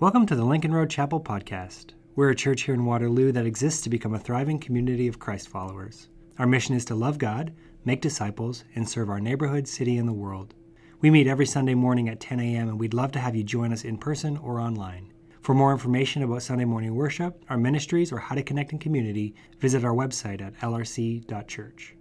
Welcome 0.00 0.26
to 0.26 0.36
the 0.36 0.44
Lincoln 0.44 0.72
Road 0.72 0.90
Chapel 0.90 1.20
podcast. 1.20 1.86
We're 2.14 2.30
a 2.30 2.36
church 2.36 2.62
here 2.62 2.74
in 2.74 2.84
Waterloo 2.84 3.32
that 3.32 3.46
exists 3.46 3.80
to 3.80 3.90
become 3.90 4.14
a 4.14 4.18
thriving 4.20 4.60
community 4.60 5.08
of 5.08 5.18
Christ 5.18 5.48
followers. 5.48 6.08
Our 6.38 6.46
mission 6.46 6.76
is 6.76 6.84
to 6.84 6.94
love 6.94 7.18
God, 7.18 7.52
make 7.84 8.00
disciples, 8.00 8.62
and 8.76 8.88
serve 8.88 9.10
our 9.10 9.18
neighborhood, 9.18 9.66
city, 9.66 9.98
and 9.98 10.08
the 10.08 10.12
world. 10.12 10.54
We 11.00 11.10
meet 11.10 11.26
every 11.26 11.46
Sunday 11.46 11.74
morning 11.74 12.08
at 12.08 12.20
10 12.20 12.38
a.m., 12.38 12.68
and 12.68 12.78
we'd 12.78 12.94
love 12.94 13.10
to 13.10 13.18
have 13.18 13.34
you 13.34 13.42
join 13.42 13.72
us 13.72 13.82
in 13.82 13.98
person 13.98 14.36
or 14.36 14.60
online. 14.60 15.12
For 15.40 15.52
more 15.52 15.72
information 15.72 16.22
about 16.22 16.44
Sunday 16.44 16.64
morning 16.64 16.94
worship, 16.94 17.44
our 17.48 17.58
ministries, 17.58 18.12
or 18.12 18.18
how 18.18 18.36
to 18.36 18.42
connect 18.44 18.72
in 18.72 18.78
community, 18.78 19.34
visit 19.58 19.84
our 19.84 19.94
website 19.94 20.40
at 20.40 20.56
lrc.church. 20.60 21.96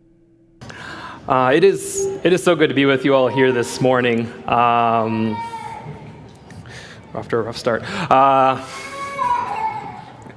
Uh, 1.28 1.52
it 1.52 1.64
is 1.64 2.06
it 2.24 2.32
is 2.32 2.44
so 2.44 2.56
good 2.56 2.70
to 2.70 2.76
be 2.76 2.86
with 2.86 3.04
you 3.04 3.16
all 3.16 3.28
here 3.28 3.52
this 3.52 3.82
morning. 3.82 4.32
Um, 4.48 5.36
after 7.14 7.40
a 7.40 7.44
rough 7.44 7.58
start. 7.58 7.84
Uh, 8.12 8.66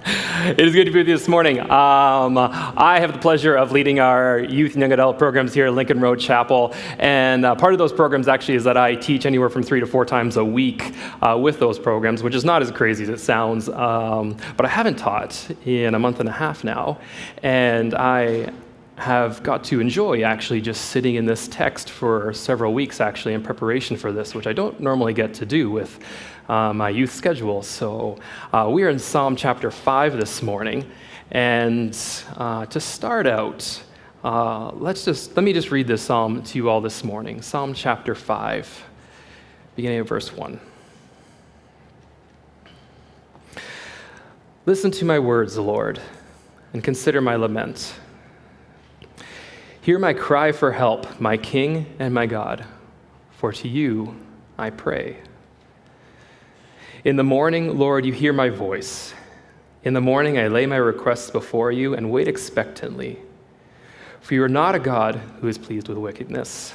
it 0.47 0.61
is 0.61 0.75
good 0.75 0.87
to 0.87 0.91
be 0.91 0.99
with 0.99 1.09
you 1.09 1.17
this 1.17 1.29
morning. 1.29 1.61
Um, 1.61 2.39
I 2.39 2.99
have 3.01 3.13
the 3.13 3.19
pleasure 3.19 3.55
of 3.55 3.73
leading 3.73 4.01
our 4.01 4.39
youth 4.39 4.73
and 4.73 4.81
young 4.81 4.93
adult 4.93 5.19
programs 5.19 5.53
here 5.53 5.67
at 5.67 5.75
Lincoln 5.75 6.01
Road 6.01 6.19
Chapel. 6.19 6.75
And 6.99 7.45
uh, 7.45 7.55
part 7.55 7.75
of 7.75 7.79
those 7.79 7.93
programs 7.93 8.29
actually 8.29 8.55
is 8.55 8.65
that 8.65 8.77
I 8.77 8.95
teach 8.95 9.27
anywhere 9.27 9.51
from 9.51 9.63
three 9.63 9.81
to 9.81 9.87
four 9.87 10.07
times 10.07 10.37
a 10.37 10.45
week 10.45 10.95
uh, 11.21 11.37
with 11.39 11.59
those 11.59 11.79
programs, 11.79 12.23
which 12.23 12.35
is 12.35 12.45
not 12.45 12.63
as 12.63 12.71
crazy 12.71 13.03
as 13.03 13.11
it 13.11 13.21
sounds. 13.21 13.69
Um, 13.69 14.37
but 14.57 14.65
I 14.65 14.69
haven't 14.69 14.97
taught 14.97 15.51
in 15.67 15.95
a 15.95 15.99
month 15.99 16.21
and 16.21 16.29
a 16.29 16.33
half 16.33 16.65
now. 16.65 16.99
And 17.43 17.95
I 17.95 18.53
have 19.01 19.43
got 19.43 19.65
to 19.65 19.81
enjoy 19.81 20.23
actually 20.23 20.61
just 20.61 20.87
sitting 20.91 21.15
in 21.15 21.25
this 21.25 21.49
text 21.49 21.89
for 21.89 22.35
several 22.35 22.75
weeks 22.75 23.01
actually 23.01 23.33
in 23.33 23.43
preparation 23.43 23.97
for 23.97 24.13
this, 24.13 24.35
which 24.35 24.47
I 24.47 24.53
don't 24.53 24.79
normally 24.79 25.15
get 25.15 25.33
to 25.35 25.47
do 25.47 25.71
with 25.71 25.99
uh, 26.51 26.73
my 26.73 26.91
youth 26.91 27.13
schedule. 27.15 27.63
So 27.63 28.19
uh, 28.53 28.69
we 28.71 28.83
are 28.83 28.89
in 28.89 28.99
Psalm 28.99 29.37
chapter 29.37 29.71
5 29.71 30.17
this 30.17 30.43
morning. 30.43 30.91
And 31.31 31.97
uh, 32.37 32.67
to 32.67 32.81
start 32.81 33.29
out, 33.29 33.81
uh, 34.25 34.73
let's 34.73 35.05
just, 35.05 35.37
let 35.37 35.45
me 35.45 35.53
just 35.53 35.71
read 35.71 35.87
this 35.87 36.03
psalm 36.03 36.43
to 36.43 36.59
you 36.59 36.69
all 36.69 36.81
this 36.81 37.05
morning. 37.05 37.41
Psalm 37.41 37.73
chapter 37.73 38.17
5, 38.17 38.85
beginning 39.77 40.01
of 40.01 40.09
verse 40.09 40.33
1. 40.33 40.59
Listen 44.67 44.91
to 44.91 45.05
my 45.05 45.21
words, 45.21 45.57
Lord, 45.57 46.01
and 46.73 46.83
consider 46.83 47.21
my 47.21 47.37
lament. 47.37 47.95
Hear 49.83 50.01
my 50.01 50.15
cry 50.15 50.51
for 50.51 50.73
help, 50.73 51.21
my 51.21 51.37
King 51.37 51.95
and 52.01 52.13
my 52.13 52.27
God, 52.27 52.65
for 53.31 53.53
to 53.53 53.69
you 53.69 54.17
I 54.59 54.71
pray. 54.71 55.17
In 57.03 57.17
the 57.17 57.25
morning, 57.25 57.79
Lord, 57.79 58.05
you 58.05 58.13
hear 58.13 58.35
my 58.35 58.51
voice. 58.51 59.15
In 59.85 59.95
the 59.95 60.03
morning, 60.03 60.39
I 60.39 60.49
lay 60.49 60.67
my 60.67 60.77
requests 60.77 61.31
before 61.31 61.73
you 61.73 61.95
and 61.95 62.11
wait 62.11 62.29
expectantly. 62.29 63.19
For 64.21 64.35
you 64.35 64.43
are 64.43 64.51
not 64.51 64.75
a 64.75 64.79
God 64.79 65.15
who 65.41 65.49
is 65.49 65.57
pleased 65.57 65.89
with 65.89 65.97
wickedness, 65.97 66.75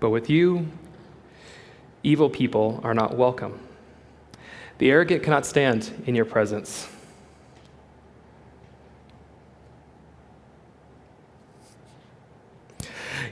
but 0.00 0.10
with 0.10 0.28
you, 0.28 0.68
evil 2.02 2.28
people 2.28 2.78
are 2.84 2.92
not 2.92 3.16
welcome. 3.16 3.58
The 4.76 4.90
arrogant 4.90 5.22
cannot 5.22 5.46
stand 5.46 6.04
in 6.06 6.14
your 6.14 6.26
presence. 6.26 6.86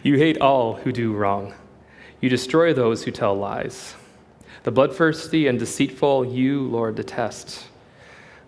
You 0.03 0.17
hate 0.17 0.39
all 0.41 0.77
who 0.77 0.93
do 0.93 1.13
wrong. 1.13 1.53
You 2.23 2.31
destroy 2.31 2.73
those 2.73 3.05
who 3.05 3.11
tell 3.11 3.35
lies. 3.35 3.95
The 4.67 4.73
bloodthirsty 4.73 5.47
and 5.47 5.61
deceitful 5.61 6.25
you, 6.25 6.63
Lord, 6.63 6.97
detest. 6.97 7.69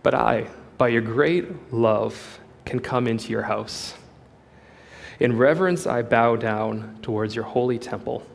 But 0.02 0.14
I, 0.14 0.48
by 0.76 0.88
your 0.88 1.00
great 1.00 1.72
love, 1.72 2.40
can 2.64 2.80
come 2.80 3.06
into 3.06 3.30
your 3.30 3.42
house. 3.42 3.94
In 5.20 5.38
reverence, 5.38 5.86
I 5.86 6.02
bow 6.02 6.34
down 6.34 6.98
towards 7.02 7.36
your 7.36 7.44
holy 7.44 7.78
temple. 7.78 8.26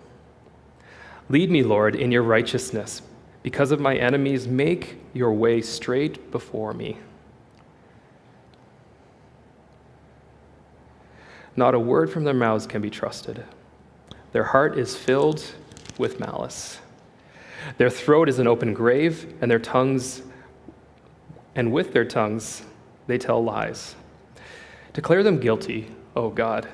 Lead 1.28 1.52
me, 1.52 1.62
Lord, 1.62 1.98
in 1.98 2.10
your 2.10 2.24
righteousness. 2.24 3.02
Because 3.42 3.74
of 3.74 3.82
my 3.82 3.98
enemies, 3.98 4.48
make 4.48 4.96
your 5.14 5.34
way 5.34 5.62
straight 5.62 6.32
before 6.32 6.74
me. 6.74 7.00
Not 11.58 11.76
a 11.76 11.80
word 11.80 12.10
from 12.10 12.24
their 12.24 12.34
mouths 12.34 12.66
can 12.66 12.82
be 12.82 12.90
trusted. 12.90 13.44
Their 14.32 14.46
heart 14.46 14.78
is 14.80 14.96
filled 14.96 15.44
with 15.98 16.22
malice. 16.22 16.80
Their 17.78 17.90
throat 17.90 18.30
is 18.30 18.40
an 18.40 18.48
open 18.48 18.74
grave, 18.74 19.34
and 19.42 19.50
their 19.50 19.60
tongues, 19.60 20.22
and 21.56 21.72
with 21.72 21.94
their 21.94 22.06
tongues, 22.06 22.64
they 23.08 23.18
tell 23.18 23.44
lies. 23.44 23.96
Declare 24.94 25.24
them 25.24 25.40
guilty, 25.40 25.92
O 26.16 26.30
God. 26.30 26.68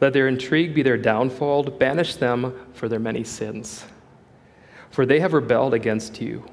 Let 0.00 0.12
their 0.12 0.28
intrigue 0.28 0.74
be 0.74 0.82
their 0.82 0.96
downfall. 0.98 1.64
Banish 1.64 2.16
them 2.16 2.54
for 2.74 2.88
their 2.88 2.98
many 2.98 3.24
sins. 3.24 3.84
For 4.90 5.06
they 5.06 5.20
have 5.20 5.32
rebelled 5.32 5.74
against 5.74 6.20
you. 6.20 6.44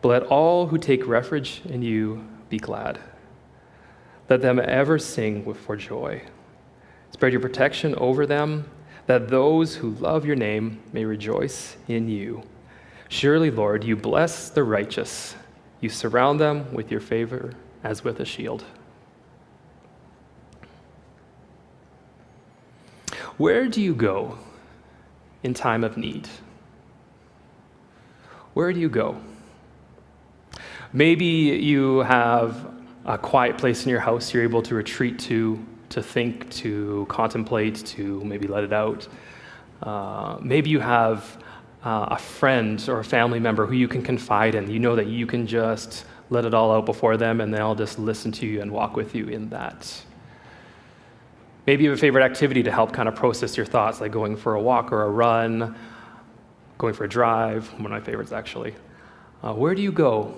But 0.00 0.08
let 0.08 0.22
all 0.24 0.66
who 0.66 0.78
take 0.78 1.06
refuge 1.06 1.62
in 1.64 1.82
you 1.82 2.24
be 2.48 2.58
glad. 2.58 2.98
Let 4.28 4.42
them 4.42 4.60
ever 4.62 4.98
sing 4.98 5.52
for 5.54 5.76
joy. 5.76 6.22
Spread 7.10 7.32
your 7.32 7.40
protection 7.40 7.94
over 7.96 8.26
them 8.26 8.68
that 9.06 9.28
those 9.28 9.76
who 9.76 9.90
love 9.90 10.24
your 10.24 10.36
name 10.36 10.80
may 10.92 11.04
rejoice 11.04 11.76
in 11.88 12.08
you. 12.08 12.42
Surely, 13.08 13.50
Lord, 13.50 13.84
you 13.84 13.96
bless 13.96 14.48
the 14.48 14.64
righteous. 14.64 15.36
You 15.80 15.88
surround 15.88 16.40
them 16.40 16.72
with 16.72 16.90
your 16.90 17.00
favor 17.00 17.52
as 17.82 18.02
with 18.02 18.20
a 18.20 18.24
shield. 18.24 18.64
Where 23.36 23.68
do 23.68 23.82
you 23.82 23.94
go 23.94 24.38
in 25.42 25.54
time 25.54 25.84
of 25.84 25.96
need? 25.96 26.28
Where 28.54 28.72
do 28.72 28.80
you 28.80 28.88
go? 28.88 29.20
Maybe 30.92 31.26
you 31.26 31.98
have 32.00 32.72
a 33.04 33.18
quiet 33.18 33.58
place 33.58 33.84
in 33.84 33.90
your 33.90 34.00
house 34.00 34.32
you're 34.32 34.44
able 34.44 34.62
to 34.62 34.74
retreat 34.74 35.18
to 35.18 35.64
to 35.94 36.02
think, 36.02 36.50
to 36.50 37.06
contemplate, 37.08 37.76
to 37.86 38.22
maybe 38.24 38.46
let 38.46 38.64
it 38.64 38.72
out. 38.72 39.08
Uh, 39.82 40.38
maybe 40.42 40.70
you 40.70 40.80
have 40.80 41.42
uh, 41.84 42.06
a 42.10 42.18
friend 42.18 42.84
or 42.88 43.00
a 43.00 43.04
family 43.04 43.38
member 43.38 43.64
who 43.66 43.74
you 43.74 43.88
can 43.88 44.02
confide 44.02 44.54
in. 44.54 44.70
You 44.70 44.78
know 44.78 44.96
that 44.96 45.06
you 45.06 45.26
can 45.26 45.46
just 45.46 46.04
let 46.30 46.44
it 46.44 46.52
all 46.52 46.72
out 46.72 46.84
before 46.84 47.16
them 47.16 47.40
and 47.40 47.52
they'll 47.52 47.74
just 47.74 47.98
listen 47.98 48.32
to 48.32 48.46
you 48.46 48.60
and 48.60 48.72
walk 48.72 48.96
with 48.96 49.14
you 49.14 49.28
in 49.28 49.50
that. 49.50 50.04
Maybe 51.66 51.84
you 51.84 51.90
have 51.90 51.98
a 51.98 52.00
favorite 52.00 52.24
activity 52.24 52.62
to 52.64 52.72
help 52.72 52.92
kind 52.92 53.08
of 53.08 53.14
process 53.14 53.56
your 53.56 53.66
thoughts, 53.66 54.00
like 54.00 54.12
going 54.12 54.36
for 54.36 54.54
a 54.54 54.60
walk 54.60 54.92
or 54.92 55.02
a 55.02 55.10
run, 55.10 55.76
going 56.76 56.92
for 56.92 57.04
a 57.04 57.08
drive, 57.08 57.72
one 57.74 57.86
of 57.86 57.90
my 57.90 58.00
favorites 58.00 58.32
actually. 58.32 58.74
Uh, 59.42 59.54
where 59.54 59.74
do 59.74 59.82
you 59.82 59.92
go 59.92 60.34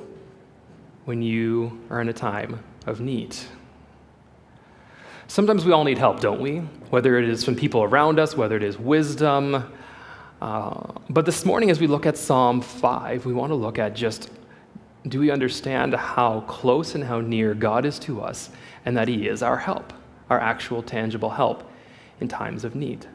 when 1.07 1.23
you 1.23 1.81
are 1.89 2.01
in 2.01 2.09
a 2.09 2.13
time 2.13 2.63
of 2.87 3.01
need? 3.01 3.35
Sometimes 5.29 5.65
we 5.65 5.73
all 5.73 5.83
need 5.83 5.99
help, 5.99 6.21
don't 6.21 6.41
we? 6.41 6.59
Whether 6.91 7.19
it 7.19 7.29
is 7.29 7.43
from 7.45 7.57
people 7.57 7.83
around 7.83 8.21
us, 8.21 8.37
whether 8.37 8.57
it 8.57 8.63
is 8.63 8.79
wisdom. 8.79 9.73
Uh, 10.41 10.93
but 11.11 11.27
this 11.27 11.45
morning, 11.45 11.69
as 11.71 11.81
we 11.81 11.89
look 11.89 12.07
at 12.07 12.17
Psalm 12.17 12.61
5, 12.61 13.27
we 13.27 13.33
want 13.33 13.51
to 13.51 13.57
look 13.57 13.79
at 13.79 13.95
just 13.95 14.31
do 15.09 15.21
we 15.21 15.31
understand 15.31 15.95
how 15.95 16.41
close 16.43 16.95
and 16.95 17.05
how 17.05 17.21
near 17.21 17.55
God 17.55 17.85
is 17.85 17.99
to 18.01 18.21
us 18.21 18.51
and 18.85 18.97
that 18.97 19.09
He 19.09 19.27
is 19.29 19.43
our 19.43 19.57
help, 19.57 19.93
our 20.31 20.41
actual 20.41 20.83
tangible 20.83 21.31
help 21.31 21.69
in 22.21 22.29
times 22.29 22.65
of 22.65 22.75
need? 22.75 23.07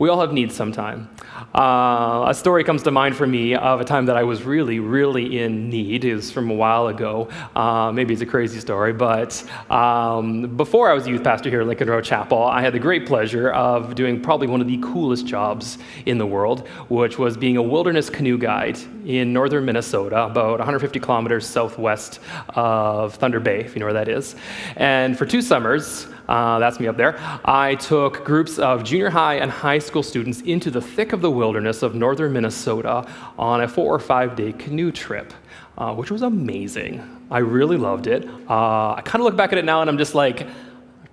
We 0.00 0.08
all 0.08 0.18
have 0.22 0.32
needs 0.32 0.54
sometime. 0.54 1.10
Uh, 1.54 2.24
a 2.26 2.32
story 2.34 2.64
comes 2.64 2.82
to 2.84 2.90
mind 2.90 3.16
for 3.16 3.26
me 3.26 3.54
of 3.54 3.82
a 3.82 3.84
time 3.84 4.06
that 4.06 4.16
I 4.16 4.22
was 4.22 4.44
really, 4.44 4.80
really 4.80 5.40
in 5.40 5.68
need. 5.68 6.04
Was 6.04 6.30
from 6.30 6.48
a 6.48 6.54
while 6.54 6.86
ago. 6.86 7.28
Uh, 7.54 7.92
maybe 7.92 8.14
it's 8.14 8.22
a 8.22 8.26
crazy 8.26 8.60
story, 8.60 8.94
but 8.94 9.44
um, 9.70 10.56
before 10.56 10.90
I 10.90 10.94
was 10.94 11.06
a 11.06 11.10
youth 11.10 11.22
pastor 11.22 11.50
here 11.50 11.60
at 11.60 11.66
Lincoln 11.66 11.90
Road 11.90 12.02
Chapel, 12.02 12.42
I 12.42 12.62
had 12.62 12.72
the 12.72 12.78
great 12.78 13.04
pleasure 13.06 13.50
of 13.50 13.94
doing 13.94 14.22
probably 14.22 14.46
one 14.46 14.62
of 14.62 14.66
the 14.68 14.78
coolest 14.78 15.26
jobs 15.26 15.76
in 16.06 16.16
the 16.16 16.26
world, 16.26 16.66
which 16.88 17.18
was 17.18 17.36
being 17.36 17.58
a 17.58 17.62
wilderness 17.62 18.08
canoe 18.08 18.38
guide 18.38 18.78
in 19.04 19.34
northern 19.34 19.66
Minnesota, 19.66 20.24
about 20.24 20.60
150 20.60 20.98
kilometers 20.98 21.46
southwest 21.46 22.20
of 22.48 23.16
Thunder 23.16 23.40
Bay, 23.40 23.60
if 23.60 23.74
you 23.74 23.80
know 23.80 23.86
where 23.86 23.92
that 23.92 24.08
is. 24.08 24.34
And 24.76 25.18
for 25.18 25.26
two 25.26 25.42
summers, 25.42 26.06
uh, 26.28 26.60
that's 26.60 26.78
me 26.78 26.86
up 26.86 26.96
there. 26.96 27.18
I 27.44 27.74
took 27.74 28.24
groups 28.24 28.58
of 28.58 28.84
junior 28.84 29.10
high 29.10 29.34
and 29.34 29.50
high 29.50 29.80
school 29.80 29.89
students 30.02 30.40
into 30.42 30.70
the 30.70 30.80
thick 30.80 31.12
of 31.12 31.20
the 31.20 31.30
wilderness 31.30 31.82
of 31.82 31.94
northern 31.94 32.32
Minnesota 32.32 33.06
on 33.38 33.62
a 33.62 33.68
four 33.68 33.94
or 33.94 33.98
five 33.98 34.36
day 34.36 34.52
canoe 34.52 34.92
trip, 34.92 35.32
uh, 35.76 35.92
which 35.94 36.10
was 36.10 36.22
amazing. 36.22 37.02
I 37.30 37.38
really 37.38 37.76
loved 37.76 38.06
it. 38.06 38.28
Uh, 38.48 38.94
I 38.94 39.02
kind 39.04 39.20
of 39.20 39.24
look 39.24 39.36
back 39.36 39.52
at 39.52 39.58
it 39.58 39.64
now 39.64 39.80
and 39.80 39.90
I'm 39.90 39.98
just 39.98 40.14
like, 40.14 40.46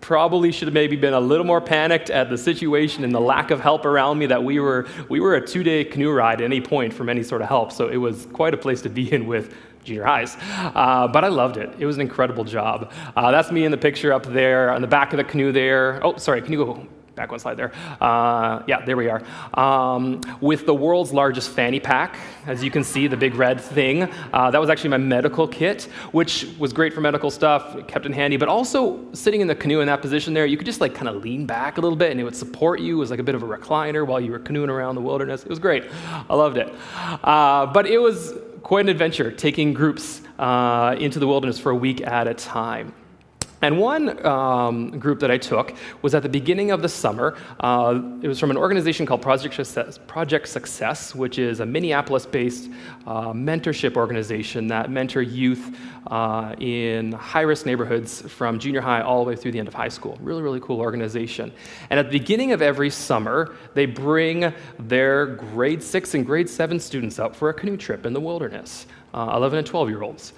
probably 0.01 0.51
should 0.51 0.67
have 0.67 0.73
maybe 0.73 0.95
been 0.95 1.13
a 1.13 1.19
little 1.19 1.45
more 1.45 1.59
panicked 1.59 2.09
at 2.09 2.29
the 2.29 2.37
situation 2.37 3.03
and 3.03 3.13
the 3.13 3.19
lack 3.19 3.51
of 3.51 3.59
help 3.59 3.85
around 3.85 4.17
me 4.19 4.25
that 4.27 4.43
we 4.43 4.59
were 4.59 4.87
we 5.09 5.19
were 5.19 5.35
a 5.35 5.45
two-day 5.45 5.83
canoe 5.83 6.11
ride 6.11 6.39
at 6.39 6.45
any 6.45 6.61
point 6.61 6.93
from 6.93 7.09
any 7.09 7.23
sort 7.23 7.41
of 7.41 7.47
help. 7.47 7.71
So 7.71 7.87
it 7.87 7.97
was 7.97 8.25
quite 8.27 8.53
a 8.53 8.57
place 8.57 8.81
to 8.83 8.89
be 8.89 9.11
in 9.11 9.27
with 9.27 9.53
junior 9.83 10.03
highs 10.03 10.35
uh, 10.75 11.07
but 11.07 11.23
i 11.23 11.29
loved 11.29 11.55
it. 11.57 11.73
It 11.79 11.85
was 11.85 11.95
an 11.95 12.01
incredible 12.01 12.43
job. 12.43 12.91
Uh, 13.15 13.31
that's 13.31 13.51
me 13.51 13.63
in 13.63 13.71
the 13.71 13.77
picture 13.77 14.11
up 14.11 14.25
there 14.25 14.69
on 14.71 14.81
the 14.81 14.87
back 14.87 15.13
of 15.13 15.17
the 15.17 15.23
canoe 15.23 15.51
there. 15.51 16.05
Oh 16.05 16.17
sorry 16.17 16.41
can 16.41 16.51
you 16.51 16.65
go 16.65 16.87
back 17.17 17.31
one 17.31 17.39
slide 17.39 17.57
there. 17.57 17.73
Uh, 17.99 18.61
yeah, 18.67 18.85
there 18.85 18.95
we 18.95 19.09
are. 19.09 19.21
Um, 19.55 20.21
with 20.39 20.65
the 20.65 20.73
world's 20.73 21.11
largest 21.11 21.49
fanny 21.49 21.79
pack, 21.79 22.17
as 22.45 22.63
you 22.63 22.71
can 22.71 22.83
see, 22.83 23.07
the 23.07 23.17
big 23.17 23.35
red 23.35 23.59
thing. 23.59 24.03
Uh, 24.31 24.51
that 24.51 24.61
was 24.61 24.69
actually 24.69 24.91
my 24.91 24.97
medical 24.97 25.47
kit, 25.47 25.83
which 26.11 26.47
was 26.59 26.71
great 26.71 26.93
for 26.93 27.01
medical 27.01 27.31
stuff, 27.31 27.75
kept 27.87 28.05
in 28.05 28.13
handy, 28.13 28.37
but 28.37 28.47
also 28.47 29.11
sitting 29.13 29.41
in 29.41 29.47
the 29.47 29.55
canoe 29.55 29.81
in 29.81 29.87
that 29.87 30.01
position 30.01 30.33
there, 30.33 30.45
you 30.45 30.55
could 30.57 30.67
just 30.67 30.79
like 30.79 30.93
kind 30.93 31.09
of 31.09 31.23
lean 31.23 31.45
back 31.45 31.79
a 31.79 31.81
little 31.81 31.97
bit 31.97 32.11
and 32.11 32.19
it 32.19 32.23
would 32.23 32.35
support 32.35 32.79
you. 32.79 32.97
It 32.97 32.99
was 32.99 33.09
like 33.09 33.19
a 33.19 33.23
bit 33.23 33.35
of 33.35 33.43
a 33.43 33.47
recliner 33.47 34.05
while 34.05 34.21
you 34.21 34.31
were 34.31 34.39
canoeing 34.39 34.69
around 34.69 34.95
the 34.95 35.01
wilderness. 35.01 35.41
It 35.41 35.49
was 35.49 35.59
great. 35.59 35.85
I 36.29 36.35
loved 36.35 36.57
it. 36.57 36.73
Uh, 36.95 37.65
but 37.65 37.87
it 37.87 37.97
was 37.97 38.33
quite 38.61 38.81
an 38.81 38.89
adventure 38.89 39.31
taking 39.31 39.73
groups 39.73 40.21
uh, 40.37 40.95
into 40.99 41.17
the 41.17 41.27
wilderness 41.27 41.57
for 41.57 41.71
a 41.71 41.75
week 41.75 42.05
at 42.05 42.27
a 42.27 42.33
time. 42.35 42.93
And 43.61 43.79
one 43.79 44.23
um, 44.25 44.99
group 44.99 45.19
that 45.21 45.31
I 45.31 45.37
took 45.37 45.73
was 46.03 46.13
at 46.13 46.21
the 46.21 46.29
beginning 46.29 46.69
of 46.71 46.81
the 46.81 46.89
summer. 46.89 47.35
Uh, 47.59 48.01
it 48.21 48.27
was 48.27 48.39
from 48.39 48.51
an 48.51 48.57
organization 48.57 49.05
called 49.05 49.21
Project 49.21 49.55
Success, 49.55 49.99
Project 50.05 50.47
Success 50.47 51.15
which 51.15 51.39
is 51.39 51.59
a 51.59 51.65
Minneapolis 51.65 52.25
based 52.25 52.69
uh, 53.07 53.33
mentorship 53.33 53.95
organization 53.95 54.67
that 54.67 54.91
mentor 54.91 55.21
youth 55.21 55.75
uh, 56.07 56.55
in 56.59 57.11
high 57.13 57.41
risk 57.41 57.65
neighborhoods 57.65 58.21
from 58.21 58.59
junior 58.59 58.81
high 58.81 59.01
all 59.01 59.23
the 59.23 59.29
way 59.29 59.35
through 59.35 59.51
the 59.51 59.59
end 59.59 59.67
of 59.67 59.73
high 59.73 59.87
school. 59.89 60.17
Really, 60.21 60.41
really 60.41 60.59
cool 60.59 60.79
organization. 60.79 61.51
And 61.89 61.99
at 61.99 62.11
the 62.11 62.19
beginning 62.19 62.51
of 62.51 62.61
every 62.61 62.89
summer, 62.89 63.55
they 63.73 63.85
bring 63.85 64.53
their 64.79 65.25
grade 65.25 65.81
six 65.81 66.13
and 66.13 66.25
grade 66.25 66.49
seven 66.49 66.79
students 66.79 67.17
up 67.17 67.35
for 67.35 67.49
a 67.49 67.53
canoe 67.53 67.77
trip 67.77 68.05
in 68.05 68.13
the 68.13 68.21
wilderness, 68.21 68.85
uh, 69.13 69.31
11 69.35 69.59
and 69.59 69.67
12 69.67 69.89
year 69.89 70.03
olds. 70.03 70.33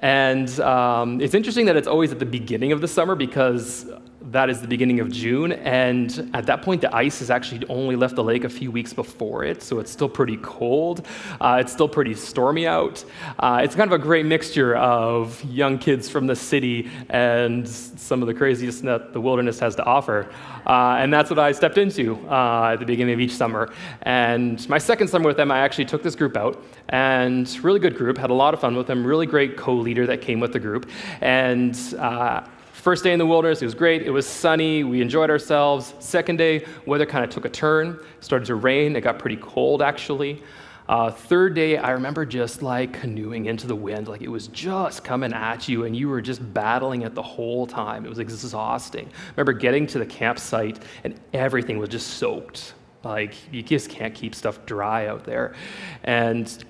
And 0.00 0.58
um, 0.60 1.20
it's 1.20 1.34
interesting 1.34 1.66
that 1.66 1.76
it's 1.76 1.88
always 1.88 2.10
at 2.10 2.18
the 2.18 2.26
beginning 2.26 2.72
of 2.72 2.80
the 2.80 2.88
summer 2.88 3.14
because 3.14 3.86
that 4.22 4.50
is 4.50 4.60
the 4.60 4.68
beginning 4.68 5.00
of 5.00 5.10
June. 5.10 5.52
And 5.52 6.30
at 6.34 6.46
that 6.46 6.62
point, 6.62 6.80
the 6.80 6.94
ice 6.94 7.20
has 7.20 7.30
actually 7.30 7.66
only 7.68 7.96
left 7.96 8.16
the 8.16 8.24
lake 8.24 8.44
a 8.44 8.48
few 8.48 8.70
weeks 8.70 8.92
before 8.92 9.44
it, 9.44 9.62
so 9.62 9.78
it's 9.78 9.90
still 9.90 10.08
pretty 10.08 10.36
cold. 10.38 11.06
Uh, 11.40 11.58
it's 11.60 11.72
still 11.72 11.88
pretty 11.88 12.14
stormy 12.14 12.66
out. 12.66 13.04
Uh, 13.38 13.60
it's 13.64 13.74
kind 13.74 13.90
of 13.90 13.98
a 13.98 14.02
great 14.02 14.26
mixture 14.26 14.76
of 14.76 15.42
young 15.44 15.78
kids 15.78 16.08
from 16.08 16.26
the 16.26 16.36
city 16.36 16.90
and 17.08 17.66
some 17.68 18.22
of 18.22 18.28
the 18.28 18.34
craziest 18.34 18.82
that 18.82 19.12
the 19.12 19.20
wilderness 19.20 19.58
has 19.58 19.74
to 19.76 19.84
offer. 19.84 20.30
Uh, 20.66 20.96
and 20.98 21.12
that's 21.12 21.30
what 21.30 21.38
I 21.38 21.52
stepped 21.52 21.78
into 21.78 22.16
uh, 22.28 22.72
at 22.72 22.80
the 22.80 22.86
beginning 22.86 23.14
of 23.14 23.20
each 23.20 23.34
summer. 23.34 23.72
And 24.02 24.66
my 24.68 24.78
second 24.78 25.08
summer 25.08 25.26
with 25.26 25.36
them, 25.36 25.50
I 25.50 25.60
actually 25.60 25.86
took 25.86 26.02
this 26.02 26.14
group 26.14 26.36
out, 26.36 26.62
and 26.90 27.48
really 27.64 27.80
good 27.80 27.96
group, 27.96 28.18
had 28.18 28.30
a 28.30 28.34
lot 28.34 28.52
of 28.52 28.60
fun 28.60 28.76
with 28.76 28.86
them, 28.86 29.06
really 29.06 29.26
great 29.26 29.56
co 29.56 29.74
leader 29.74 30.06
that 30.06 30.20
came 30.20 30.40
with 30.40 30.52
the 30.52 30.60
group. 30.60 30.88
And 31.20 31.78
uh, 31.98 32.42
First 32.80 33.04
day 33.04 33.12
in 33.12 33.18
the 33.18 33.26
wilderness, 33.26 33.60
it 33.60 33.66
was 33.66 33.74
great. 33.74 34.00
It 34.00 34.10
was 34.10 34.26
sunny. 34.26 34.84
We 34.84 35.02
enjoyed 35.02 35.28
ourselves. 35.28 35.92
Second 35.98 36.36
day, 36.36 36.64
weather 36.86 37.04
kind 37.04 37.22
of 37.22 37.28
took 37.28 37.44
a 37.44 37.50
turn. 37.50 38.00
started 38.20 38.46
to 38.46 38.54
rain. 38.54 38.96
It 38.96 39.02
got 39.02 39.18
pretty 39.18 39.36
cold, 39.36 39.82
actually. 39.82 40.42
Uh, 40.88 41.10
third 41.10 41.54
day, 41.54 41.76
I 41.76 41.90
remember 41.90 42.24
just 42.24 42.62
like 42.62 42.94
canoeing 42.94 43.46
into 43.46 43.66
the 43.66 43.76
wind, 43.76 44.08
like 44.08 44.22
it 44.22 44.28
was 44.28 44.48
just 44.48 45.04
coming 45.04 45.34
at 45.34 45.68
you, 45.68 45.84
and 45.84 45.94
you 45.94 46.08
were 46.08 46.22
just 46.22 46.54
battling 46.54 47.02
it 47.02 47.14
the 47.14 47.22
whole 47.22 47.66
time. 47.66 48.06
It 48.06 48.08
was 48.08 48.18
exhausting. 48.18 49.06
I 49.06 49.30
remember 49.36 49.52
getting 49.52 49.86
to 49.88 49.98
the 49.98 50.06
campsite, 50.06 50.78
and 51.04 51.20
everything 51.34 51.78
was 51.78 51.90
just 51.90 52.14
soaked. 52.14 52.72
Like, 53.04 53.34
you 53.52 53.62
just 53.62 53.90
can't 53.90 54.14
keep 54.14 54.34
stuff 54.34 54.64
dry 54.64 55.06
out 55.06 55.24
there. 55.24 55.54
And 56.02 56.64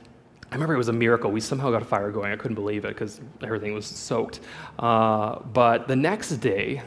I 0.50 0.54
remember 0.54 0.74
it 0.74 0.78
was 0.78 0.88
a 0.88 0.92
miracle. 0.92 1.30
We 1.30 1.40
somehow 1.40 1.70
got 1.70 1.82
a 1.82 1.84
fire 1.84 2.10
going. 2.10 2.32
I 2.32 2.36
couldn't 2.36 2.56
believe 2.56 2.84
it 2.84 2.88
because 2.88 3.20
everything 3.42 3.72
was 3.72 3.86
soaked. 3.86 4.40
Uh, 4.80 5.38
but 5.38 5.86
the 5.86 5.94
next 5.94 6.30
day, 6.38 6.82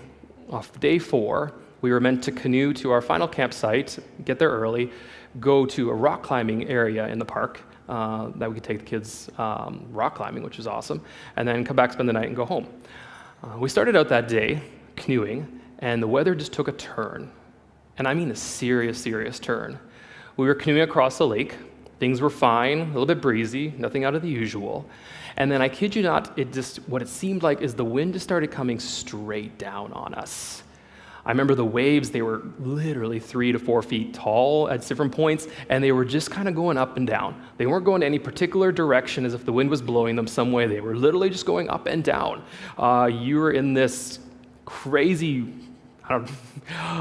off 0.49 0.77
day 0.81 0.99
four, 0.99 1.53
we 1.81 1.91
were 1.91 2.01
meant 2.01 2.23
to 2.23 2.31
canoe 2.31 2.73
to 2.73 2.91
our 2.91 3.01
final 3.01 3.27
campsite, 3.27 3.99
get 4.25 4.37
there 4.37 4.49
early, 4.49 4.91
go 5.39 5.65
to 5.65 5.89
a 5.89 5.93
rock 5.93 6.23
climbing 6.23 6.67
area 6.67 7.07
in 7.07 7.19
the 7.19 7.25
park 7.25 7.61
uh, 7.87 8.29
that 8.35 8.49
we 8.49 8.55
could 8.55 8.63
take 8.63 8.79
the 8.79 8.85
kids 8.85 9.29
um, 9.37 9.85
rock 9.91 10.15
climbing, 10.15 10.43
which 10.43 10.57
was 10.57 10.67
awesome, 10.67 11.01
and 11.37 11.47
then 11.47 11.63
come 11.63 11.75
back, 11.75 11.93
spend 11.93 12.07
the 12.07 12.13
night, 12.13 12.27
and 12.27 12.35
go 12.35 12.45
home. 12.45 12.67
Uh, 13.43 13.57
we 13.57 13.69
started 13.69 13.95
out 13.95 14.09
that 14.09 14.27
day 14.27 14.61
canoeing, 14.97 15.61
and 15.79 16.03
the 16.03 16.07
weather 16.07 16.35
just 16.35 16.51
took 16.51 16.67
a 16.67 16.73
turn. 16.73 17.31
And 17.97 18.07
I 18.07 18.13
mean 18.13 18.29
a 18.31 18.35
serious, 18.35 18.97
serious 18.97 19.39
turn. 19.39 19.79
We 20.35 20.47
were 20.47 20.55
canoeing 20.55 20.81
across 20.81 21.17
the 21.17 21.27
lake 21.27 21.55
Things 22.03 22.19
were 22.19 22.29
fine, 22.29 22.81
a 22.81 22.85
little 22.87 23.05
bit 23.05 23.21
breezy, 23.21 23.73
nothing 23.77 24.03
out 24.03 24.13
of 24.13 24.21
the 24.21 24.27
usual. 24.27 24.85
And 25.37 25.49
then 25.49 25.61
I 25.61 25.69
kid 25.69 25.95
you 25.95 26.03
not, 26.03 26.37
it 26.37 26.51
just 26.51 26.79
what 26.89 27.01
it 27.01 27.07
seemed 27.07 27.43
like 27.43 27.61
is 27.61 27.75
the 27.75 27.85
wind 27.85 28.11
just 28.11 28.25
started 28.25 28.51
coming 28.51 28.77
straight 28.77 29.57
down 29.57 29.93
on 29.93 30.13
us. 30.13 30.63
I 31.25 31.31
remember 31.31 31.55
the 31.55 31.63
waves, 31.63 32.11
they 32.11 32.21
were 32.21 32.41
literally 32.59 33.21
three 33.21 33.53
to 33.53 33.57
four 33.57 33.81
feet 33.81 34.13
tall 34.13 34.67
at 34.67 34.85
different 34.85 35.13
points, 35.13 35.47
and 35.69 35.81
they 35.81 35.93
were 35.93 36.03
just 36.03 36.29
kind 36.29 36.49
of 36.49 36.55
going 36.55 36.77
up 36.77 36.97
and 36.97 37.07
down. 37.07 37.41
They 37.55 37.67
weren't 37.67 37.85
going 37.85 38.03
any 38.03 38.19
particular 38.19 38.73
direction 38.73 39.23
as 39.23 39.33
if 39.33 39.45
the 39.45 39.53
wind 39.53 39.69
was 39.69 39.81
blowing 39.81 40.17
them 40.17 40.27
some 40.27 40.51
way. 40.51 40.67
They 40.67 40.81
were 40.81 40.97
literally 40.97 41.29
just 41.29 41.45
going 41.45 41.69
up 41.69 41.87
and 41.87 42.03
down. 42.03 42.43
Uh, 42.77 43.09
you 43.09 43.37
were 43.37 43.53
in 43.53 43.73
this 43.73 44.19
crazy 44.65 45.53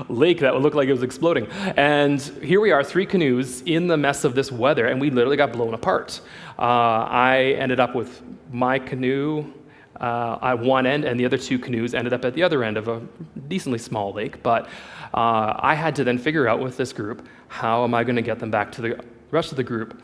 lake 0.08 0.40
that 0.40 0.52
would 0.52 0.62
look 0.62 0.74
like 0.74 0.88
it 0.88 0.92
was 0.92 1.02
exploding. 1.02 1.46
And 1.76 2.20
here 2.20 2.60
we 2.60 2.70
are, 2.70 2.84
three 2.84 3.06
canoes 3.06 3.62
in 3.62 3.86
the 3.86 3.96
mess 3.96 4.24
of 4.24 4.34
this 4.34 4.52
weather, 4.52 4.86
and 4.86 5.00
we 5.00 5.10
literally 5.10 5.36
got 5.36 5.52
blown 5.52 5.74
apart. 5.74 6.20
Uh, 6.58 6.62
I 6.62 7.56
ended 7.58 7.80
up 7.80 7.94
with 7.94 8.22
my 8.50 8.78
canoe 8.78 9.52
uh, 10.00 10.38
at 10.42 10.58
one 10.58 10.86
end, 10.86 11.04
and 11.04 11.18
the 11.18 11.24
other 11.24 11.38
two 11.38 11.58
canoes 11.58 11.94
ended 11.94 12.12
up 12.12 12.24
at 12.24 12.34
the 12.34 12.42
other 12.42 12.64
end 12.64 12.76
of 12.76 12.88
a 12.88 13.00
decently 13.48 13.78
small 13.78 14.12
lake. 14.12 14.42
But 14.42 14.66
uh, 15.14 15.54
I 15.58 15.74
had 15.74 15.94
to 15.96 16.04
then 16.04 16.18
figure 16.18 16.48
out 16.48 16.60
with 16.60 16.76
this 16.76 16.92
group 16.92 17.26
how 17.48 17.84
am 17.84 17.94
I 17.94 18.04
going 18.04 18.16
to 18.16 18.22
get 18.22 18.38
them 18.38 18.50
back 18.50 18.72
to 18.72 18.82
the 18.82 19.04
rest 19.30 19.52
of 19.52 19.56
the 19.56 19.64
group 19.64 20.02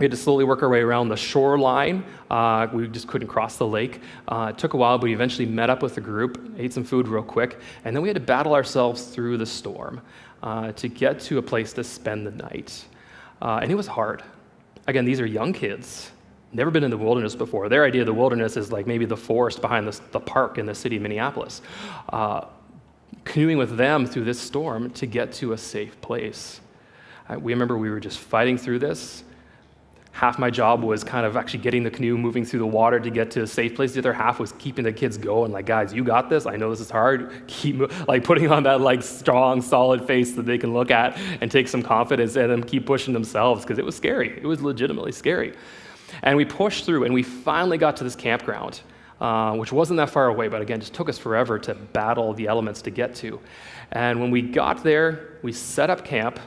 we 0.00 0.04
had 0.04 0.12
to 0.12 0.16
slowly 0.16 0.44
work 0.44 0.62
our 0.62 0.68
way 0.70 0.80
around 0.80 1.10
the 1.10 1.16
shoreline. 1.16 2.02
Uh, 2.30 2.66
we 2.72 2.88
just 2.88 3.06
couldn't 3.06 3.28
cross 3.28 3.58
the 3.58 3.66
lake. 3.66 4.00
Uh, 4.26 4.46
it 4.48 4.56
took 4.56 4.72
a 4.72 4.76
while, 4.78 4.96
but 4.96 5.04
we 5.04 5.12
eventually 5.12 5.44
met 5.44 5.68
up 5.68 5.82
with 5.82 5.94
the 5.94 6.00
group, 6.00 6.54
ate 6.56 6.72
some 6.72 6.84
food 6.84 7.06
real 7.06 7.22
quick, 7.22 7.60
and 7.84 7.94
then 7.94 8.02
we 8.02 8.08
had 8.08 8.14
to 8.14 8.20
battle 8.20 8.54
ourselves 8.54 9.04
through 9.04 9.36
the 9.36 9.44
storm 9.44 10.00
uh, 10.42 10.72
to 10.72 10.88
get 10.88 11.20
to 11.20 11.36
a 11.36 11.42
place 11.42 11.74
to 11.74 11.84
spend 11.84 12.26
the 12.26 12.30
night. 12.30 12.82
Uh, 13.42 13.58
and 13.62 13.70
it 13.70 13.74
was 13.74 13.86
hard. 13.86 14.22
Again, 14.86 15.04
these 15.04 15.20
are 15.20 15.26
young 15.26 15.52
kids, 15.52 16.10
never 16.50 16.70
been 16.70 16.82
in 16.82 16.90
the 16.90 16.96
wilderness 16.96 17.34
before. 17.34 17.68
Their 17.68 17.84
idea 17.84 18.00
of 18.00 18.06
the 18.06 18.14
wilderness 18.14 18.56
is 18.56 18.72
like 18.72 18.86
maybe 18.86 19.04
the 19.04 19.18
forest 19.18 19.60
behind 19.60 19.86
the, 19.86 20.00
the 20.12 20.20
park 20.20 20.56
in 20.56 20.64
the 20.64 20.74
city 20.74 20.96
of 20.96 21.02
Minneapolis. 21.02 21.60
Uh, 22.08 22.46
canoeing 23.26 23.58
with 23.58 23.76
them 23.76 24.06
through 24.06 24.24
this 24.24 24.40
storm 24.40 24.88
to 24.92 25.04
get 25.04 25.30
to 25.34 25.52
a 25.52 25.58
safe 25.58 26.00
place. 26.00 26.62
We 27.38 27.52
remember 27.52 27.76
we 27.76 27.90
were 27.90 28.00
just 28.00 28.18
fighting 28.18 28.56
through 28.58 28.78
this 28.78 29.22
half 30.20 30.38
my 30.38 30.50
job 30.50 30.82
was 30.82 31.02
kind 31.02 31.24
of 31.24 31.34
actually 31.34 31.60
getting 31.60 31.82
the 31.82 31.90
canoe 31.90 32.18
moving 32.18 32.44
through 32.44 32.58
the 32.58 32.66
water 32.66 33.00
to 33.00 33.08
get 33.08 33.30
to 33.30 33.40
a 33.40 33.46
safe 33.46 33.74
place. 33.74 33.94
The 33.94 34.00
other 34.00 34.12
half 34.12 34.38
was 34.38 34.52
keeping 34.58 34.84
the 34.84 34.92
kids 34.92 35.16
going. 35.16 35.50
Like, 35.50 35.64
guys, 35.64 35.94
you 35.94 36.04
got 36.04 36.28
this. 36.28 36.44
I 36.44 36.56
know 36.56 36.68
this 36.68 36.80
is 36.80 36.90
hard. 36.90 37.44
Keep 37.46 38.06
like 38.06 38.22
putting 38.22 38.52
on 38.52 38.64
that 38.64 38.82
like 38.82 39.02
strong, 39.02 39.62
solid 39.62 40.06
face 40.06 40.32
that 40.32 40.44
they 40.44 40.58
can 40.58 40.74
look 40.74 40.90
at 40.90 41.16
and 41.40 41.50
take 41.50 41.68
some 41.68 41.82
confidence 41.82 42.36
and 42.36 42.66
keep 42.66 42.84
pushing 42.84 43.14
themselves 43.14 43.62
because 43.62 43.78
it 43.78 43.84
was 43.84 43.96
scary. 43.96 44.36
It 44.36 44.44
was 44.44 44.60
legitimately 44.60 45.12
scary. 45.12 45.54
And 46.22 46.36
we 46.36 46.44
pushed 46.44 46.84
through, 46.84 47.04
and 47.04 47.14
we 47.14 47.22
finally 47.22 47.78
got 47.78 47.96
to 47.96 48.04
this 48.04 48.14
campground. 48.14 48.82
Uh, 49.22 49.54
which 49.54 49.70
wasn't 49.70 49.98
that 49.98 50.08
far 50.08 50.28
away, 50.28 50.48
but 50.48 50.62
again, 50.62 50.80
just 50.80 50.94
took 50.94 51.06
us 51.06 51.18
forever 51.18 51.58
to 51.58 51.74
battle 51.74 52.32
the 52.32 52.46
elements 52.46 52.80
to 52.80 52.90
get 52.90 53.14
to. 53.14 53.38
And 53.92 54.18
when 54.18 54.30
we 54.30 54.40
got 54.40 54.82
there, 54.82 55.36
we 55.42 55.52
set 55.52 55.90
up 55.90 56.06
camp 56.06 56.40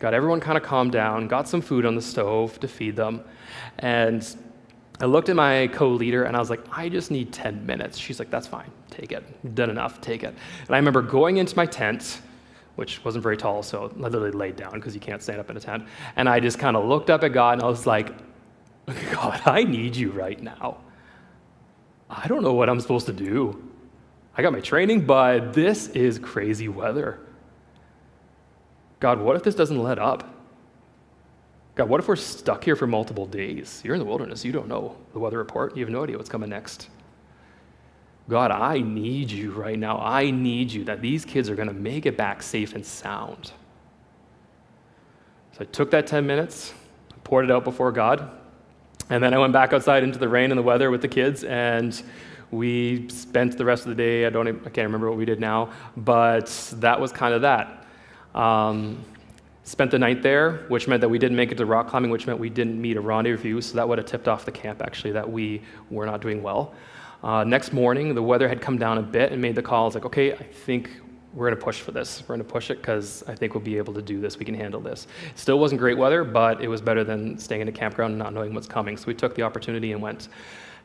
got 0.00 0.14
everyone 0.14 0.40
kind 0.40 0.58
of 0.58 0.64
calmed 0.64 0.92
down, 0.92 1.28
got 1.28 1.46
some 1.46 1.60
food 1.60 1.86
on 1.86 1.94
the 1.94 2.02
stove 2.02 2.58
to 2.60 2.66
feed 2.66 2.96
them. 2.96 3.22
And 3.78 4.26
I 4.98 5.04
looked 5.04 5.28
at 5.28 5.36
my 5.36 5.68
co 5.68 5.90
leader 5.90 6.24
and 6.24 6.36
I 6.36 6.40
was 6.40 6.50
like, 6.50 6.60
I 6.76 6.88
just 6.88 7.10
need 7.10 7.32
10 7.32 7.64
minutes. 7.64 7.98
She's 7.98 8.18
like, 8.18 8.30
that's 8.30 8.46
fine, 8.46 8.70
take 8.90 9.12
it. 9.12 9.54
Done 9.54 9.70
enough, 9.70 10.00
take 10.00 10.24
it. 10.24 10.34
And 10.66 10.70
I 10.70 10.76
remember 10.78 11.02
going 11.02 11.36
into 11.36 11.54
my 11.54 11.66
tent, 11.66 12.20
which 12.76 13.04
wasn't 13.04 13.22
very 13.22 13.36
tall, 13.36 13.62
so 13.62 13.92
I 13.94 13.98
literally 13.98 14.32
laid 14.32 14.56
down 14.56 14.72
because 14.72 14.94
you 14.94 15.00
can't 15.00 15.22
stand 15.22 15.38
up 15.38 15.50
in 15.50 15.56
a 15.56 15.60
tent. 15.60 15.84
And 16.16 16.28
I 16.28 16.40
just 16.40 16.58
kind 16.58 16.76
of 16.76 16.86
looked 16.86 17.10
up 17.10 17.22
at 17.22 17.32
God 17.32 17.54
and 17.54 17.62
I 17.62 17.66
was 17.66 17.86
like, 17.86 18.12
God, 19.12 19.40
I 19.44 19.64
need 19.64 19.96
you 19.96 20.10
right 20.10 20.42
now. 20.42 20.78
I 22.08 22.26
don't 22.26 22.42
know 22.42 22.54
what 22.54 22.68
I'm 22.68 22.80
supposed 22.80 23.06
to 23.06 23.12
do. 23.12 23.68
I 24.36 24.42
got 24.42 24.52
my 24.52 24.60
training, 24.60 25.04
but 25.04 25.52
this 25.52 25.88
is 25.88 26.18
crazy 26.18 26.68
weather. 26.68 27.20
God, 29.00 29.18
what 29.20 29.34
if 29.34 29.42
this 29.42 29.54
doesn't 29.54 29.82
let 29.82 29.98
up? 29.98 30.36
God, 31.74 31.88
what 31.88 32.00
if 32.00 32.08
we're 32.08 32.16
stuck 32.16 32.62
here 32.62 32.76
for 32.76 32.86
multiple 32.86 33.26
days? 33.26 33.80
You're 33.84 33.94
in 33.94 34.00
the 34.00 34.06
wilderness, 34.06 34.44
you 34.44 34.52
don't 34.52 34.68
know 34.68 34.96
the 35.12 35.18
weather 35.18 35.38
report, 35.38 35.76
you 35.76 35.82
have 35.84 35.90
no 35.90 36.04
idea 36.04 36.16
what's 36.16 36.28
coming 36.28 36.50
next. 36.50 36.88
God, 38.28 38.50
I 38.50 38.80
need 38.80 39.30
you 39.30 39.50
right 39.52 39.78
now. 39.78 39.98
I 39.98 40.30
need 40.30 40.70
you 40.70 40.84
that 40.84 41.00
these 41.00 41.24
kids 41.24 41.48
are 41.50 41.56
going 41.56 41.68
to 41.68 41.74
make 41.74 42.06
it 42.06 42.16
back 42.16 42.42
safe 42.42 42.74
and 42.74 42.84
sound. 42.84 43.52
So 45.52 45.62
I 45.62 45.64
took 45.64 45.90
that 45.90 46.06
10 46.06 46.26
minutes, 46.26 46.72
poured 47.24 47.46
it 47.46 47.50
out 47.50 47.64
before 47.64 47.90
God, 47.90 48.30
and 49.08 49.22
then 49.22 49.34
I 49.34 49.38
went 49.38 49.52
back 49.52 49.72
outside 49.72 50.04
into 50.04 50.18
the 50.18 50.28
rain 50.28 50.52
and 50.52 50.58
the 50.58 50.62
weather 50.62 50.90
with 50.90 51.02
the 51.02 51.08
kids, 51.08 51.42
and 51.42 52.00
we 52.52 53.08
spent 53.08 53.56
the 53.56 53.64
rest 53.64 53.84
of 53.84 53.88
the 53.88 53.94
day. 53.96 54.26
I 54.26 54.30
don't, 54.30 54.46
I 54.46 54.52
can't 54.70 54.86
remember 54.86 55.08
what 55.08 55.18
we 55.18 55.24
did 55.24 55.40
now, 55.40 55.70
but 55.96 56.46
that 56.74 57.00
was 57.00 57.10
kind 57.10 57.34
of 57.34 57.42
that. 57.42 57.79
Um, 58.34 59.04
spent 59.64 59.90
the 59.90 59.98
night 59.98 60.22
there, 60.22 60.64
which 60.68 60.88
meant 60.88 61.00
that 61.00 61.08
we 61.08 61.18
didn't 61.18 61.36
make 61.36 61.52
it 61.52 61.58
to 61.58 61.66
rock 61.66 61.88
climbing, 61.88 62.10
which 62.10 62.26
meant 62.26 62.38
we 62.38 62.50
didn't 62.50 62.80
meet 62.80 62.96
a 62.96 63.00
rendezvous. 63.00 63.60
So 63.60 63.76
that 63.76 63.88
would 63.88 63.98
have 63.98 64.06
tipped 64.06 64.28
off 64.28 64.44
the 64.44 64.52
camp 64.52 64.82
actually 64.82 65.12
that 65.12 65.30
we 65.30 65.62
were 65.90 66.06
not 66.06 66.20
doing 66.20 66.42
well. 66.42 66.74
Uh, 67.22 67.44
next 67.44 67.72
morning, 67.72 68.14
the 68.14 68.22
weather 68.22 68.48
had 68.48 68.60
come 68.60 68.78
down 68.78 68.98
a 68.98 69.02
bit 69.02 69.30
and 69.30 69.40
made 69.40 69.54
the 69.54 69.62
call. 69.62 69.82
I 69.82 69.86
was 69.86 69.94
like, 69.94 70.06
okay, 70.06 70.32
I 70.32 70.42
think 70.42 70.90
we're 71.34 71.46
going 71.48 71.58
to 71.58 71.64
push 71.64 71.80
for 71.80 71.92
this. 71.92 72.22
We're 72.22 72.34
going 72.36 72.46
to 72.46 72.52
push 72.52 72.70
it 72.70 72.78
because 72.78 73.22
I 73.28 73.34
think 73.34 73.54
we'll 73.54 73.62
be 73.62 73.76
able 73.76 73.94
to 73.94 74.02
do 74.02 74.20
this. 74.20 74.38
We 74.38 74.44
can 74.44 74.54
handle 74.54 74.80
this. 74.80 75.06
Still 75.36 75.58
wasn't 75.58 75.80
great 75.80 75.98
weather, 75.98 76.24
but 76.24 76.60
it 76.60 76.68
was 76.68 76.80
better 76.80 77.04
than 77.04 77.38
staying 77.38 77.60
in 77.60 77.68
a 77.68 77.72
campground 77.72 78.12
and 78.12 78.18
not 78.18 78.32
knowing 78.32 78.54
what's 78.54 78.66
coming. 78.66 78.96
So 78.96 79.06
we 79.06 79.14
took 79.14 79.34
the 79.34 79.42
opportunity 79.42 79.92
and 79.92 80.02
went 80.02 80.28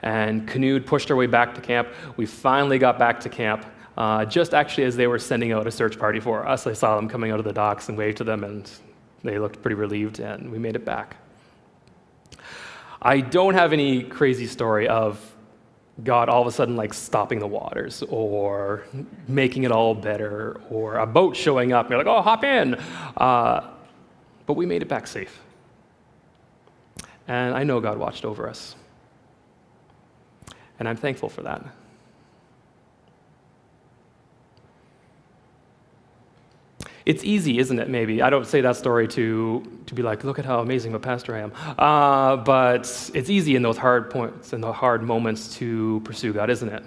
and 0.03 0.47
canoed, 0.47 0.85
pushed 0.85 1.09
our 1.09 1.17
way 1.17 1.25
back 1.25 1.55
to 1.55 1.61
camp. 1.61 1.87
We 2.17 2.25
finally 2.25 2.77
got 2.77 2.99
back 2.99 3.19
to 3.21 3.29
camp. 3.29 3.65
Uh, 3.97 4.25
just 4.25 4.53
actually 4.53 4.83
as 4.83 4.95
they 4.95 5.07
were 5.07 5.19
sending 5.19 5.51
out 5.51 5.67
a 5.67 5.71
search 5.71 5.97
party 5.97 6.19
for 6.19 6.47
us, 6.47 6.67
I 6.67 6.73
saw 6.73 6.95
them 6.95 7.07
coming 7.07 7.31
out 7.31 7.39
of 7.39 7.45
the 7.45 7.53
docks 7.53 7.89
and 7.89 7.97
waved 7.97 8.17
to 8.17 8.23
them, 8.23 8.43
and 8.43 8.69
they 9.23 9.39
looked 9.39 9.61
pretty 9.61 9.75
relieved, 9.75 10.19
and 10.19 10.51
we 10.51 10.59
made 10.59 10.75
it 10.75 10.83
back. 10.83 11.17
I 13.01 13.21
don't 13.21 13.53
have 13.53 13.71
any 13.71 14.03
crazy 14.03 14.47
story 14.47 14.87
of 14.87 15.19
God 16.03 16.27
all 16.27 16.41
of 16.41 16.47
a 16.47 16.51
sudden 16.51 16.75
like 16.75 16.93
stopping 16.93 17.39
the 17.39 17.47
waters 17.47 18.03
or 18.09 18.83
making 19.27 19.63
it 19.63 19.71
all 19.71 19.95
better 19.95 20.59
or 20.69 20.97
a 20.97 21.05
boat 21.05 21.35
showing 21.35 21.71
up 21.71 21.85
and 21.85 21.91
you're 21.91 21.99
like, 21.99 22.07
oh, 22.07 22.21
hop 22.21 22.43
in. 22.43 22.75
Uh, 23.15 23.69
but 24.45 24.53
we 24.53 24.65
made 24.65 24.81
it 24.81 24.87
back 24.87 25.07
safe. 25.07 25.39
And 27.27 27.55
I 27.55 27.63
know 27.63 27.79
God 27.79 27.97
watched 27.97 28.25
over 28.25 28.49
us. 28.49 28.75
And 30.79 30.89
I'm 30.89 30.97
thankful 30.97 31.29
for 31.29 31.43
that. 31.43 31.63
It's 37.05 37.23
easy, 37.23 37.59
isn't 37.59 37.77
it, 37.77 37.87
maybe? 37.87 38.23
I 38.23 38.31
don't 38.31 38.47
say 38.47 38.61
that 38.61 38.75
story 38.77 39.07
to, 39.09 39.63
to 39.85 39.93
be 39.93 40.01
like, 40.01 40.23
look 40.23 40.39
at 40.39 40.45
how 40.45 40.59
amazing 40.59 40.95
a 40.95 40.99
pastor 40.99 41.35
I 41.35 41.41
am. 41.41 41.53
Uh, 41.77 42.37
but 42.37 43.11
it's 43.13 43.29
easy 43.29 43.55
in 43.55 43.61
those 43.61 43.77
hard 43.77 44.09
points 44.09 44.53
and 44.53 44.63
the 44.63 44.73
hard 44.73 45.03
moments 45.03 45.55
to 45.57 46.01
pursue 46.03 46.33
God, 46.33 46.49
isn't 46.49 46.67
it? 46.67 46.83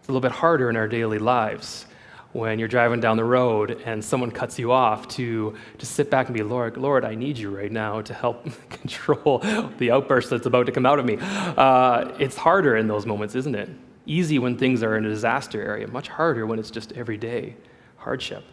It's 0.00 0.08
a 0.08 0.12
little 0.12 0.20
bit 0.20 0.32
harder 0.32 0.68
in 0.68 0.76
our 0.76 0.86
daily 0.86 1.18
lives 1.18 1.86
when 2.32 2.58
you're 2.58 2.68
driving 2.68 3.00
down 3.00 3.16
the 3.16 3.24
road 3.24 3.80
and 3.86 4.04
someone 4.04 4.30
cuts 4.30 4.58
you 4.58 4.72
off 4.72 5.08
to, 5.08 5.56
to 5.78 5.86
sit 5.86 6.10
back 6.10 6.26
and 6.26 6.34
be, 6.34 6.42
Lord, 6.42 6.76
Lord, 6.76 7.02
I 7.06 7.14
need 7.14 7.38
you 7.38 7.48
right 7.48 7.72
now 7.72 8.02
to 8.02 8.12
help 8.12 8.46
control 8.68 9.38
the 9.78 9.90
outburst 9.90 10.28
that's 10.28 10.44
about 10.44 10.66
to 10.66 10.72
come 10.72 10.84
out 10.84 10.98
of 10.98 11.06
me. 11.06 11.16
Uh, 11.20 12.12
it's 12.18 12.36
harder 12.36 12.76
in 12.76 12.88
those 12.88 13.06
moments, 13.06 13.34
isn't 13.34 13.54
it? 13.54 13.70
Easy 14.04 14.38
when 14.38 14.58
things 14.58 14.82
are 14.82 14.98
in 14.98 15.06
a 15.06 15.08
disaster 15.08 15.62
area, 15.62 15.88
much 15.88 16.08
harder 16.08 16.46
when 16.46 16.58
it's 16.58 16.70
just 16.70 16.92
everyday 16.92 17.56
hardship. 17.96 18.44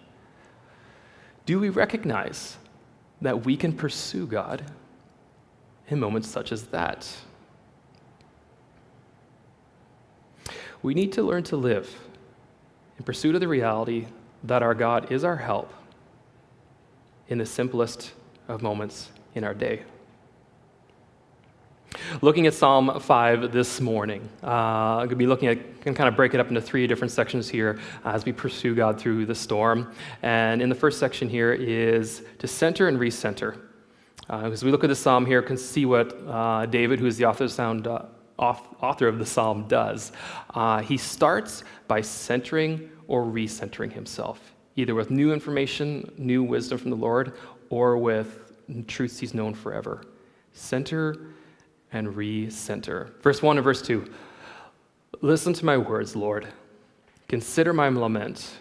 Do 1.46 1.60
we 1.60 1.70
recognize 1.70 2.58
that 3.22 3.46
we 3.46 3.58
can 3.58 3.74
pursue 3.74 4.26
God 4.26 4.64
in 5.88 6.00
moments 6.00 6.28
such 6.30 6.52
as 6.52 6.68
that? 6.68 7.10
We 10.82 10.94
need 10.94 11.14
to 11.14 11.24
learn 11.24 11.44
to 11.44 11.58
live 11.58 11.96
in 12.98 13.04
pursuit 13.04 13.36
of 13.36 13.42
the 13.42 13.48
reality 13.48 14.08
that 14.44 14.62
our 14.62 14.74
God 14.74 15.12
is 15.12 15.24
our 15.24 15.38
help 15.38 15.74
in 17.28 17.38
the 17.38 17.46
simplest 17.46 18.14
of 18.48 18.62
moments 18.62 19.10
in 19.36 19.44
our 19.44 19.54
day. 19.54 19.84
Looking 22.22 22.48
at 22.48 22.54
Psalm 22.54 23.00
5 23.00 23.52
this 23.52 23.80
morning, 23.82 24.30
uh, 24.44 24.48
I'm 24.48 24.98
going 24.98 25.10
to 25.10 25.16
be 25.16 25.28
looking 25.28 25.50
at, 25.50 25.82
can 25.82 25.94
kind 25.94 26.08
of 26.08 26.16
break 26.16 26.34
it 26.34 26.40
up 26.40 26.48
into 26.50 26.62
three 26.62 26.88
different 26.88 27.12
sections 27.12 27.50
here 27.50 27.80
as 28.04 28.26
we 28.26 28.32
pursue 28.32 28.76
God 28.76 29.00
through 29.00 29.26
the 29.26 29.36
storm. 29.36 29.94
And 30.22 30.62
in 30.62 30.70
the 30.70 30.76
first 30.76 31.00
section 31.00 31.30
here 31.30 31.54
is 31.54 32.24
to 32.40 32.48
center 32.48 32.88
and 32.88 32.98
recenter. 32.98 33.60
Uh, 34.30 34.50
as 34.52 34.64
we 34.64 34.72
look 34.72 34.84
at 34.84 34.88
the 34.88 34.96
psalm 34.96 35.26
here, 35.26 35.42
can 35.42 35.58
see 35.58 35.86
what 35.86 36.18
uh, 36.28 36.66
David, 36.66 37.00
who 37.00 37.06
is 37.06 37.18
the 37.18 37.26
author 37.26 37.46
of, 37.46 37.52
sound, 37.52 37.88
uh, 37.88 38.06
author 38.38 39.08
of 39.08 39.20
the 39.20 39.26
psalm, 39.26 39.68
does. 39.68 40.12
Uh, 40.54 40.82
he 40.82 40.98
starts 40.98 41.64
by 41.88 42.02
centering 42.02 42.90
or 43.08 43.24
recentering 43.24 43.92
himself, 43.92 44.54
either 44.76 44.96
with 44.96 45.12
new 45.12 45.34
information, 45.34 46.10
new 46.18 46.44
wisdom 46.44 46.78
from 46.78 46.90
the 46.90 46.98
Lord, 46.98 47.34
or 47.70 47.98
with 47.98 48.52
truths 48.88 49.20
he's 49.20 49.34
known 49.34 49.54
forever. 49.54 50.04
Center 50.54 51.33
and 51.94 52.08
recenter. 52.08 53.12
Verse 53.22 53.42
1 53.42 53.58
and 53.58 53.64
verse 53.64 53.82
2 53.82 54.06
Listen 55.22 55.54
to 55.54 55.64
my 55.64 55.78
words, 55.78 56.16
Lord. 56.16 56.48
Consider 57.30 57.72
my 57.72 57.88
lament. 57.88 58.58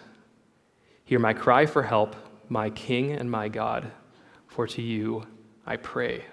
Hear 1.03 1.19
my 1.19 1.33
cry 1.33 1.65
for 1.65 1.83
help, 1.83 2.15
my 2.47 2.69
King 2.69 3.11
and 3.11 3.29
my 3.29 3.49
God, 3.49 3.91
for 4.47 4.65
to 4.67 4.81
you 4.81 5.25
I 5.65 5.75
pray. 5.75 6.23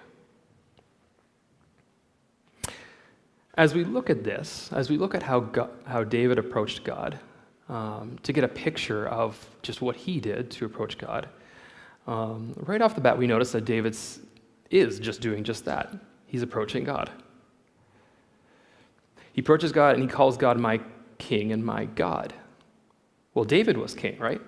As 3.55 3.73
we 3.73 3.83
look 3.83 4.09
at 4.09 4.23
this, 4.23 4.69
as 4.71 4.89
we 4.89 4.97
look 4.97 5.13
at 5.13 5.23
how, 5.23 5.41
God, 5.41 5.71
how 5.85 6.03
David 6.03 6.37
approached 6.37 6.83
God, 6.83 7.19
um, 7.67 8.17
to 8.23 8.31
get 8.31 8.43
a 8.43 8.47
picture 8.47 9.07
of 9.07 9.37
just 9.61 9.81
what 9.81 9.95
he 9.95 10.19
did 10.19 10.49
to 10.51 10.65
approach 10.65 10.97
God, 10.97 11.27
um, 12.07 12.53
right 12.57 12.81
off 12.81 12.95
the 12.95 13.01
bat, 13.01 13.17
we 13.17 13.27
notice 13.27 13.51
that 13.51 13.65
David 13.65 13.97
is 14.69 14.99
just 14.99 15.19
doing 15.19 15.43
just 15.43 15.65
that 15.65 15.93
he's 16.31 16.41
approaching 16.41 16.85
God. 16.85 17.09
He 19.33 19.41
approaches 19.41 19.73
God 19.73 19.95
and 19.95 20.03
he 20.03 20.07
calls 20.07 20.37
God 20.37 20.57
my 20.57 20.79
king 21.17 21.51
and 21.51 21.63
my 21.63 21.85
God. 21.85 22.33
Well, 23.33 23.43
David 23.43 23.75
was 23.75 23.93
king, 23.93 24.17
right? 24.17 24.41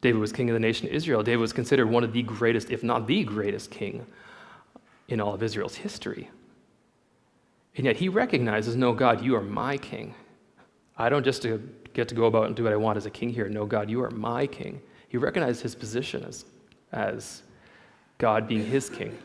David 0.00 0.20
was 0.20 0.32
king 0.32 0.48
of 0.50 0.54
the 0.54 0.60
nation 0.60 0.86
of 0.86 0.92
Israel. 0.92 1.24
David 1.24 1.40
was 1.40 1.52
considered 1.52 1.90
one 1.90 2.04
of 2.04 2.12
the 2.12 2.22
greatest, 2.22 2.70
if 2.70 2.84
not 2.84 3.08
the 3.08 3.24
greatest 3.24 3.72
king 3.72 4.06
in 5.08 5.20
all 5.20 5.34
of 5.34 5.42
Israel's 5.42 5.74
history. 5.74 6.30
And 7.76 7.84
yet 7.84 7.96
he 7.96 8.08
recognizes, 8.08 8.76
no, 8.76 8.92
God, 8.92 9.24
you 9.24 9.34
are 9.34 9.42
my 9.42 9.76
king. 9.76 10.14
I 10.96 11.08
don't 11.08 11.24
just 11.24 11.44
get 11.92 12.06
to 12.08 12.14
go 12.14 12.26
about 12.26 12.46
and 12.46 12.54
do 12.54 12.62
what 12.64 12.72
I 12.72 12.76
want 12.76 12.98
as 12.98 13.06
a 13.06 13.10
king 13.10 13.30
here. 13.30 13.48
No, 13.48 13.66
God, 13.66 13.90
you 13.90 14.00
are 14.04 14.10
my 14.10 14.46
king. 14.46 14.80
He 15.08 15.16
recognized 15.18 15.60
his 15.60 15.74
position 15.74 16.24
as, 16.24 16.44
as 16.92 17.42
God 18.18 18.46
being 18.46 18.64
his 18.64 18.88
king. 18.88 19.18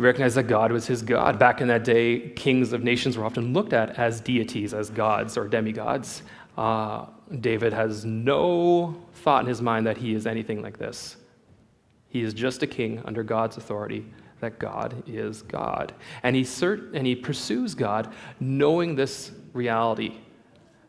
He 0.00 0.06
recognized 0.06 0.36
that 0.36 0.44
God 0.44 0.72
was 0.72 0.86
his 0.86 1.02
God. 1.02 1.38
Back 1.38 1.60
in 1.60 1.68
that 1.68 1.84
day, 1.84 2.30
kings 2.30 2.72
of 2.72 2.82
nations 2.82 3.18
were 3.18 3.24
often 3.26 3.52
looked 3.52 3.74
at 3.74 3.98
as 3.98 4.18
deities, 4.22 4.72
as 4.72 4.88
gods 4.88 5.36
or 5.36 5.46
demigods. 5.46 6.22
Uh, 6.56 7.04
David 7.40 7.74
has 7.74 8.06
no 8.06 8.96
thought 9.12 9.42
in 9.42 9.46
his 9.46 9.60
mind 9.60 9.86
that 9.86 9.98
he 9.98 10.14
is 10.14 10.26
anything 10.26 10.62
like 10.62 10.78
this. 10.78 11.18
He 12.08 12.22
is 12.22 12.32
just 12.32 12.62
a 12.62 12.66
king 12.66 13.02
under 13.04 13.22
God's 13.22 13.58
authority, 13.58 14.06
that 14.40 14.58
God 14.58 15.02
is 15.06 15.42
God. 15.42 15.92
And 16.22 16.34
he, 16.34 16.44
cert- 16.44 16.94
and 16.94 17.06
he 17.06 17.14
pursues 17.14 17.74
God 17.74 18.10
knowing 18.40 18.94
this 18.94 19.32
reality, 19.52 20.14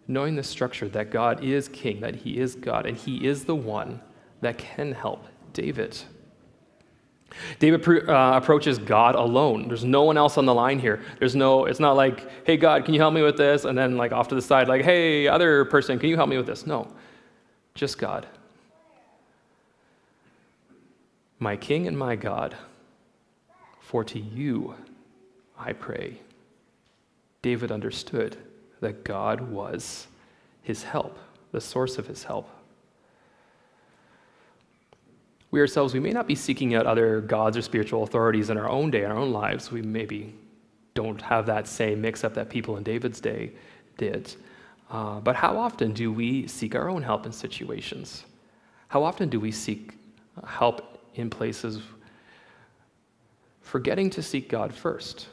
knowing 0.07 0.37
this 0.37 0.47
structure 0.47 0.87
that 0.87 1.11
God 1.11 1.43
is 1.43 1.67
king, 1.67 1.99
that 1.99 2.15
he 2.15 2.37
is 2.37 2.55
God, 2.55 2.85
and 2.85 2.95
he 2.95 3.27
is 3.27 3.43
the 3.43 3.55
one 3.55 3.99
that 4.39 4.57
can 4.57 4.93
help 4.93 5.25
David. 5.51 5.97
David 7.59 8.09
uh, 8.09 8.33
approaches 8.35 8.77
God 8.77 9.15
alone. 9.15 9.67
There's 9.67 9.83
no 9.83 10.03
one 10.03 10.17
else 10.17 10.37
on 10.37 10.45
the 10.45 10.53
line 10.53 10.79
here. 10.79 11.01
There's 11.19 11.35
no, 11.35 11.65
it's 11.65 11.79
not 11.79 11.95
like, 11.95 12.45
hey, 12.45 12.57
God, 12.57 12.85
can 12.85 12.93
you 12.93 12.99
help 12.99 13.13
me 13.13 13.21
with 13.21 13.37
this? 13.37 13.65
And 13.65 13.77
then, 13.77 13.97
like, 13.97 14.11
off 14.11 14.27
to 14.29 14.35
the 14.35 14.41
side, 14.41 14.67
like, 14.67 14.83
hey, 14.83 15.27
other 15.27 15.65
person, 15.65 15.99
can 15.99 16.09
you 16.09 16.15
help 16.15 16.29
me 16.29 16.37
with 16.37 16.47
this? 16.47 16.65
No, 16.65 16.87
just 17.75 17.97
God. 17.97 18.27
My 21.39 21.55
King 21.55 21.87
and 21.87 21.97
my 21.97 22.15
God, 22.15 22.55
for 23.79 24.03
to 24.03 24.19
you 24.19 24.75
I 25.57 25.73
pray. 25.73 26.17
David 27.41 27.71
understood 27.71 28.37
that 28.79 29.03
God 29.03 29.41
was 29.41 30.07
his 30.63 30.83
help, 30.83 31.17
the 31.51 31.61
source 31.61 31.97
of 31.97 32.07
his 32.07 32.23
help 32.23 32.49
we 35.51 35.59
ourselves, 35.59 35.93
we 35.93 35.99
may 35.99 36.11
not 36.11 36.27
be 36.27 36.35
seeking 36.35 36.75
out 36.75 36.85
other 36.85 37.19
gods 37.21 37.57
or 37.57 37.61
spiritual 37.61 38.03
authorities 38.03 38.49
in 38.49 38.57
our 38.57 38.69
own 38.69 38.89
day, 38.89 39.03
in 39.03 39.11
our 39.11 39.17
own 39.17 39.33
lives. 39.33 39.69
We 39.69 39.81
maybe 39.81 40.33
don't 40.93 41.21
have 41.21 41.45
that 41.45 41.67
same 41.67 42.01
mix 42.01 42.23
up 42.23 42.33
that 42.35 42.49
people 42.49 42.77
in 42.77 42.83
David's 42.83 43.19
day 43.19 43.51
did. 43.97 44.33
Uh, 44.89 45.19
but 45.19 45.35
how 45.35 45.57
often 45.57 45.93
do 45.93 46.11
we 46.11 46.47
seek 46.47 46.73
our 46.73 46.89
own 46.89 47.01
help 47.01 47.25
in 47.25 47.33
situations? 47.33 48.23
How 48.87 49.03
often 49.03 49.29
do 49.29 49.39
we 49.39 49.51
seek 49.51 49.93
help 50.45 50.99
in 51.15 51.29
places 51.29 51.81
forgetting 53.61 54.09
to 54.11 54.21
seek 54.21 54.49
God 54.49 54.73
first? 54.73 55.27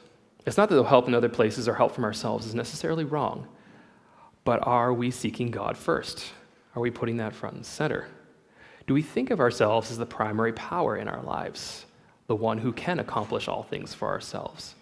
It's 0.45 0.57
not 0.57 0.69
that 0.69 0.75
the 0.75 0.83
help 0.83 1.07
in 1.07 1.13
other 1.13 1.29
places 1.29 1.67
or 1.67 1.73
help 1.73 1.93
from 1.93 2.03
ourselves 2.03 2.45
is 2.45 2.55
necessarily 2.55 3.03
wrong, 3.03 3.47
but 4.43 4.65
are 4.65 4.93
we 4.93 5.11
seeking 5.11 5.51
God 5.51 5.77
first? 5.77 6.31
Are 6.75 6.81
we 6.81 6.91
putting 6.91 7.17
that 7.17 7.33
front 7.33 7.55
and 7.55 7.65
center? 7.65 8.07
Do 8.89 8.95
we 8.95 9.03
think 9.03 9.29
of 9.29 9.39
ourselves 9.39 9.91
as 9.91 9.99
the 9.99 10.05
primary 10.07 10.51
power 10.51 10.97
in 10.97 11.07
our 11.07 11.21
lives, 11.21 11.85
the 12.25 12.35
one 12.35 12.57
who 12.57 12.73
can 12.73 12.97
accomplish 12.97 13.47
all 13.47 13.61
things 13.61 13.93
for 13.93 14.07
ourselves? 14.07 14.73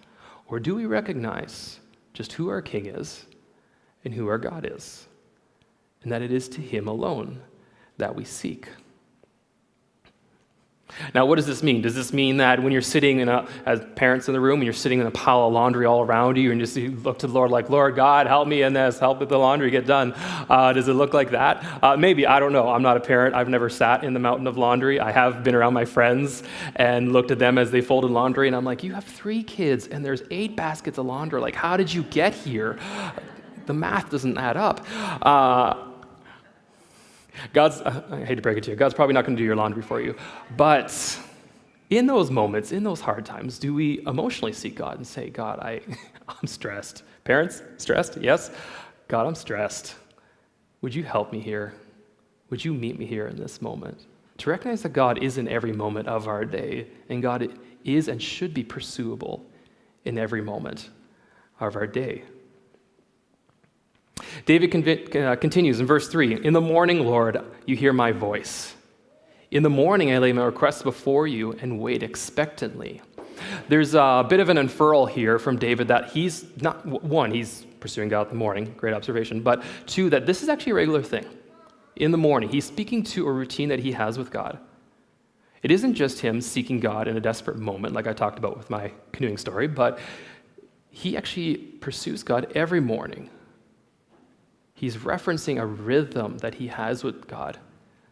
Or 0.47 0.61
do 0.61 0.75
we 0.75 0.85
recognize 0.85 1.81
just 2.13 2.31
who 2.31 2.47
our 2.47 2.61
King 2.61 2.85
is 2.85 3.25
and 4.05 4.13
who 4.13 4.29
our 4.29 4.37
God 4.37 4.65
is, 4.65 5.07
and 6.03 6.11
that 6.13 6.21
it 6.21 6.31
is 6.31 6.47
to 6.47 6.61
Him 6.61 6.87
alone 6.87 7.41
that 7.97 8.15
we 8.15 8.23
seek? 8.23 8.69
Now, 11.13 11.25
what 11.25 11.35
does 11.35 11.45
this 11.45 11.61
mean? 11.61 11.81
Does 11.81 11.95
this 11.95 12.13
mean 12.13 12.37
that 12.37 12.61
when 12.61 12.71
you're 12.71 12.81
sitting 12.81 13.19
in 13.19 13.29
a, 13.29 13.47
as 13.65 13.81
parents 13.95 14.27
in 14.27 14.33
the 14.33 14.39
room, 14.39 14.55
and 14.55 14.63
you're 14.63 14.73
sitting 14.73 14.99
in 14.99 15.05
a 15.05 15.11
pile 15.11 15.47
of 15.47 15.53
laundry 15.53 15.85
all 15.85 16.01
around 16.01 16.37
you, 16.37 16.51
and 16.51 16.59
just 16.59 16.75
you 16.75 16.91
look 16.91 17.19
to 17.19 17.27
the 17.27 17.33
Lord 17.33 17.51
like, 17.51 17.69
Lord 17.69 17.95
God, 17.95 18.27
help 18.27 18.47
me 18.47 18.61
in 18.61 18.73
this, 18.73 18.97
help 18.97 19.19
with 19.19 19.29
the 19.29 19.37
laundry 19.37 19.69
get 19.69 19.85
done? 19.85 20.13
Uh, 20.15 20.73
does 20.73 20.87
it 20.87 20.93
look 20.93 21.13
like 21.13 21.31
that? 21.31 21.83
Uh, 21.83 21.97
maybe, 21.97 22.25
I 22.25 22.39
don't 22.39 22.53
know. 22.53 22.69
I'm 22.69 22.81
not 22.81 22.97
a 22.97 23.01
parent. 23.01 23.35
I've 23.35 23.49
never 23.49 23.69
sat 23.69 24.03
in 24.03 24.13
the 24.13 24.19
mountain 24.19 24.47
of 24.47 24.57
laundry. 24.57 24.99
I 24.99 25.11
have 25.11 25.43
been 25.43 25.55
around 25.55 25.73
my 25.73 25.85
friends 25.85 26.43
and 26.75 27.11
looked 27.11 27.31
at 27.31 27.39
them 27.39 27.57
as 27.57 27.69
they 27.71 27.81
folded 27.81 28.11
laundry, 28.11 28.47
and 28.47 28.55
I'm 28.55 28.65
like, 28.65 28.83
you 28.83 28.93
have 28.93 29.03
three 29.03 29.43
kids, 29.43 29.87
and 29.87 30.03
there's 30.03 30.23
eight 30.31 30.55
baskets 30.55 30.97
of 30.97 31.05
laundry. 31.05 31.41
Like, 31.41 31.55
how 31.55 31.77
did 31.77 31.93
you 31.93 32.03
get 32.03 32.33
here? 32.33 32.77
The 33.65 33.73
math 33.73 34.09
doesn't 34.09 34.37
add 34.37 34.55
up. 34.55 34.85
Uh, 35.21 35.86
God's, 37.53 37.81
uh, 37.81 38.03
I 38.11 38.25
hate 38.25 38.35
to 38.35 38.41
break 38.41 38.57
it 38.57 38.63
to 38.65 38.71
you, 38.71 38.75
God's 38.75 38.93
probably 38.93 39.13
not 39.13 39.25
going 39.25 39.35
to 39.35 39.41
do 39.41 39.45
your 39.45 39.55
laundry 39.55 39.81
for 39.81 40.01
you. 40.01 40.15
But 40.55 41.19
in 41.89 42.05
those 42.05 42.29
moments, 42.29 42.71
in 42.71 42.83
those 42.83 43.01
hard 43.01 43.25
times, 43.25 43.59
do 43.59 43.73
we 43.73 44.05
emotionally 44.05 44.53
seek 44.53 44.75
God 44.75 44.97
and 44.97 45.07
say, 45.07 45.29
God, 45.29 45.59
I, 45.59 45.81
I'm 46.27 46.47
stressed? 46.47 47.03
Parents, 47.23 47.61
stressed? 47.77 48.17
Yes. 48.17 48.51
God, 49.07 49.25
I'm 49.25 49.35
stressed. 49.35 49.95
Would 50.81 50.93
you 50.93 51.03
help 51.03 51.31
me 51.31 51.39
here? 51.39 51.73
Would 52.49 52.63
you 52.63 52.73
meet 52.73 52.99
me 52.99 53.05
here 53.05 53.27
in 53.27 53.37
this 53.37 53.61
moment? 53.61 54.05
To 54.39 54.49
recognize 54.49 54.83
that 54.83 54.93
God 54.93 55.23
is 55.23 55.37
in 55.37 55.47
every 55.47 55.71
moment 55.71 56.07
of 56.07 56.27
our 56.27 56.45
day, 56.45 56.87
and 57.09 57.21
God 57.21 57.57
is 57.83 58.07
and 58.07 58.21
should 58.21 58.53
be 58.53 58.63
pursuable 58.63 59.45
in 60.05 60.17
every 60.17 60.41
moment 60.41 60.89
of 61.59 61.75
our 61.75 61.87
day. 61.87 62.23
David 64.47 65.13
uh, 65.13 65.35
continues 65.35 65.81
in 65.81 65.85
verse 65.85 66.07
3 66.07 66.45
In 66.45 66.53
the 66.53 66.61
morning, 66.61 67.01
Lord, 67.01 67.37
you 67.65 67.75
hear 67.75 67.91
my 67.91 68.13
voice. 68.13 68.73
In 69.51 69.61
the 69.61 69.69
morning, 69.69 70.13
I 70.13 70.19
lay 70.19 70.31
my 70.31 70.45
requests 70.45 70.81
before 70.81 71.27
you 71.27 71.51
and 71.61 71.81
wait 71.81 72.01
expectantly. 72.01 73.01
There's 73.67 73.93
a 73.93 74.25
bit 74.27 74.39
of 74.39 74.47
an 74.47 74.57
inferral 74.57 75.05
here 75.05 75.37
from 75.37 75.59
David 75.59 75.89
that 75.89 76.11
he's 76.11 76.45
not, 76.61 76.85
one, 76.85 77.29
he's 77.29 77.65
pursuing 77.81 78.07
God 78.07 78.27
in 78.27 78.29
the 78.29 78.35
morning, 78.35 78.73
great 78.77 78.93
observation, 78.93 79.41
but 79.41 79.63
two, 79.85 80.09
that 80.11 80.25
this 80.25 80.41
is 80.41 80.47
actually 80.47 80.71
a 80.71 80.75
regular 80.75 81.03
thing. 81.03 81.25
In 81.97 82.11
the 82.11 82.17
morning, 82.17 82.47
he's 82.47 82.65
speaking 82.65 83.03
to 83.03 83.27
a 83.27 83.31
routine 83.31 83.67
that 83.67 83.79
he 83.79 83.91
has 83.91 84.17
with 84.17 84.31
God. 84.31 84.59
It 85.61 85.71
isn't 85.71 85.95
just 85.95 86.21
him 86.21 86.39
seeking 86.39 86.79
God 86.79 87.09
in 87.09 87.17
a 87.17 87.21
desperate 87.21 87.57
moment, 87.57 87.93
like 87.93 88.07
I 88.07 88.13
talked 88.13 88.39
about 88.39 88.57
with 88.57 88.69
my 88.69 88.93
canoeing 89.11 89.37
story, 89.37 89.67
but 89.67 89.99
he 90.89 91.17
actually 91.17 91.57
pursues 91.57 92.23
God 92.23 92.49
every 92.55 92.79
morning 92.79 93.29
he's 94.77 94.97
referencing 94.97 95.59
a 95.59 95.65
rhythm 95.65 96.37
that 96.37 96.53
he 96.53 96.67
has 96.67 97.03
with 97.03 97.27
God. 97.27 97.57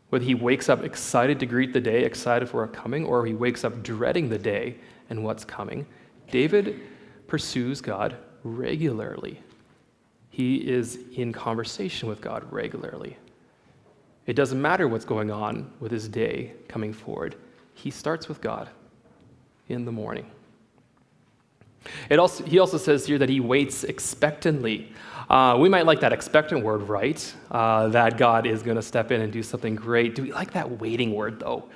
Whether 0.10 0.26
he 0.26 0.34
wakes 0.34 0.68
up 0.68 0.84
excited 0.84 1.40
to 1.40 1.46
greet 1.46 1.74
the 1.74 1.80
day, 1.80 2.04
excited 2.04 2.50
for 2.50 2.64
a 2.64 2.68
coming, 2.68 3.06
or 3.06 3.24
he 3.24 3.36
wakes 3.36 3.64
up 3.64 3.84
dreading 3.84 4.30
the 4.30 4.40
day 4.40 4.76
and 5.12 5.24
what's 5.24 5.46
coming, 5.46 5.86
David 6.32 6.82
pursues 7.28 7.82
God 7.82 8.18
regularly. 8.44 9.40
He 10.32 10.56
is 10.56 10.98
in 11.16 11.32
conversation 11.32 12.10
with 12.10 12.20
God 12.20 12.52
regularly. 12.52 13.16
It 14.26 14.34
doesn't 14.34 14.60
matter 14.60 14.88
what's 14.88 15.06
going 15.06 15.30
on 15.30 15.72
with 15.80 15.92
his 15.92 16.10
day 16.10 16.54
coming 16.68 16.94
forward, 16.94 17.36
he 17.76 17.92
starts 17.92 18.28
with 18.28 18.42
God 18.42 18.70
in 19.70 19.86
the 19.86 19.92
morning. 19.92 20.32
It 22.10 22.18
also, 22.18 22.44
he 22.44 22.58
also 22.58 22.78
says 22.78 23.06
here 23.06 23.20
that 23.20 23.30
he 23.30 23.40
waits 23.40 23.84
expectantly. 23.84 24.92
Uh, 25.30 25.58
we 25.60 25.70
might 25.70 25.86
like 25.86 26.02
that 26.02 26.14
expectant 26.14 26.64
word, 26.64 26.84
right? 26.84 27.34
Uh, 27.50 27.88
that 27.88 28.18
God 28.18 28.46
is 28.46 28.62
going 28.62 28.76
to 28.76 28.82
step 28.82 29.12
in 29.12 29.22
and 29.22 29.34
do 29.34 29.42
something 29.42 29.76
great. 29.76 30.16
Do 30.16 30.24
we 30.24 30.32
like 30.32 30.52
that 30.54 30.80
waiting 30.80 31.14
word, 31.14 31.40
though? 31.40 31.70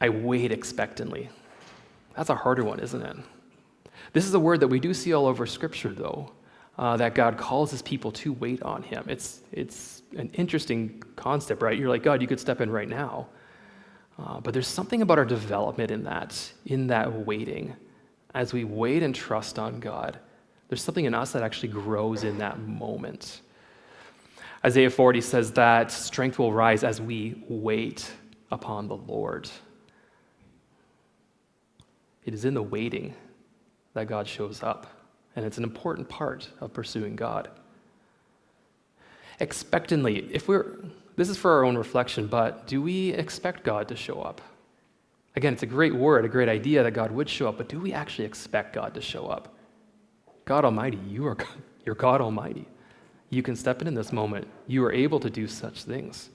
I 0.00 0.10
wait 0.10 0.52
expectantly. 0.52 1.30
That's 2.14 2.28
a 2.28 2.34
harder 2.34 2.64
one, 2.64 2.80
isn't 2.80 3.02
it? 3.02 3.16
This 4.12 4.26
is 4.26 4.34
a 4.34 4.40
word 4.40 4.60
that 4.60 4.68
we 4.68 4.80
do 4.80 4.92
see 4.92 5.14
all 5.14 5.26
over 5.26 5.46
Scripture, 5.46 5.90
though, 5.90 6.32
uh, 6.78 6.96
that 6.98 7.14
God 7.14 7.38
calls 7.38 7.70
his 7.70 7.82
people 7.82 8.12
to 8.12 8.32
wait 8.34 8.62
on 8.62 8.82
him. 8.82 9.04
It's, 9.08 9.40
it's 9.52 10.02
an 10.16 10.30
interesting 10.34 11.02
concept, 11.16 11.62
right? 11.62 11.78
You're 11.78 11.88
like, 11.88 12.02
God, 12.02 12.20
you 12.20 12.28
could 12.28 12.40
step 12.40 12.60
in 12.60 12.70
right 12.70 12.88
now. 12.88 13.28
Uh, 14.18 14.40
but 14.40 14.52
there's 14.54 14.68
something 14.68 15.02
about 15.02 15.18
our 15.18 15.24
development 15.24 15.90
in 15.90 16.04
that, 16.04 16.52
in 16.66 16.86
that 16.88 17.12
waiting. 17.26 17.74
As 18.34 18.52
we 18.52 18.64
wait 18.64 19.02
and 19.02 19.14
trust 19.14 19.58
on 19.58 19.80
God, 19.80 20.18
there's 20.68 20.82
something 20.82 21.04
in 21.04 21.14
us 21.14 21.32
that 21.32 21.42
actually 21.42 21.68
grows 21.68 22.24
in 22.24 22.38
that 22.38 22.58
moment. 22.58 23.40
Isaiah 24.64 24.90
40 24.90 25.20
says 25.20 25.52
that 25.52 25.92
strength 25.92 26.38
will 26.38 26.52
rise 26.52 26.82
as 26.82 27.00
we 27.00 27.44
wait 27.48 28.10
upon 28.50 28.88
the 28.88 28.96
Lord. 28.96 29.48
It 32.24 32.34
is 32.34 32.44
in 32.44 32.54
the 32.54 32.62
waiting 32.62 33.14
that 33.94 34.08
God 34.08 34.26
shows 34.26 34.62
up, 34.62 34.88
and 35.36 35.46
it's 35.46 35.58
an 35.58 35.64
important 35.64 36.08
part 36.08 36.48
of 36.60 36.72
pursuing 36.72 37.14
God. 37.14 37.48
Expectantly, 39.38 40.28
if 40.32 40.48
we're, 40.48 40.78
this 41.14 41.28
is 41.28 41.36
for 41.36 41.52
our 41.52 41.64
own 41.64 41.76
reflection, 41.76 42.26
but 42.26 42.66
do 42.66 42.82
we 42.82 43.10
expect 43.10 43.62
God 43.62 43.86
to 43.88 43.96
show 43.96 44.20
up? 44.20 44.40
Again, 45.36 45.52
it's 45.52 45.62
a 45.62 45.66
great 45.66 45.94
word, 45.94 46.24
a 46.24 46.28
great 46.28 46.48
idea 46.48 46.82
that 46.82 46.92
God 46.92 47.12
would 47.12 47.28
show 47.28 47.48
up, 47.48 47.58
but 47.58 47.68
do 47.68 47.78
we 47.78 47.92
actually 47.92 48.24
expect 48.24 48.72
God 48.72 48.94
to 48.94 49.00
show 49.00 49.26
up? 49.26 49.55
God 50.46 50.64
Almighty, 50.64 50.98
you 51.08 51.26
are 51.26 51.36
you're 51.84 51.94
God 51.94 52.20
Almighty. 52.20 52.66
You 53.28 53.42
can 53.42 53.56
step 53.56 53.82
in 53.82 53.88
in 53.88 53.94
this 53.94 54.12
moment. 54.12 54.46
You 54.66 54.84
are 54.84 54.92
able 54.92 55.20
to 55.20 55.28
do 55.28 55.46
such 55.46 55.82
things. 55.82 56.30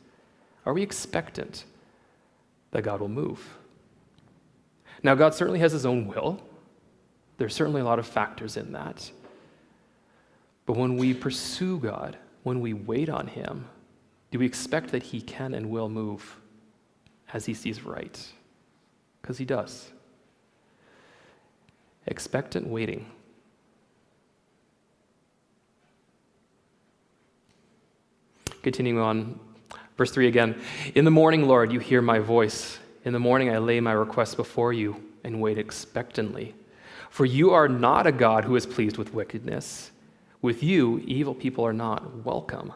Are 0.65 0.73
we 0.73 0.83
expectant 0.83 1.65
that 2.71 2.83
God 2.83 2.99
will 2.99 3.09
move? 3.09 3.57
Now, 5.01 5.15
God 5.15 5.33
certainly 5.33 5.59
has 5.59 5.71
his 5.71 5.85
own 5.85 6.05
will. 6.05 6.39
There's 7.37 7.55
certainly 7.55 7.81
a 7.81 7.85
lot 7.85 7.97
of 7.97 8.05
factors 8.05 8.55
in 8.55 8.73
that. 8.73 9.09
But 10.65 10.77
when 10.77 10.97
we 10.97 11.13
pursue 11.13 11.79
God, 11.79 12.17
when 12.43 12.59
we 12.59 12.73
wait 12.73 13.09
on 13.09 13.27
him, 13.27 13.67
do 14.29 14.39
we 14.39 14.45
expect 14.45 14.91
that 14.91 15.03
he 15.03 15.21
can 15.21 15.53
and 15.53 15.69
will 15.69 15.89
move 15.89 16.39
as 17.33 17.45
he 17.45 17.53
sees 17.53 17.83
right? 17.83 18.27
Because 19.21 19.37
he 19.37 19.45
does. 19.45 19.91
Expectant 22.05 22.67
waiting. 22.67 23.09
Continuing 28.63 28.99
on, 28.99 29.39
verse 29.97 30.11
3 30.11 30.27
again. 30.27 30.61
In 30.93 31.03
the 31.03 31.11
morning, 31.11 31.47
Lord, 31.47 31.71
you 31.71 31.79
hear 31.79 32.01
my 32.01 32.19
voice. 32.19 32.77
In 33.05 33.13
the 33.13 33.19
morning, 33.19 33.49
I 33.49 33.57
lay 33.57 33.79
my 33.79 33.93
requests 33.93 34.35
before 34.35 34.71
you 34.71 35.03
and 35.23 35.41
wait 35.41 35.57
expectantly. 35.57 36.53
For 37.09 37.25
you 37.25 37.51
are 37.51 37.67
not 37.67 38.05
a 38.05 38.11
God 38.11 38.45
who 38.45 38.55
is 38.55 38.65
pleased 38.65 38.97
with 38.97 39.13
wickedness. 39.13 39.91
With 40.41 40.61
you, 40.61 40.99
evil 41.05 41.33
people 41.33 41.65
are 41.65 41.73
not 41.73 42.23
welcome. 42.23 42.73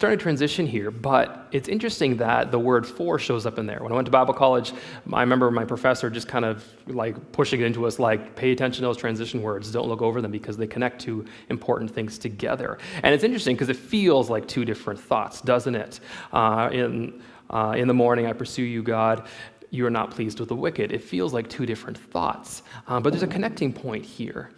Starting 0.00 0.18
to 0.18 0.22
transition 0.22 0.66
here, 0.66 0.90
but 0.90 1.46
it's 1.52 1.68
interesting 1.68 2.16
that 2.16 2.50
the 2.50 2.58
word 2.58 2.86
for 2.86 3.18
shows 3.18 3.44
up 3.44 3.58
in 3.58 3.66
there. 3.66 3.82
When 3.82 3.92
I 3.92 3.94
went 3.94 4.06
to 4.06 4.10
Bible 4.10 4.32
college, 4.32 4.72
I 5.12 5.20
remember 5.20 5.50
my 5.50 5.66
professor 5.66 6.08
just 6.08 6.26
kind 6.26 6.46
of 6.46 6.64
like 6.86 7.32
pushing 7.32 7.60
it 7.60 7.66
into 7.66 7.86
us 7.86 7.98
like, 7.98 8.34
pay 8.34 8.50
attention 8.50 8.80
to 8.80 8.88
those 8.88 8.96
transition 8.96 9.42
words, 9.42 9.70
don't 9.70 9.88
look 9.88 10.00
over 10.00 10.22
them 10.22 10.30
because 10.30 10.56
they 10.56 10.66
connect 10.66 11.02
to 11.02 11.26
important 11.50 11.90
things 11.90 12.16
together. 12.16 12.78
And 13.02 13.14
it's 13.14 13.24
interesting 13.24 13.56
because 13.56 13.68
it 13.68 13.76
feels 13.76 14.30
like 14.30 14.48
two 14.48 14.64
different 14.64 14.98
thoughts, 14.98 15.42
doesn't 15.42 15.74
it? 15.74 16.00
Uh, 16.32 16.70
in, 16.72 17.22
uh, 17.50 17.74
in 17.76 17.86
the 17.86 17.92
morning, 17.92 18.24
I 18.24 18.32
pursue 18.32 18.62
you, 18.62 18.82
God 18.82 19.28
you 19.72 19.84
are 19.86 19.90
not 19.90 20.10
pleased 20.10 20.40
with 20.40 20.48
the 20.48 20.56
wicked. 20.56 20.92
It 20.92 21.04
feels 21.04 21.34
like 21.34 21.48
two 21.48 21.64
different 21.66 21.96
thoughts. 21.96 22.62
Uh, 22.88 23.00
but 23.00 23.12
there's 23.12 23.22
a 23.22 23.28
connecting 23.28 23.70
point 23.72 24.04
here. 24.04 24.50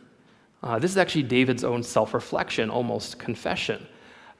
Uh, 0.63 0.79
this 0.79 0.91
is 0.93 0.97
actually 0.97 1.25
David's 1.25 1.65
own 1.65 1.83
self 1.83 2.15
reflection, 2.15 2.71
almost 2.71 3.19
confession 3.19 3.89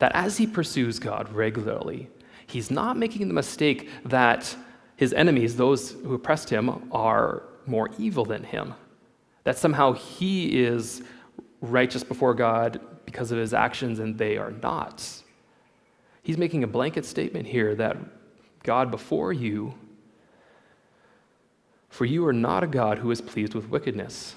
that 0.03 0.11
as 0.17 0.37
he 0.37 0.49
pursues 0.49 0.99
God 0.99 1.33
regularly, 1.33 2.09
he's 2.49 2.73
not 2.73 2.97
making 2.97 3.29
the 3.29 3.35
mistake 3.35 3.89
that 4.05 4.57
his 4.97 5.13
enemies, 5.13 5.55
those 5.55 5.93
who 5.93 6.13
oppressed 6.15 6.51
him, 6.51 6.91
are 6.91 7.45
more 7.67 7.89
evil 7.99 8.25
than 8.25 8.43
him. 8.43 8.75
That 9.45 9.57
somehow 9.57 9.93
he 9.93 10.61
is 10.61 11.05
righteous 11.61 12.03
before 12.03 12.35
God 12.35 12.81
because 13.05 13.31
of 13.31 13.39
his 13.39 13.55
actions 13.55 14.01
and 14.01 14.19
they 14.19 14.39
are 14.39 14.51
not. 14.51 15.09
He's 16.25 16.37
making 16.37 16.65
a 16.65 16.67
blanket 16.67 17.05
statement 17.05 17.47
here 17.47 17.77
that 17.77 17.97
God 18.65 18.91
before 18.91 19.33
you 19.33 19.73
For 21.91 22.07
you 22.07 22.27
are 22.27 22.33
not 22.33 22.65
a 22.65 22.67
God 22.67 22.99
who 22.99 23.11
is 23.11 23.21
pleased 23.21 23.55
with 23.55 23.69
wickedness. 23.69 24.35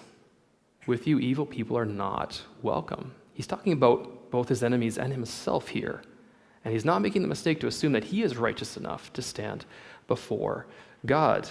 With 0.86 1.08
you, 1.08 1.20
evil 1.20 1.46
people 1.46 1.78
are 1.78 1.86
not 1.86 2.42
welcome. 2.62 3.14
He's 3.34 3.48
talking 3.48 3.72
about 3.72 4.15
both 4.32 4.50
his 4.50 4.64
enemies 4.64 4.98
and 4.98 5.12
himself 5.12 5.70
here. 5.70 6.02
And 6.64 6.74
he's 6.74 6.86
not 6.86 7.02
making 7.02 7.22
the 7.22 7.28
mistake 7.28 7.60
to 7.60 7.68
assume 7.68 7.92
that 7.92 8.06
he 8.06 8.24
is 8.24 8.38
righteous 8.38 8.76
enough 8.76 9.14
to 9.14 9.22
stand 9.22 9.66
before 10.08 10.66
God. 11.06 11.48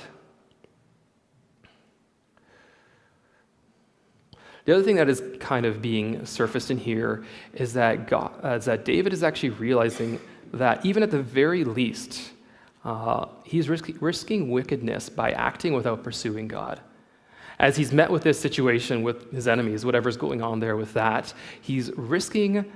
The 4.64 4.74
other 4.74 4.82
thing 4.82 4.96
that 4.96 5.08
is 5.08 5.22
kind 5.40 5.66
of 5.66 5.82
being 5.82 6.24
surfaced 6.24 6.70
in 6.70 6.78
here 6.78 7.24
is 7.52 7.74
that, 7.74 8.08
God, 8.08 8.32
uh, 8.42 8.56
is 8.56 8.64
that 8.64 8.84
David 8.84 9.12
is 9.12 9.22
actually 9.22 9.50
realizing 9.50 10.18
that 10.52 10.84
even 10.86 11.02
at 11.02 11.10
the 11.10 11.22
very 11.22 11.64
least, 11.64 12.32
uh, 12.84 13.26
he's 13.44 13.68
risk- 13.68 14.00
risking 14.00 14.50
wickedness 14.50 15.08
by 15.08 15.32
acting 15.32 15.74
without 15.74 16.02
pursuing 16.02 16.48
God. 16.48 16.80
As 17.58 17.76
he's 17.76 17.92
met 17.92 18.10
with 18.10 18.22
this 18.22 18.38
situation 18.38 19.02
with 19.02 19.30
his 19.32 19.46
enemies, 19.46 19.84
whatever's 19.84 20.16
going 20.16 20.42
on 20.42 20.60
there 20.60 20.76
with 20.76 20.92
that, 20.94 21.32
he's 21.60 21.92
risking 21.92 22.70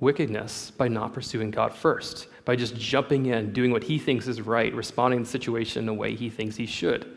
wickedness 0.00 0.70
by 0.72 0.88
not 0.88 1.12
pursuing 1.12 1.50
God 1.50 1.72
first, 1.72 2.28
by 2.44 2.56
just 2.56 2.76
jumping 2.76 3.26
in, 3.26 3.52
doing 3.52 3.70
what 3.70 3.84
he 3.84 3.98
thinks 3.98 4.26
is 4.26 4.40
right, 4.40 4.74
responding 4.74 5.20
to 5.20 5.24
the 5.24 5.30
situation 5.30 5.80
in 5.80 5.86
the 5.86 5.94
way 5.94 6.14
he 6.14 6.28
thinks 6.28 6.56
he 6.56 6.66
should. 6.66 7.16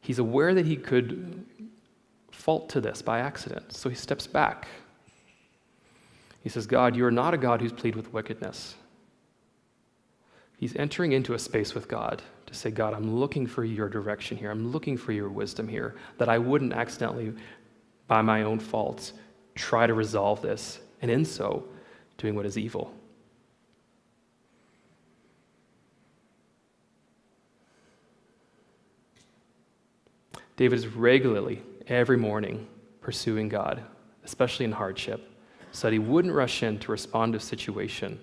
He's 0.00 0.18
aware 0.18 0.54
that 0.54 0.66
he 0.66 0.76
could 0.76 1.44
fault 2.30 2.68
to 2.70 2.80
this 2.80 3.02
by 3.02 3.20
accident, 3.20 3.72
so 3.72 3.88
he 3.88 3.94
steps 3.94 4.26
back. 4.26 4.66
He 6.42 6.48
says, 6.48 6.66
God, 6.66 6.96
you 6.96 7.04
are 7.04 7.10
not 7.10 7.34
a 7.34 7.38
God 7.38 7.60
who's 7.60 7.72
pleased 7.72 7.96
with 7.96 8.12
wickedness. 8.12 8.74
He's 10.58 10.74
entering 10.74 11.12
into 11.12 11.34
a 11.34 11.38
space 11.38 11.72
with 11.72 11.86
God 11.86 12.20
to 12.46 12.54
say, 12.54 12.72
God, 12.72 12.92
I'm 12.92 13.14
looking 13.14 13.46
for 13.46 13.64
your 13.64 13.88
direction 13.88 14.36
here. 14.36 14.50
I'm 14.50 14.72
looking 14.72 14.96
for 14.96 15.12
your 15.12 15.28
wisdom 15.28 15.68
here, 15.68 15.94
that 16.18 16.28
I 16.28 16.38
wouldn't 16.38 16.72
accidentally, 16.72 17.32
by 18.08 18.22
my 18.22 18.42
own 18.42 18.58
faults, 18.58 19.12
try 19.54 19.86
to 19.86 19.94
resolve 19.94 20.42
this, 20.42 20.80
and 21.00 21.12
in 21.12 21.24
so, 21.24 21.64
doing 22.16 22.34
what 22.34 22.44
is 22.44 22.58
evil. 22.58 22.92
David 30.56 30.76
is 30.76 30.88
regularly, 30.88 31.62
every 31.86 32.16
morning, 32.16 32.66
pursuing 33.00 33.48
God, 33.48 33.80
especially 34.24 34.64
in 34.64 34.72
hardship, 34.72 35.30
so 35.70 35.86
that 35.86 35.92
he 35.92 36.00
wouldn't 36.00 36.34
rush 36.34 36.64
in 36.64 36.80
to 36.80 36.90
respond 36.90 37.34
to 37.34 37.36
a 37.36 37.40
situation 37.40 38.18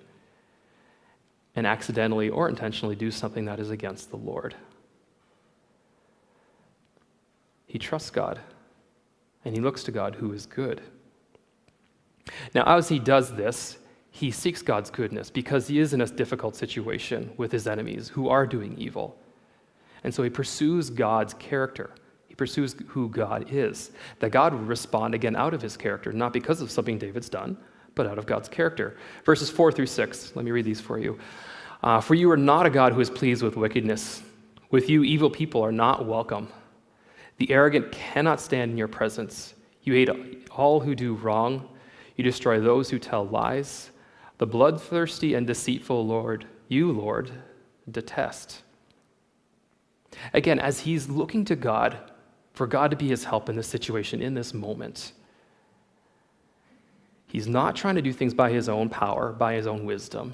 and 1.56 1.66
accidentally 1.66 2.30
or 2.30 2.50
intentionally 2.50 2.96
do 2.96 3.12
something 3.12 3.46
that 3.46 3.60
is 3.60 3.70
against 3.70 4.10
the 4.10 4.18
Lord. 4.18 4.56
He 7.68 7.80
trusts 7.80 8.10
God 8.10 8.40
and 9.44 9.56
he 9.56 9.62
looks 9.62 9.84
to 9.84 9.92
God 9.92 10.16
who 10.16 10.34
is 10.34 10.46
good. 10.46 10.82
Now, 12.54 12.64
as 12.66 12.90
he 12.90 13.00
does 13.00 13.36
this, 13.36 13.78
he 14.10 14.32
seeks 14.32 14.62
God's 14.62 14.90
goodness 14.90 15.30
because 15.30 15.68
he 15.68 15.80
is 15.80 15.94
in 15.94 16.02
a 16.02 16.08
difficult 16.08 16.56
situation 16.56 17.32
with 17.38 17.52
his 17.52 17.68
enemies 17.68 18.10
who 18.10 18.30
are 18.30 18.48
doing 18.48 18.78
evil. 18.78 19.18
And 20.04 20.14
so 20.14 20.24
he 20.24 20.30
pursues 20.30 20.90
God's 20.90 21.34
character. 21.34 21.92
He 22.28 22.36
pursues 22.36 22.76
who 22.88 23.10
God 23.10 23.48
is. 23.52 23.92
That 24.20 24.32
God 24.32 24.54
would 24.54 24.68
respond 24.68 25.14
again 25.14 25.36
out 25.36 25.54
of 25.54 25.62
his 25.62 25.78
character, 25.78 26.12
not 26.12 26.34
because 26.34 26.62
of 26.62 26.72
something 26.72 26.98
David's 26.98 27.30
done, 27.30 27.58
but 27.96 28.08
out 28.08 28.18
of 28.18 28.26
God's 28.26 28.50
character. 28.50 28.98
Verses 29.24 29.50
4 29.50 29.72
through 29.72 29.88
6, 29.88 30.36
let 30.36 30.46
me 30.46 30.52
read 30.52 30.66
these 30.66 30.82
for 30.82 31.00
you. 31.00 31.18
Uh, 31.82 32.02
for 32.02 32.14
you 32.16 32.30
are 32.32 32.38
not 32.38 32.66
a 32.66 32.70
God 32.70 32.94
who 32.94 33.00
is 33.00 33.10
pleased 33.10 33.42
with 33.42 33.56
wickedness. 33.56 34.22
With 34.72 34.90
you, 34.90 35.04
evil 35.04 35.30
people 35.30 35.62
are 35.62 35.72
not 35.72 36.06
welcome. 36.06 36.50
The 37.38 37.52
arrogant 37.52 37.92
cannot 37.92 38.42
stand 38.42 38.72
in 38.72 38.78
your 38.78 38.88
presence. 38.88 39.54
You 39.84 39.94
hate 39.94 40.10
all 40.52 40.80
who 40.80 40.96
do 40.96 41.16
wrong. 41.16 41.68
You 42.16 42.24
destroy 42.24 42.60
those 42.60 42.90
who 42.90 43.00
tell 43.00 43.26
lies. 43.28 43.92
The 44.38 44.48
bloodthirsty 44.48 45.34
and 45.34 45.46
deceitful 45.46 46.06
Lord, 46.06 46.46
you, 46.68 46.92
Lord, 46.92 47.32
detest. 47.90 48.64
Again, 50.34 50.60
as 50.60 50.82
he's 50.82 51.10
looking 51.10 51.46
to 51.46 51.56
God 51.56 51.98
for 52.54 52.68
God 52.68 52.90
to 52.92 52.98
be 52.98 53.10
his 53.10 53.26
help 53.26 53.50
in 53.50 53.56
this 53.56 53.68
situation, 53.68 54.22
in 54.22 54.34
this 54.34 54.54
moment, 54.54 55.12
He's 57.28 57.48
not 57.48 57.76
trying 57.76 57.96
to 57.96 58.02
do 58.02 58.14
things 58.14 58.34
by 58.34 58.52
his 58.52 58.70
own 58.70 58.90
power, 58.90 59.32
by 59.32 59.56
his 59.56 59.68
own 59.68 59.86
wisdom, 59.86 60.34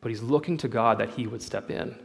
but 0.00 0.10
he's 0.10 0.22
looking 0.22 0.56
to 0.58 0.68
God 0.68 0.98
that 0.98 1.10
he 1.10 1.26
would 1.26 1.42
step 1.42 1.70
in. 1.70 1.96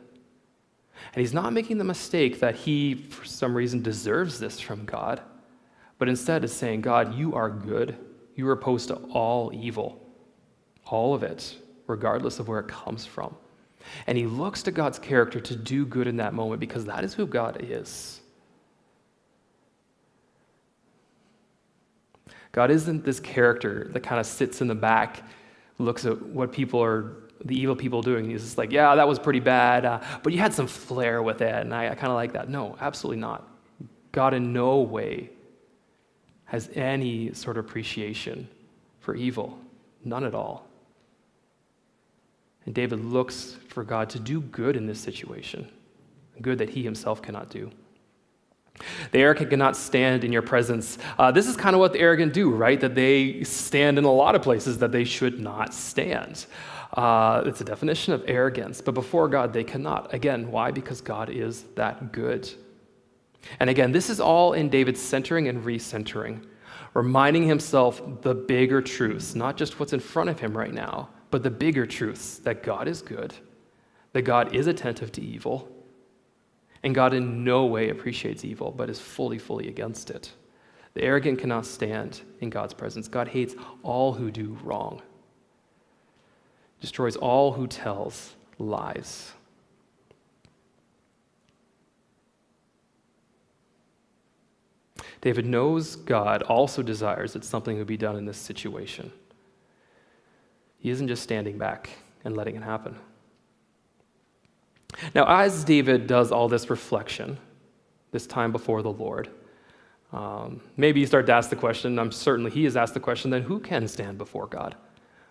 And 1.13 1.21
he's 1.21 1.33
not 1.33 1.53
making 1.53 1.77
the 1.77 1.83
mistake 1.83 2.39
that 2.39 2.55
he, 2.55 2.95
for 2.95 3.25
some 3.25 3.55
reason, 3.55 3.81
deserves 3.81 4.39
this 4.39 4.59
from 4.59 4.85
God, 4.85 5.21
but 5.97 6.09
instead 6.09 6.43
is 6.43 6.53
saying, 6.53 6.81
God, 6.81 7.15
you 7.15 7.35
are 7.35 7.49
good. 7.49 7.97
You 8.35 8.47
are 8.49 8.53
opposed 8.53 8.89
to 8.89 8.95
all 8.95 9.51
evil, 9.53 10.01
all 10.85 11.13
of 11.13 11.23
it, 11.23 11.57
regardless 11.87 12.39
of 12.39 12.47
where 12.47 12.59
it 12.59 12.67
comes 12.67 13.05
from. 13.05 13.35
And 14.07 14.17
he 14.17 14.25
looks 14.25 14.63
to 14.63 14.71
God's 14.71 14.99
character 14.99 15.39
to 15.39 15.55
do 15.55 15.85
good 15.85 16.07
in 16.07 16.17
that 16.17 16.33
moment 16.33 16.59
because 16.59 16.85
that 16.85 17.03
is 17.03 17.13
who 17.13 17.25
God 17.25 17.57
is. 17.61 18.21
God 22.55 22.71
isn't 22.71 23.03
this 23.03 23.19
character 23.19 23.89
that 23.91 23.99
kind 23.99 24.17
of 24.17 24.25
sits 24.25 24.61
in 24.61 24.69
the 24.69 24.75
back, 24.75 25.23
looks 25.77 26.05
at 26.05 26.21
what 26.21 26.53
people 26.53 26.81
are, 26.81 27.17
the 27.43 27.53
evil 27.53 27.75
people 27.75 28.01
doing. 28.01 28.29
He's 28.29 28.43
just 28.43 28.57
like, 28.57 28.71
yeah, 28.71 28.95
that 28.95 29.05
was 29.05 29.19
pretty 29.19 29.41
bad, 29.41 29.83
uh, 29.83 29.99
but 30.23 30.31
you 30.31 30.39
had 30.39 30.53
some 30.53 30.65
flair 30.65 31.21
with 31.21 31.41
it, 31.41 31.53
and 31.53 31.73
I, 31.75 31.89
I 31.89 31.95
kind 31.95 32.11
of 32.11 32.15
like 32.15 32.31
that. 32.31 32.47
No, 32.47 32.77
absolutely 32.79 33.19
not. 33.19 33.45
God 34.13 34.33
in 34.33 34.53
no 34.53 34.79
way 34.79 35.31
has 36.45 36.69
any 36.75 37.33
sort 37.33 37.57
of 37.57 37.65
appreciation 37.65 38.47
for 39.01 39.15
evil, 39.15 39.59
none 40.05 40.23
at 40.23 40.33
all. 40.33 40.65
And 42.65 42.73
David 42.73 43.03
looks 43.03 43.57
for 43.67 43.83
God 43.83 44.09
to 44.11 44.19
do 44.19 44.39
good 44.39 44.77
in 44.77 44.87
this 44.87 45.01
situation, 45.01 45.69
good 46.41 46.59
that 46.59 46.69
he 46.69 46.83
himself 46.83 47.21
cannot 47.21 47.49
do. 47.49 47.69
The 49.11 49.19
arrogant 49.19 49.49
cannot 49.49 49.77
stand 49.77 50.23
in 50.23 50.31
your 50.31 50.41
presence. 50.41 50.97
Uh, 51.17 51.31
this 51.31 51.47
is 51.47 51.55
kind 51.55 51.75
of 51.75 51.79
what 51.79 51.93
the 51.93 51.99
arrogant 51.99 52.33
do, 52.33 52.49
right? 52.51 52.79
That 52.79 52.95
they 52.95 53.43
stand 53.43 53.97
in 53.97 54.03
a 54.03 54.11
lot 54.11 54.35
of 54.35 54.41
places 54.41 54.77
that 54.79 54.91
they 54.91 55.03
should 55.05 55.39
not 55.39 55.73
stand. 55.73 56.45
Uh, 56.93 57.43
it's 57.45 57.61
a 57.61 57.65
definition 57.65 58.13
of 58.13 58.23
arrogance, 58.27 58.81
but 58.81 58.93
before 58.93 59.27
God, 59.27 59.53
they 59.53 59.63
cannot. 59.63 60.13
Again, 60.13 60.51
why? 60.51 60.71
Because 60.71 61.01
God 61.01 61.29
is 61.29 61.63
that 61.75 62.11
good. 62.11 62.49
And 63.59 63.69
again, 63.69 63.91
this 63.91 64.09
is 64.09 64.19
all 64.19 64.53
in 64.53 64.69
David's 64.69 65.01
centering 65.01 65.47
and 65.47 65.63
recentering, 65.63 66.45
reminding 66.93 67.43
himself 67.43 68.01
the 68.21 68.33
bigger 68.33 68.81
truths, 68.81 69.35
not 69.35 69.57
just 69.57 69.79
what's 69.79 69.93
in 69.93 69.99
front 69.99 70.29
of 70.29 70.39
him 70.39 70.57
right 70.57 70.73
now, 70.73 71.09
but 71.31 71.43
the 71.43 71.51
bigger 71.51 71.85
truths 71.85 72.37
that 72.39 72.63
God 72.63 72.87
is 72.87 73.01
good, 73.01 73.33
that 74.13 74.21
God 74.21 74.55
is 74.55 74.67
attentive 74.67 75.11
to 75.13 75.21
evil, 75.21 75.69
and 76.85 76.93
God 76.93 77.15
in 77.15 77.43
no 77.43 77.65
way 77.65 77.89
appreciates 77.89 78.45
evil, 78.45 78.71
but 78.71 78.91
is 78.91 78.99
fully, 78.99 79.39
fully 79.39 79.67
against 79.67 80.11
it. 80.11 80.31
The 80.93 81.01
arrogant 81.01 81.39
cannot 81.39 81.65
stand 81.65 82.21
in 82.41 82.51
God's 82.51 82.75
presence. 82.75 83.07
God 83.07 83.27
hates 83.27 83.55
all 83.81 84.13
who 84.13 84.29
do 84.29 84.55
wrong, 84.63 85.01
destroys 86.79 87.15
all 87.15 87.51
who 87.51 87.65
tells 87.65 88.35
lies. 88.59 89.33
David 95.21 95.47
knows 95.47 95.95
God 95.95 96.43
also 96.43 96.83
desires 96.83 97.33
that 97.33 97.43
something 97.43 97.79
would 97.79 97.87
be 97.87 97.97
done 97.97 98.15
in 98.15 98.25
this 98.25 98.37
situation. 98.37 99.11
He 100.77 100.91
isn't 100.91 101.07
just 101.07 101.23
standing 101.23 101.57
back 101.57 101.89
and 102.23 102.37
letting 102.37 102.55
it 102.55 102.61
happen. 102.61 102.95
Now, 105.13 105.25
as 105.27 105.63
David 105.63 106.07
does 106.07 106.31
all 106.31 106.47
this 106.47 106.69
reflection, 106.69 107.37
this 108.11 108.27
time 108.27 108.51
before 108.51 108.81
the 108.81 108.91
Lord, 108.91 109.29
um, 110.13 110.61
maybe 110.77 110.99
you 110.99 111.05
start 111.05 111.25
to 111.25 111.33
ask 111.33 111.49
the 111.49 111.55
question, 111.55 111.99
I'm 111.99 112.11
certainly 112.11 112.51
he 112.51 112.63
has 112.63 112.77
asked 112.77 112.93
the 112.93 112.99
question, 112.99 113.31
then 113.31 113.41
who 113.41 113.59
can 113.59 113.87
stand 113.87 114.17
before 114.17 114.47
God? 114.47 114.75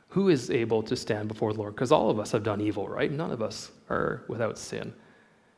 Who 0.08 0.28
is 0.28 0.50
able 0.50 0.82
to 0.84 0.94
stand 0.94 1.28
before 1.28 1.52
the 1.52 1.58
Lord? 1.58 1.74
Because 1.74 1.90
all 1.90 2.10
of 2.10 2.20
us 2.20 2.32
have 2.32 2.42
done 2.42 2.60
evil, 2.60 2.88
right? 2.88 3.10
None 3.10 3.30
of 3.30 3.42
us 3.42 3.70
are 3.88 4.24
without 4.28 4.58
sin. 4.58 4.92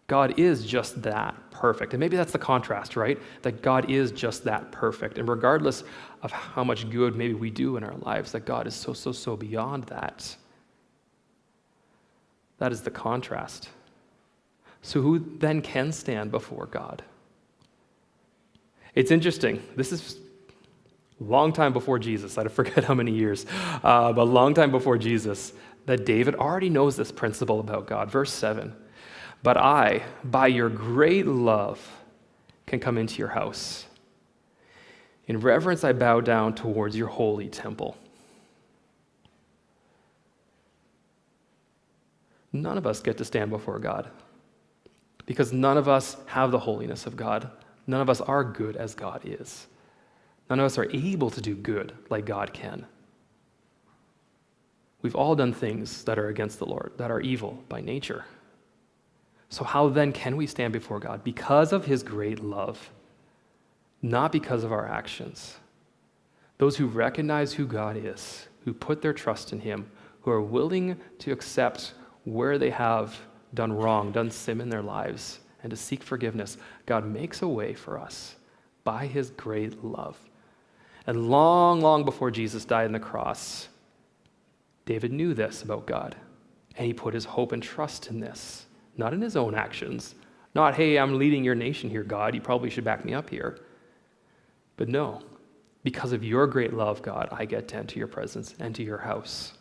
God 0.07 0.38
is 0.38 0.64
just 0.64 1.03
that 1.03 1.35
perfect. 1.51 1.92
And 1.92 2.01
maybe 2.01 2.16
that's 2.16 2.33
the 2.33 2.38
contrast, 2.38 2.95
right? 2.95 3.19
That 3.42 3.61
God 3.61 3.90
is 3.90 4.12
just 4.12 4.45
that 4.45 4.71
perfect. 4.71 5.19
And 5.19 5.29
regardless 5.29 5.83
of 6.23 6.31
how 6.31 6.62
much 6.62 6.88
good 6.90 7.16
maybe 7.16 7.35
we 7.35 7.51
do 7.51 7.77
in 7.77 7.83
our 7.83 7.97
lives, 7.97 8.31
that 8.33 8.47
God 8.47 8.69
is 8.69 8.75
so, 8.75 8.92
so, 8.92 9.11
so 9.11 9.37
beyond 9.37 9.85
that. 9.85 10.37
That 12.59 12.71
is 12.71 12.83
the 12.83 12.90
contrast. 12.90 13.69
So, 14.87 15.03
who 15.03 15.18
then 15.18 15.62
can 15.62 15.90
stand 15.90 16.31
before 16.31 16.66
God? 16.66 17.03
It's 18.94 19.11
interesting. 19.11 19.61
This 19.75 19.90
is 19.90 20.16
a 21.20 21.25
long 21.25 21.53
time 21.53 21.72
before 21.72 21.99
Jesus. 21.99 22.38
I 22.38 22.44
forget 22.46 22.85
how 22.85 22.94
many 22.94 23.11
years, 23.11 23.46
uh, 23.83 24.12
but 24.12 24.22
a 24.22 24.31
long 24.31 24.55
time 24.55 24.70
before 24.70 24.96
Jesus, 24.96 25.53
that 25.87 26.07
David 26.07 26.37
already 26.37 26.70
knows 26.70 26.94
this 26.94 27.11
principle 27.11 27.59
about 27.59 27.88
God. 27.88 28.12
Verse 28.12 28.33
7 28.33 28.77
But 29.42 29.57
I, 29.57 30.05
by 30.22 30.46
your 30.46 30.68
great 30.68 31.27
love, 31.27 31.85
can 32.66 32.79
come 32.79 32.96
into 32.96 33.18
your 33.18 33.31
house. 33.31 33.87
In 35.27 35.40
reverence, 35.40 35.83
I 35.83 35.94
bow 35.94 36.20
down 36.20 36.55
towards 36.55 36.96
your 36.96 37.09
holy 37.09 37.49
temple. 37.49 37.96
None 42.53 42.79
of 42.79 42.87
us 42.87 43.01
get 43.01 43.18
to 43.18 43.25
stand 43.25 43.51
before 43.51 43.81
God 43.81 44.09
because 45.26 45.52
none 45.52 45.76
of 45.76 45.88
us 45.88 46.16
have 46.26 46.50
the 46.50 46.58
holiness 46.58 47.04
of 47.06 47.16
God. 47.16 47.50
None 47.86 48.00
of 48.00 48.08
us 48.08 48.20
are 48.20 48.44
good 48.44 48.76
as 48.76 48.94
God 48.94 49.20
is. 49.24 49.66
None 50.48 50.60
of 50.60 50.66
us 50.66 50.78
are 50.78 50.88
able 50.92 51.30
to 51.30 51.40
do 51.40 51.54
good 51.54 51.92
like 52.08 52.24
God 52.24 52.52
can. 52.52 52.86
We've 55.02 55.16
all 55.16 55.34
done 55.36 55.52
things 55.52 56.04
that 56.04 56.18
are 56.18 56.28
against 56.28 56.58
the 56.58 56.66
Lord, 56.66 56.92
that 56.96 57.10
are 57.10 57.20
evil 57.20 57.62
by 57.68 57.80
nature. 57.80 58.24
So, 59.48 59.64
how 59.64 59.88
then 59.88 60.12
can 60.12 60.36
we 60.36 60.46
stand 60.46 60.72
before 60.72 60.98
God? 60.98 61.22
Because 61.22 61.72
of 61.72 61.84
his 61.84 62.02
great 62.02 62.40
love, 62.40 62.90
not 64.02 64.32
because 64.32 64.64
of 64.64 64.72
our 64.72 64.88
actions. 64.88 65.58
Those 66.58 66.76
who 66.76 66.86
recognize 66.86 67.52
who 67.52 67.66
God 67.66 67.96
is, 67.96 68.48
who 68.64 68.72
put 68.72 69.02
their 69.02 69.12
trust 69.12 69.52
in 69.52 69.60
him, 69.60 69.90
who 70.22 70.30
are 70.30 70.42
willing 70.42 70.96
to 71.20 71.32
accept 71.32 71.94
where 72.24 72.58
they 72.58 72.70
have 72.70 73.16
done 73.57 73.73
wrong, 73.73 74.12
done 74.12 74.31
sin 74.31 74.61
in 74.61 74.69
their 74.69 74.83
lives, 74.83 75.40
and 75.62 75.71
to 75.71 75.77
seek 75.77 76.05
forgiveness, 76.05 76.57
God 76.87 77.05
makes 77.05 77.42
a 77.42 77.49
way 77.49 77.75
for 77.75 77.99
us 77.99 78.37
by 78.85 79.07
his 79.07 79.31
great 79.31 79.83
love. 79.83 80.16
And 81.09 81.29
long, 81.29 81.81
long 81.81 82.05
before 82.05 82.31
Jesus 82.31 82.64
died 82.64 82.87
on 82.87 82.92
the 82.92 83.01
cross, 83.01 83.69
David 84.85 85.12
knew 85.12 85.35
this 85.35 85.62
about 85.62 85.87
God, 85.87 86.14
and 86.77 86.87
he 86.87 86.92
put 86.92 87.14
his 87.14 87.25
hope 87.25 87.51
and 87.51 87.62
trust 87.62 88.07
in 88.09 88.21
this, 88.21 88.66
not 88.97 89.12
in 89.12 89.21
his 89.21 89.37
own 89.37 89.57
actions, 89.57 90.14
not, 90.55 90.75
hey, 90.75 90.97
I'm 90.97 91.19
leading 91.19 91.42
your 91.42 91.55
nation 91.55 91.90
here, 91.90 92.05
God, 92.05 92.35
you 92.35 92.40
probably 92.40 92.71
should 92.71 92.85
back 92.85 93.05
me 93.05 93.12
up 93.12 93.29
here. 93.29 93.59
But 94.77 94.88
no, 94.88 95.23
because 95.83 96.12
of 96.12 96.25
your 96.25 96.47
great 96.47 96.73
love, 96.73 97.03
God, 97.03 97.29
I 97.33 97.45
get 97.45 97.69
to 97.69 97.77
enter 97.77 97.99
your 97.99 98.09
presence 98.09 98.53
to 98.53 98.83
your 98.83 98.99
house. 98.99 99.56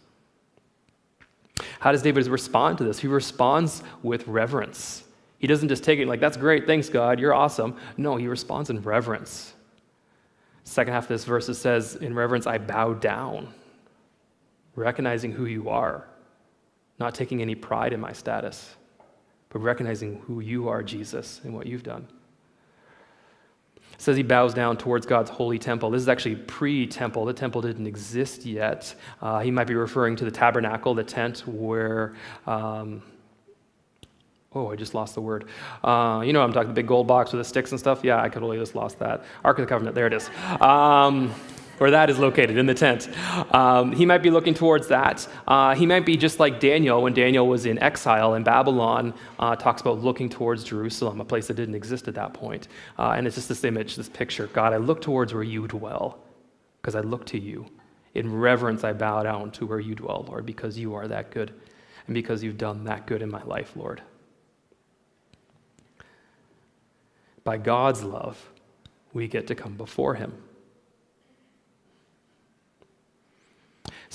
How 1.79 1.91
does 1.91 2.01
David 2.01 2.27
respond 2.27 2.77
to 2.79 2.83
this? 2.83 2.99
He 2.99 3.07
responds 3.07 3.83
with 4.03 4.27
reverence. 4.27 5.03
He 5.37 5.47
doesn't 5.47 5.69
just 5.69 5.83
take 5.83 5.99
it 5.99 6.07
like, 6.07 6.19
that's 6.19 6.37
great, 6.37 6.65
thanks, 6.65 6.89
God, 6.89 7.19
you're 7.19 7.33
awesome. 7.33 7.77
No, 7.97 8.15
he 8.15 8.27
responds 8.27 8.69
in 8.69 8.81
reverence. 8.81 9.53
Second 10.63 10.93
half 10.93 11.03
of 11.03 11.09
this 11.09 11.25
verse 11.25 11.47
it 11.47 11.55
says, 11.55 11.95
In 11.95 12.15
reverence, 12.15 12.47
I 12.47 12.57
bow 12.57 12.93
down, 12.93 13.53
recognizing 14.75 15.31
who 15.31 15.45
you 15.45 15.69
are, 15.69 16.07
not 16.99 17.13
taking 17.13 17.41
any 17.41 17.53
pride 17.53 17.93
in 17.93 17.99
my 17.99 18.11
status, 18.11 18.75
but 19.49 19.59
recognizing 19.59 20.21
who 20.21 20.39
you 20.39 20.67
are, 20.67 20.81
Jesus, 20.81 21.41
and 21.43 21.53
what 21.53 21.67
you've 21.67 21.83
done. 21.83 22.07
Says 24.05 24.17
he 24.17 24.21
bows 24.21 24.53
down 24.53 24.77
towards 24.77 25.07
God's 25.07 25.31
holy 25.31 25.57
temple. 25.57 25.89
This 25.89 26.03
is 26.03 26.07
actually 26.07 26.35
pre 26.35 26.85
temple. 26.85 27.25
The 27.25 27.33
temple 27.33 27.63
didn't 27.63 27.87
exist 27.87 28.45
yet. 28.45 28.93
Uh, 29.19 29.39
he 29.39 29.49
might 29.49 29.65
be 29.65 29.73
referring 29.73 30.15
to 30.17 30.25
the 30.25 30.29
tabernacle, 30.29 30.93
the 30.93 31.03
tent 31.03 31.39
where. 31.47 32.13
Um, 32.45 33.01
oh, 34.53 34.71
I 34.71 34.75
just 34.75 34.93
lost 34.93 35.15
the 35.15 35.21
word. 35.21 35.45
Uh, 35.83 36.21
you 36.23 36.33
know, 36.33 36.43
I'm 36.43 36.53
talking 36.53 36.67
the 36.67 36.75
big 36.75 36.85
gold 36.85 37.07
box 37.07 37.31
with 37.31 37.39
the 37.39 37.45
sticks 37.45 37.71
and 37.71 37.79
stuff. 37.79 38.01
Yeah, 38.03 38.21
I 38.21 38.29
totally 38.29 38.59
just 38.59 38.75
lost 38.75 38.99
that. 38.99 39.25
Ark 39.43 39.57
of 39.57 39.65
the 39.65 39.69
Covenant, 39.69 39.95
there 39.95 40.05
it 40.05 40.13
is. 40.13 40.29
Um, 40.61 41.33
where 41.77 41.91
that 41.91 42.09
is 42.09 42.17
located 42.19 42.57
in 42.57 42.65
the 42.65 42.73
tent. 42.73 43.09
Um, 43.53 43.91
he 43.91 44.05
might 44.05 44.23
be 44.23 44.29
looking 44.29 44.53
towards 44.53 44.87
that. 44.87 45.27
Uh, 45.47 45.75
he 45.75 45.85
might 45.85 46.05
be 46.05 46.17
just 46.17 46.39
like 46.39 46.59
Daniel 46.59 47.01
when 47.01 47.13
Daniel 47.13 47.47
was 47.47 47.65
in 47.65 47.79
exile 47.79 48.35
in 48.35 48.43
Babylon, 48.43 49.13
uh, 49.39 49.55
talks 49.55 49.81
about 49.81 49.99
looking 49.99 50.29
towards 50.29 50.63
Jerusalem, 50.63 51.19
a 51.21 51.25
place 51.25 51.47
that 51.47 51.55
didn't 51.55 51.75
exist 51.75 52.07
at 52.07 52.15
that 52.15 52.33
point. 52.33 52.67
Uh, 52.97 53.13
and 53.17 53.27
it's 53.27 53.35
just 53.35 53.49
this 53.49 53.63
image, 53.63 53.95
this 53.95 54.09
picture 54.09 54.47
God, 54.47 54.73
I 54.73 54.77
look 54.77 55.01
towards 55.01 55.33
where 55.33 55.43
you 55.43 55.67
dwell 55.67 56.19
because 56.81 56.95
I 56.95 57.01
look 57.01 57.25
to 57.27 57.39
you. 57.39 57.65
In 58.13 58.33
reverence, 58.33 58.83
I 58.83 58.93
bow 58.93 59.23
down 59.23 59.51
to 59.51 59.65
where 59.65 59.79
you 59.79 59.95
dwell, 59.95 60.25
Lord, 60.27 60.45
because 60.45 60.77
you 60.77 60.93
are 60.95 61.07
that 61.07 61.31
good 61.31 61.53
and 62.07 62.13
because 62.13 62.43
you've 62.43 62.57
done 62.57 62.85
that 62.85 63.07
good 63.07 63.21
in 63.21 63.29
my 63.29 63.43
life, 63.43 63.73
Lord. 63.75 64.01
By 67.43 67.57
God's 67.57 68.03
love, 68.03 68.49
we 69.13 69.27
get 69.27 69.47
to 69.47 69.55
come 69.55 69.75
before 69.75 70.15
him. 70.15 70.33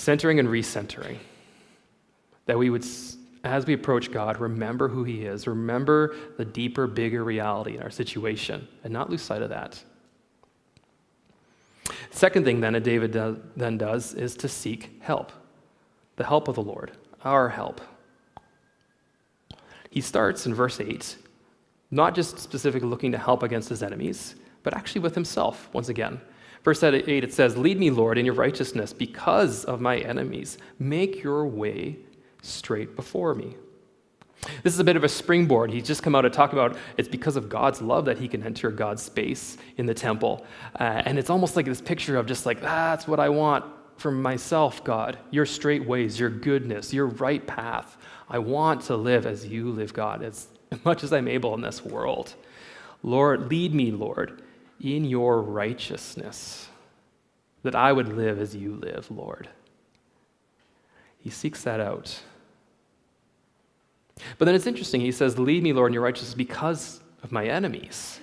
Centering 0.01 0.39
and 0.39 0.49
recentering. 0.49 1.19
That 2.47 2.59
we 2.59 2.71
would, 2.71 2.87
as 3.45 3.67
we 3.67 3.75
approach 3.75 4.11
God, 4.11 4.41
remember 4.41 4.89
who 4.89 5.05
He 5.05 5.25
is, 5.25 5.47
remember 5.47 6.17
the 6.39 6.45
deeper, 6.45 6.87
bigger 6.87 7.23
reality 7.23 7.77
in 7.77 7.83
our 7.83 7.91
situation, 7.91 8.67
and 8.83 8.93
not 8.93 9.11
lose 9.11 9.23
sight 9.23 9.43
of 9.43 9.51
that. 9.51 9.83
Second 12.11 12.45
thing 12.45 12.61
then 12.61 12.73
that 12.73 12.83
David 12.83 13.13
then 13.57 13.79
does 13.79 14.15
is 14.15 14.35
to 14.37 14.49
seek 14.49 15.01
help, 15.03 15.33
the 16.17 16.25
help 16.25 16.49
of 16.49 16.55
the 16.55 16.63
Lord, 16.63 16.93
our 17.23 17.51
help. 17.51 17.81
He 19.91 20.01
starts 20.01 20.47
in 20.47 20.55
verse 20.55 20.81
8, 20.81 21.19
not 21.91 22.15
just 22.15 22.39
specifically 22.39 22.89
looking 22.89 23.13
to 23.13 23.19
help 23.19 23.43
against 23.43 23.69
his 23.69 23.83
enemies, 23.83 24.35
but 24.63 24.75
actually 24.75 25.03
with 25.03 25.15
himself 25.15 25.69
once 25.73 25.89
again. 25.89 26.21
Verse 26.65 26.83
8, 26.83 27.09
it 27.09 27.33
says, 27.33 27.57
Lead 27.57 27.79
me, 27.79 27.91
Lord, 27.91 28.19
in 28.19 28.27
your 28.27 28.35
righteousness 28.35 28.93
because 28.93 29.65
of 29.65 29.81
my 29.81 29.99
enemies. 29.99 30.59
Make 30.79 31.23
your 31.23 31.47
way 31.47 31.97
straight 32.43 32.97
before 32.97 33.35
me. 33.35 33.57
This 34.63 34.73
is 34.73 34.81
a 34.81 34.85
bit 34.85 34.97
of 34.97 35.05
a 35.05 35.09
springboard. 35.09 35.71
He's 35.71 35.87
just 35.87 36.03
come 36.03 36.15
out 36.15 36.23
to 36.23 36.31
talk 36.31 36.53
about 36.53 36.77
it's 36.97 37.09
because 37.09 37.37
of 37.37 37.49
God's 37.49 37.83
love 37.83 38.07
that 38.07 38.19
he 38.19 38.29
can 38.29 38.43
enter 38.43 38.71
God's 38.71 39.03
space 39.03 39.59
in 39.77 39.87
the 39.87 39.95
temple. 39.95 40.47
Uh, 40.79 41.03
and 41.05 41.19
it's 41.19 41.31
almost 41.31 41.57
like 41.57 41.67
this 41.67 41.81
picture 41.81 42.17
of 42.17 42.27
just 42.27 42.47
like, 42.47 42.61
that's 42.61 43.07
what 43.07 43.21
I 43.21 43.29
want 43.29 43.65
for 43.97 44.11
myself, 44.11 44.83
God. 44.83 45.19
Your 45.31 45.45
straight 45.45 45.85
ways, 45.85 46.19
your 46.19 46.31
goodness, 46.31 46.93
your 46.93 47.07
right 47.07 47.47
path. 47.47 47.99
I 48.29 48.39
want 48.39 48.83
to 48.83 48.97
live 48.97 49.27
as 49.27 49.47
you 49.47 49.71
live, 49.71 49.93
God, 49.93 50.23
as 50.23 50.49
much 50.85 51.05
as 51.05 51.13
I'm 51.13 51.29
able 51.29 51.55
in 51.55 51.61
this 51.61 51.85
world. 51.85 52.35
Lord, 53.03 53.51
lead 53.51 53.75
me, 53.75 53.91
Lord 53.91 54.43
in 54.81 55.05
your 55.05 55.43
righteousness, 55.43 56.69
that 57.63 57.75
I 57.75 57.93
would 57.93 58.09
live 58.09 58.41
as 58.41 58.57
you 58.57 58.75
live, 58.75 59.11
Lord. 59.11 59.49
He 61.19 61.31
seeks 61.31 61.63
that 61.65 61.81
out. 61.81 62.23
But 64.39 64.47
then 64.47 64.55
it's 64.55 64.67
interesting. 64.67 65.01
He 65.01 65.13
says, 65.13 65.39
Lead 65.39 65.63
me, 65.63 65.73
Lord, 65.73 65.91
in 65.91 65.95
your 65.95 66.03
righteousness 66.03 66.35
because 66.35 67.01
of 67.23 67.33
my 67.33 67.47
enemies. 67.47 68.21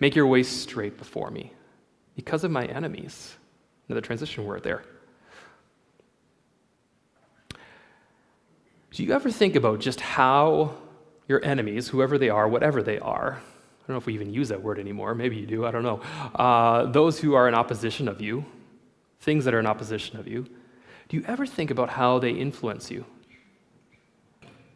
Make 0.00 0.16
your 0.16 0.26
way 0.26 0.42
straight 0.42 0.96
before 0.96 1.30
me. 1.30 1.52
Because 2.16 2.44
of 2.44 2.50
my 2.50 2.64
enemies. 2.64 3.36
Another 3.88 4.00
transition 4.00 4.44
word 4.44 4.62
there. 4.62 4.82
Do 8.92 9.04
you 9.04 9.12
ever 9.12 9.30
think 9.30 9.54
about 9.54 9.80
just 9.80 10.00
how 10.00 10.74
your 11.28 11.44
enemies, 11.44 11.88
whoever 11.88 12.18
they 12.18 12.28
are, 12.28 12.48
whatever 12.48 12.82
they 12.82 12.98
are, 12.98 13.40
don't 13.90 13.96
know 13.96 13.98
if 13.98 14.06
we 14.06 14.14
even 14.14 14.32
use 14.32 14.48
that 14.50 14.62
word 14.62 14.78
anymore. 14.78 15.16
Maybe 15.16 15.36
you 15.36 15.46
do. 15.46 15.66
I 15.66 15.72
don't 15.72 15.82
know. 15.82 16.00
Uh, 16.36 16.84
those 16.86 17.18
who 17.18 17.34
are 17.34 17.48
in 17.48 17.54
opposition 17.54 18.06
of 18.06 18.20
you, 18.20 18.44
things 19.20 19.44
that 19.44 19.52
are 19.52 19.58
in 19.58 19.66
opposition 19.66 20.16
of 20.16 20.28
you, 20.28 20.46
do 21.08 21.16
you 21.16 21.24
ever 21.26 21.44
think 21.44 21.72
about 21.72 21.90
how 21.90 22.20
they 22.20 22.30
influence 22.30 22.88
you? 22.88 23.04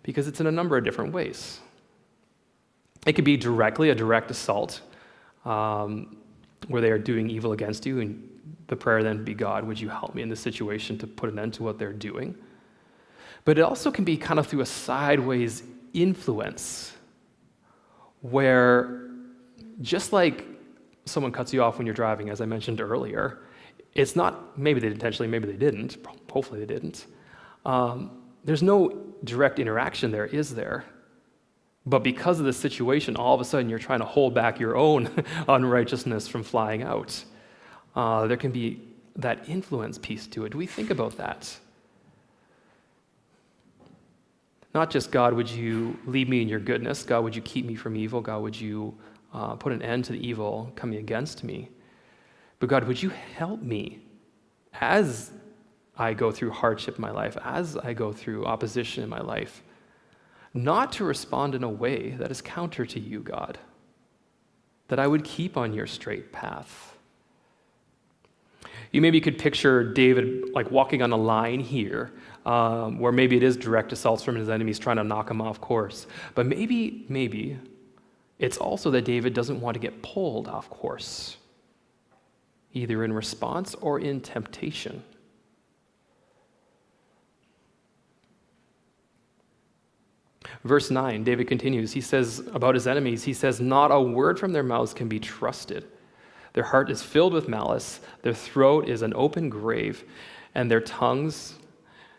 Because 0.02 0.26
it's 0.26 0.40
in 0.40 0.48
a 0.48 0.50
number 0.50 0.76
of 0.76 0.82
different 0.82 1.12
ways. 1.12 1.60
It 3.06 3.12
could 3.12 3.24
be 3.24 3.36
directly 3.36 3.90
a 3.90 3.94
direct 3.94 4.32
assault, 4.32 4.80
um, 5.44 6.16
where 6.66 6.82
they 6.82 6.90
are 6.90 6.98
doing 6.98 7.30
evil 7.30 7.52
against 7.52 7.86
you, 7.86 8.00
and 8.00 8.28
the 8.66 8.74
prayer 8.74 9.04
then 9.04 9.22
be, 9.22 9.32
God, 9.32 9.62
would 9.64 9.78
you 9.78 9.88
help 9.88 10.16
me 10.16 10.22
in 10.22 10.28
this 10.28 10.40
situation 10.40 10.98
to 10.98 11.06
put 11.06 11.30
an 11.30 11.38
end 11.38 11.54
to 11.54 11.62
what 11.62 11.78
they're 11.78 11.92
doing? 11.92 12.34
But 13.44 13.58
it 13.58 13.62
also 13.62 13.92
can 13.92 14.04
be 14.04 14.16
kind 14.16 14.40
of 14.40 14.48
through 14.48 14.62
a 14.62 14.66
sideways 14.66 15.62
influence 15.92 16.96
where 18.22 19.03
just 19.80 20.12
like 20.12 20.46
someone 21.04 21.32
cuts 21.32 21.52
you 21.52 21.62
off 21.62 21.78
when 21.78 21.86
you're 21.86 21.94
driving, 21.94 22.30
as 22.30 22.40
I 22.40 22.46
mentioned 22.46 22.80
earlier, 22.80 23.40
it's 23.94 24.16
not, 24.16 24.58
maybe 24.58 24.80
they 24.80 24.88
intentionally, 24.88 25.28
maybe 25.28 25.46
they 25.46 25.56
didn't, 25.56 25.98
hopefully 26.30 26.60
they 26.60 26.66
didn't. 26.66 27.06
Um, 27.64 28.22
there's 28.44 28.62
no 28.62 29.04
direct 29.22 29.58
interaction 29.58 30.10
there, 30.10 30.26
is 30.26 30.54
there? 30.54 30.84
But 31.86 32.02
because 32.02 32.40
of 32.40 32.46
the 32.46 32.52
situation, 32.52 33.16
all 33.16 33.34
of 33.34 33.40
a 33.40 33.44
sudden 33.44 33.68
you're 33.68 33.78
trying 33.78 34.00
to 34.00 34.06
hold 34.06 34.34
back 34.34 34.58
your 34.58 34.76
own 34.76 35.10
unrighteousness 35.48 36.28
from 36.28 36.42
flying 36.42 36.82
out. 36.82 37.22
Uh, 37.94 38.26
there 38.26 38.36
can 38.36 38.50
be 38.50 38.80
that 39.16 39.48
influence 39.48 39.98
piece 39.98 40.26
to 40.28 40.44
it. 40.44 40.52
Do 40.52 40.58
we 40.58 40.66
think 40.66 40.90
about 40.90 41.16
that? 41.18 41.56
Not 44.74 44.90
just, 44.90 45.12
God, 45.12 45.34
would 45.34 45.48
you 45.48 45.96
lead 46.04 46.28
me 46.28 46.42
in 46.42 46.48
your 46.48 46.58
goodness? 46.58 47.04
God, 47.04 47.22
would 47.22 47.36
you 47.36 47.42
keep 47.42 47.64
me 47.64 47.76
from 47.76 47.96
evil? 47.96 48.20
God, 48.20 48.42
would 48.42 48.60
you 48.60 48.94
uh, 49.34 49.54
put 49.56 49.72
an 49.72 49.82
end 49.82 50.06
to 50.06 50.12
the 50.12 50.26
evil 50.26 50.72
coming 50.76 50.98
against 50.98 51.44
me? 51.44 51.68
But 52.60 52.68
God, 52.70 52.84
would 52.84 53.02
you 53.02 53.10
help 53.10 53.60
me 53.60 54.00
as 54.80 55.30
I 55.96 56.14
go 56.14 56.32
through 56.32 56.50
hardship 56.50 56.96
in 56.96 57.02
my 57.02 57.10
life, 57.10 57.36
as 57.44 57.76
I 57.76 57.92
go 57.92 58.12
through 58.12 58.46
opposition 58.46 59.04
in 59.04 59.10
my 59.10 59.20
life, 59.20 59.62
not 60.52 60.92
to 60.92 61.04
respond 61.04 61.54
in 61.54 61.62
a 61.62 61.68
way 61.68 62.10
that 62.10 62.30
is 62.30 62.40
counter 62.40 62.86
to 62.86 63.00
you, 63.00 63.20
God, 63.20 63.58
that 64.88 64.98
I 64.98 65.06
would 65.06 65.24
keep 65.24 65.56
on 65.56 65.72
your 65.72 65.86
straight 65.86 66.32
path. 66.32 66.96
You 68.92 69.00
maybe 69.00 69.20
could 69.20 69.38
picture 69.38 69.92
David 69.92 70.54
like 70.54 70.70
walking 70.70 71.02
on 71.02 71.10
a 71.10 71.16
line 71.16 71.58
here, 71.58 72.12
um, 72.46 72.98
where 72.98 73.12
maybe 73.12 73.36
it 73.36 73.42
is 73.42 73.56
direct 73.56 73.92
assaults 73.92 74.22
from 74.22 74.36
his 74.36 74.48
enemies 74.48 74.78
trying 74.78 74.96
to 74.96 75.04
knock 75.04 75.30
him 75.30 75.40
off 75.40 75.60
course. 75.60 76.06
But 76.34 76.46
maybe, 76.46 77.04
maybe 77.08 77.58
it's 78.44 78.58
also 78.58 78.90
that 78.90 79.06
David 79.06 79.32
doesn't 79.32 79.58
want 79.58 79.74
to 79.74 79.80
get 79.80 80.02
pulled 80.02 80.48
off 80.48 80.68
course, 80.68 81.38
either 82.74 83.02
in 83.02 83.10
response 83.10 83.74
or 83.76 83.98
in 83.98 84.20
temptation. 84.20 85.02
Verse 90.62 90.90
9, 90.90 91.24
David 91.24 91.48
continues. 91.48 91.92
He 91.92 92.02
says 92.02 92.40
about 92.52 92.74
his 92.74 92.86
enemies, 92.86 93.24
he 93.24 93.32
says, 93.32 93.62
Not 93.62 93.90
a 93.90 93.98
word 93.98 94.38
from 94.38 94.52
their 94.52 94.62
mouths 94.62 94.92
can 94.92 95.08
be 95.08 95.18
trusted. 95.18 95.86
Their 96.52 96.64
heart 96.64 96.90
is 96.90 97.02
filled 97.02 97.32
with 97.32 97.48
malice, 97.48 98.00
their 98.20 98.34
throat 98.34 98.90
is 98.90 99.00
an 99.00 99.14
open 99.16 99.48
grave, 99.48 100.04
and 100.54 100.70
their 100.70 100.82
tongues, 100.82 101.54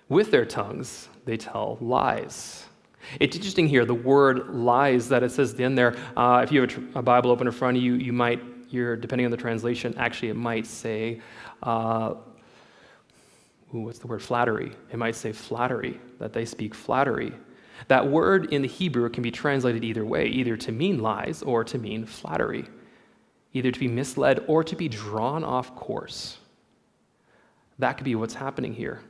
with 0.09 0.31
their 0.31 0.45
tongues, 0.45 1.07
they 1.25 1.37
tell 1.37 1.77
lies. 1.79 2.64
It's 3.19 3.35
interesting 3.35 3.67
here, 3.67 3.85
the 3.85 3.93
word 3.93 4.49
lies 4.49 5.09
that 5.09 5.23
it 5.23 5.31
says 5.31 5.53
in 5.53 5.75
there. 5.75 5.95
Uh, 6.15 6.41
if 6.43 6.51
you 6.51 6.61
have 6.61 6.95
a, 6.95 6.99
a, 6.99 7.01
Bible 7.01 7.31
open 7.31 7.47
in 7.47 7.53
front 7.53 7.77
of 7.77 7.83
you, 7.83 7.93
you 7.95 8.13
might, 8.13 8.41
you're, 8.69 8.95
depending 8.95 9.25
on 9.25 9.31
the 9.31 9.37
translation, 9.37 9.93
actually 9.97 10.29
it 10.29 10.35
might 10.35 10.65
say, 10.65 11.21
uh, 11.63 12.15
ooh, 13.73 13.81
what's 13.81 13.99
the 13.99 14.07
word? 14.07 14.21
Flattery. 14.21 14.71
It 14.91 14.97
might 14.97 15.15
say 15.15 15.31
flattery, 15.31 15.99
that 16.19 16.33
they 16.33 16.45
speak 16.45 16.73
flattery. 16.73 17.33
That 17.87 18.07
word 18.07 18.53
in 18.53 18.61
the 18.61 18.67
Hebrew 18.67 19.09
can 19.09 19.23
be 19.23 19.31
translated 19.31 19.83
either 19.83 20.05
way, 20.05 20.27
either 20.27 20.57
to 20.57 20.71
mean 20.71 20.99
lies 20.99 21.43
or 21.43 21.63
to 21.65 21.77
mean 21.77 22.05
flattery, 22.05 22.65
either 23.53 23.71
to 23.71 23.79
be 23.79 23.87
misled 23.87 24.43
or 24.47 24.63
to 24.63 24.75
be 24.75 24.87
drawn 24.87 25.43
off 25.43 25.75
course. 25.75 26.37
That 27.79 27.97
could 27.97 28.05
be 28.05 28.15
what's 28.15 28.33
happening 28.33 28.73
here. 28.73 29.01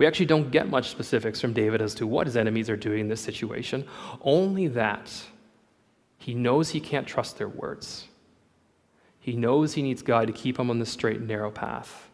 We 0.00 0.06
actually 0.06 0.26
don't 0.26 0.50
get 0.50 0.70
much 0.70 0.88
specifics 0.88 1.42
from 1.42 1.52
David 1.52 1.82
as 1.82 1.94
to 1.96 2.06
what 2.06 2.26
his 2.26 2.34
enemies 2.34 2.70
are 2.70 2.76
doing 2.76 3.00
in 3.00 3.08
this 3.08 3.20
situation, 3.20 3.86
only 4.22 4.66
that 4.68 5.12
he 6.16 6.32
knows 6.32 6.70
he 6.70 6.80
can't 6.80 7.06
trust 7.06 7.36
their 7.36 7.50
words. 7.50 8.06
He 9.18 9.36
knows 9.36 9.74
he 9.74 9.82
needs 9.82 10.00
God 10.00 10.26
to 10.28 10.32
keep 10.32 10.58
him 10.58 10.70
on 10.70 10.78
the 10.78 10.86
straight 10.86 11.18
and 11.18 11.28
narrow 11.28 11.50
path. 11.50 12.08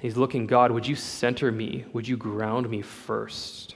He's 0.00 0.16
looking, 0.16 0.46
God, 0.46 0.70
would 0.70 0.86
you 0.86 0.94
center 0.94 1.50
me? 1.50 1.84
Would 1.92 2.06
you 2.06 2.16
ground 2.16 2.70
me 2.70 2.80
first? 2.80 3.74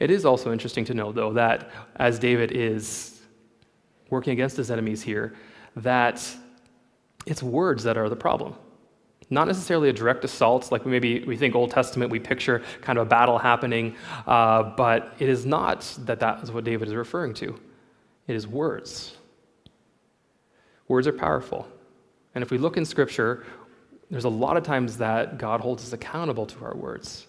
It 0.00 0.10
is 0.10 0.24
also 0.24 0.50
interesting 0.50 0.84
to 0.86 0.94
know, 0.94 1.12
though, 1.12 1.34
that 1.34 1.70
as 1.94 2.18
David 2.18 2.50
is 2.50 3.17
working 4.10 4.32
against 4.32 4.56
his 4.56 4.70
enemies 4.70 5.02
here, 5.02 5.34
that 5.76 6.24
it's 7.26 7.42
words 7.42 7.84
that 7.84 7.96
are 7.96 8.08
the 8.08 8.16
problem. 8.16 8.54
Not 9.30 9.46
necessarily 9.46 9.90
a 9.90 9.92
direct 9.92 10.24
assault, 10.24 10.72
like 10.72 10.86
maybe 10.86 11.22
we 11.24 11.36
think 11.36 11.54
Old 11.54 11.70
Testament, 11.70 12.10
we 12.10 12.18
picture 12.18 12.62
kind 12.80 12.98
of 12.98 13.06
a 13.06 13.10
battle 13.10 13.38
happening, 13.38 13.94
uh, 14.26 14.62
but 14.62 15.14
it 15.18 15.28
is 15.28 15.44
not 15.44 15.80
that 16.00 16.20
that 16.20 16.42
is 16.42 16.50
what 16.50 16.64
David 16.64 16.88
is 16.88 16.94
referring 16.94 17.34
to. 17.34 17.58
It 18.26 18.36
is 18.36 18.46
words. 18.46 19.16
Words 20.86 21.06
are 21.06 21.12
powerful. 21.12 21.68
And 22.34 22.42
if 22.42 22.50
we 22.50 22.56
look 22.56 22.78
in 22.78 22.84
Scripture, 22.86 23.44
there's 24.10 24.24
a 24.24 24.30
lot 24.30 24.56
of 24.56 24.62
times 24.62 24.96
that 24.98 25.36
God 25.36 25.60
holds 25.60 25.84
us 25.84 25.92
accountable 25.92 26.46
to 26.46 26.64
our 26.64 26.74
words. 26.74 27.26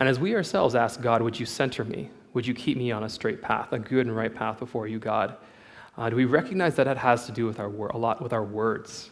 And 0.00 0.08
as 0.08 0.18
we 0.18 0.34
ourselves 0.34 0.74
ask 0.74 1.00
God, 1.00 1.22
would 1.22 1.40
you 1.40 1.46
center 1.46 1.84
me? 1.84 2.10
Would 2.34 2.46
you 2.46 2.54
keep 2.54 2.76
me 2.76 2.92
on 2.92 3.04
a 3.04 3.08
straight 3.08 3.40
path, 3.40 3.72
a 3.72 3.78
good 3.78 4.06
and 4.06 4.14
right 4.14 4.34
path 4.34 4.58
before 4.58 4.86
you, 4.86 4.98
God? 4.98 5.36
Uh, 5.98 6.08
do 6.08 6.14
we 6.14 6.24
recognize 6.24 6.76
that 6.76 6.84
that 6.84 6.96
has 6.96 7.26
to 7.26 7.32
do 7.32 7.44
with 7.44 7.58
our 7.58 7.68
wor- 7.68 7.88
a 7.88 7.98
lot 7.98 8.22
with 8.22 8.32
our 8.32 8.44
words? 8.44 9.10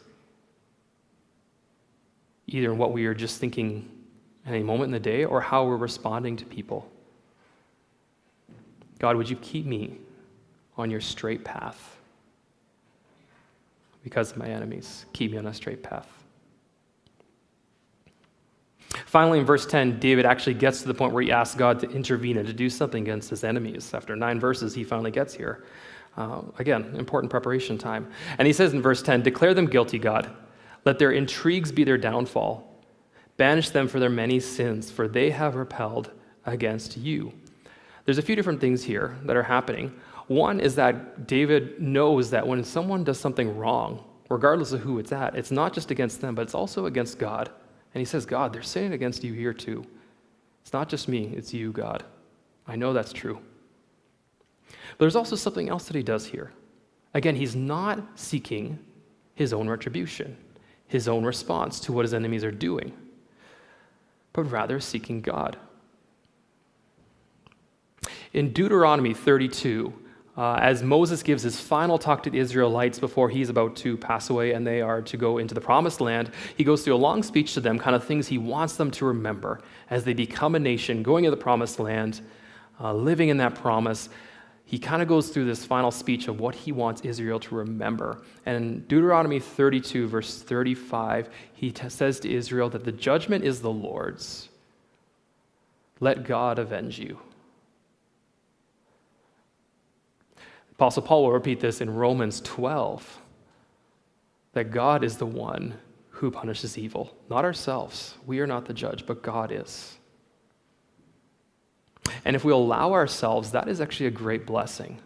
Either 2.47 2.71
in 2.71 2.79
what 2.79 2.93
we 2.93 3.07
are 3.07 3.15
just 3.15 3.41
thinking 3.41 3.91
at 4.47 4.55
any 4.55 4.63
moment 4.63 4.85
in 4.85 4.93
the 4.93 5.01
day 5.01 5.25
or 5.25 5.41
how 5.41 5.65
we're 5.65 5.77
responding 5.77 6.37
to 6.37 6.45
people. 6.45 6.89
God, 9.01 9.17
would 9.17 9.29
you 9.29 9.35
keep 9.37 9.67
me 9.67 9.99
on 10.77 10.89
your 10.89 11.01
straight 11.01 11.45
path? 11.45 11.99
Because 14.05 14.31
of 14.31 14.37
my 14.37 14.47
enemies, 14.47 15.07
keep 15.13 15.33
me 15.33 15.39
on 15.39 15.47
a 15.47 15.55
straight 15.55 15.83
path. 15.83 16.07
Finally, 19.07 19.41
in 19.41 19.45
verse 19.45 19.67
10, 19.67 19.99
David 19.99 20.25
actually 20.25 20.55
gets 20.55 20.83
to 20.83 20.89
the 20.89 20.95
point 20.95 21.13
where 21.13 21.25
he 21.25 21.33
asks 21.33 21.57
God 21.57 21.81
to 21.81 21.91
intervene 21.91 22.37
and 22.37 22.47
to 22.47 22.53
do 22.53 22.71
something 22.71 23.03
against 23.03 23.29
his 23.29 23.43
enemies. 23.43 23.93
After 23.93 24.15
nine 24.15 24.39
verses, 24.39 24.73
he 24.73 24.85
finally 24.85 25.11
gets 25.11 25.35
here. 25.35 25.65
Uh, 26.17 26.43
again, 26.59 26.95
important 26.97 27.31
preparation 27.31 27.77
time. 27.77 28.11
And 28.39 28.47
he 28.47 28.53
says 28.53 28.73
in 28.73 28.81
verse 28.81 29.03
10 29.03 29.23
Declare 29.23 29.55
them 29.55 29.67
guilty, 29.67 29.99
God. 29.99 30.31
Let 30.85 30.99
their 30.99 31.13
intrigues 31.13 31.73
be 31.73 31.85
their 31.85 31.99
downfall. 31.99 32.73
Banish 33.37 33.71
them 33.71 33.89
for 33.89 34.01
their 34.01 34.11
many 34.11 34.41
sins, 34.41 34.91
for 34.91 35.09
they 35.09 35.31
have 35.31 35.57
repelled 35.57 36.11
against 36.47 36.97
you. 36.97 37.33
There's 38.05 38.19
a 38.19 38.23
few 38.23 38.37
different 38.37 38.61
things 38.61 38.85
here 38.85 39.17
that 39.25 39.37
are 39.37 39.43
happening. 39.43 39.93
One 40.29 40.61
is 40.61 40.75
that 40.77 41.27
David 41.27 41.81
knows 41.81 42.31
that 42.31 42.47
when 42.47 42.65
someone 42.65 43.05
does 43.05 43.21
something 43.21 43.57
wrong, 43.57 44.05
regardless 44.31 44.73
of 44.73 44.81
who 44.81 44.99
it's 44.99 45.13
at, 45.13 45.35
it's 45.37 45.51
not 45.51 45.73
just 45.73 45.91
against 45.91 46.21
them, 46.21 46.35
but 46.35 46.43
it's 46.43 46.55
also 46.55 46.87
against 46.87 47.19
God. 47.19 47.51
And 47.95 48.01
he 48.01 48.05
says, 48.05 48.25
God, 48.25 48.53
they're 48.53 48.63
sinning 48.63 48.93
against 48.93 49.23
you 49.23 49.33
here 49.33 49.53
too. 49.53 49.85
It's 50.63 50.73
not 50.73 50.89
just 50.89 51.09
me, 51.09 51.33
it's 51.37 51.53
you, 51.53 51.73
God. 51.73 52.05
I 52.67 52.77
know 52.77 52.93
that's 52.93 53.13
true. 53.13 53.41
There's 54.99 55.17
also 55.17 55.37
something 55.37 55.69
else 55.69 55.85
that 55.85 55.97
he 55.97 56.03
does 56.03 56.27
here. 56.27 56.53
Again, 57.15 57.37
he's 57.37 57.57
not 57.57 58.03
seeking 58.15 58.79
his 59.35 59.53
own 59.53 59.69
retribution, 59.69 60.37
his 60.87 61.09
own 61.09 61.25
response 61.25 61.81
to 61.81 61.93
what 61.93 62.05
his 62.05 62.15
enemies 62.15 62.45
are 62.45 62.51
doing, 62.51 62.93
but 64.33 64.45
rather 64.45 64.81
seeking 64.81 65.21
God. 65.21 65.57
In 68.33 68.53
Deuteronomy 68.53 69.15
32, 69.15 69.93
uh, 70.37 70.57
as 70.61 70.83
Moses 70.83 71.23
gives 71.23 71.43
his 71.43 71.59
final 71.59 71.99
talk 71.99 72.23
to 72.25 72.31
the 72.31 72.39
Israelites 72.39 72.99
before 72.99 73.31
he's 73.31 73.49
about 73.49 73.75
to 73.77 73.97
pass 73.97 74.29
away 74.29 74.53
and 74.53 74.67
they 74.67 74.83
are 74.83 75.01
to 75.01 75.17
go 75.17 75.39
into 75.39 75.55
the 75.55 75.61
promised 75.61 76.01
land, 76.01 76.31
he 76.57 76.65
goes 76.65 76.85
through 76.85 76.95
a 76.95 76.99
long 76.99 77.23
speech 77.23 77.55
to 77.55 77.61
them, 77.61 77.79
kind 77.79 77.97
of 77.97 78.05
things 78.05 78.27
he 78.27 78.37
wants 78.37 78.77
them 78.77 78.91
to 78.91 79.07
remember 79.07 79.61
as 79.89 80.05
they 80.05 80.13
become 80.13 80.55
a 80.55 80.59
nation, 80.59 81.03
going 81.03 81.25
into 81.25 81.35
the 81.35 81.43
promised 81.43 81.81
land, 81.81 82.21
uh, 82.79 82.93
living 82.93 83.31
in 83.31 83.39
that 83.39 83.55
promise. 83.55 84.11
He 84.69 84.81
kind 84.81 85.01
of 85.01 85.07
goes 85.07 85.29
through 85.29 85.45
this 85.45 85.65
final 85.65 85.93
speech 85.93 86.27
of 86.27 86.41
what 86.41 86.57
he 86.57 86.73
wants 86.73 87.03
Israel 87.03 87.39
to 87.39 87.55
remember. 87.55 88.23
And 88.45 88.57
in 88.57 88.81
Deuteronomy 88.81 89.39
32, 89.39 90.09
verse 90.09 90.43
35, 90.43 91.31
he 91.53 91.71
t- 91.71 91.89
says 91.89 92.19
to 92.21 92.33
Israel 92.33 92.69
that 92.71 92.85
the 92.85 92.91
judgment 92.91 93.45
is 93.45 93.61
the 93.61 93.71
Lord's. 93.71 94.49
Let 96.01 96.25
God 96.25 96.59
avenge 96.59 96.99
you. 96.99 97.21
Apostle 100.73 101.03
Paul 101.03 101.23
will 101.23 101.33
repeat 101.33 101.61
this 101.61 101.81
in 101.81 101.95
Romans 101.95 102.41
12 102.41 103.21
that 104.53 104.73
God 104.73 105.05
is 105.05 105.17
the 105.17 105.27
one 105.27 105.75
who 106.11 106.31
punishes 106.31 106.77
evil, 106.77 107.17
not 107.31 107.45
ourselves. 107.45 108.17
We 108.27 108.41
are 108.41 108.47
not 108.49 108.65
the 108.65 108.75
judge, 108.75 109.07
but 109.07 109.23
God 109.23 109.53
is. 109.53 109.96
And 112.25 112.37
if 112.37 112.45
we 112.45 112.53
allow 112.53 112.93
ourselves, 112.93 113.53
that 113.53 113.69
is 113.69 113.81
actually 113.81 114.07
a 114.07 114.11
great 114.11 114.47
blessing 114.47 114.99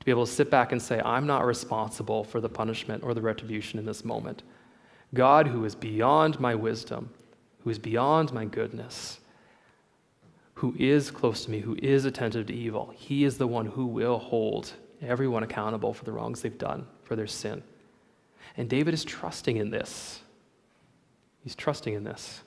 to 0.00 0.04
be 0.04 0.10
able 0.10 0.26
to 0.26 0.32
sit 0.32 0.50
back 0.50 0.72
and 0.72 0.82
say, 0.82 1.00
I'm 1.04 1.26
not 1.26 1.46
responsible 1.46 2.24
for 2.24 2.40
the 2.40 2.48
punishment 2.48 3.02
or 3.02 3.14
the 3.14 3.22
retribution 3.22 3.78
in 3.78 3.86
this 3.86 4.04
moment. 4.04 4.42
God, 5.14 5.46
who 5.46 5.64
is 5.64 5.74
beyond 5.74 6.38
my 6.40 6.54
wisdom, 6.54 7.10
who 7.60 7.70
is 7.70 7.78
beyond 7.78 8.32
my 8.32 8.44
goodness, 8.44 9.20
who 10.54 10.74
is 10.78 11.10
close 11.10 11.44
to 11.44 11.50
me, 11.50 11.60
who 11.60 11.76
is 11.82 12.04
attentive 12.04 12.46
to 12.46 12.54
evil, 12.54 12.92
he 12.96 13.24
is 13.24 13.38
the 13.38 13.46
one 13.46 13.66
who 13.66 13.86
will 13.86 14.18
hold 14.18 14.72
everyone 15.02 15.42
accountable 15.42 15.92
for 15.92 16.04
the 16.04 16.12
wrongs 16.12 16.42
they've 16.42 16.58
done, 16.58 16.86
for 17.04 17.16
their 17.16 17.26
sin. 17.26 17.62
And 18.56 18.68
David 18.68 18.94
is 18.94 19.04
trusting 19.04 19.56
in 19.56 19.70
this. 19.70 20.20
He's 21.42 21.54
trusting 21.54 21.94
in 21.94 22.04
this. 22.04 22.42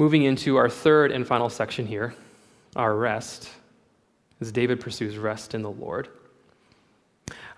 Moving 0.00 0.22
into 0.22 0.56
our 0.56 0.70
third 0.70 1.12
and 1.12 1.26
final 1.26 1.50
section 1.50 1.86
here, 1.86 2.14
our 2.74 2.96
rest, 2.96 3.50
as 4.40 4.50
David 4.50 4.80
pursues 4.80 5.18
rest 5.18 5.54
in 5.54 5.60
the 5.60 5.70
Lord. 5.70 6.08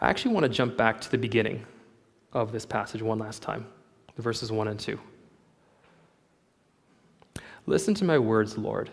I 0.00 0.10
actually 0.10 0.34
want 0.34 0.42
to 0.42 0.48
jump 0.48 0.76
back 0.76 1.00
to 1.02 1.08
the 1.12 1.18
beginning 1.18 1.64
of 2.32 2.50
this 2.50 2.66
passage 2.66 3.00
one 3.00 3.20
last 3.20 3.42
time, 3.42 3.64
verses 4.18 4.50
1 4.50 4.66
and 4.66 4.80
2. 4.80 4.98
Listen 7.66 7.94
to 7.94 8.04
my 8.04 8.18
words, 8.18 8.58
Lord. 8.58 8.90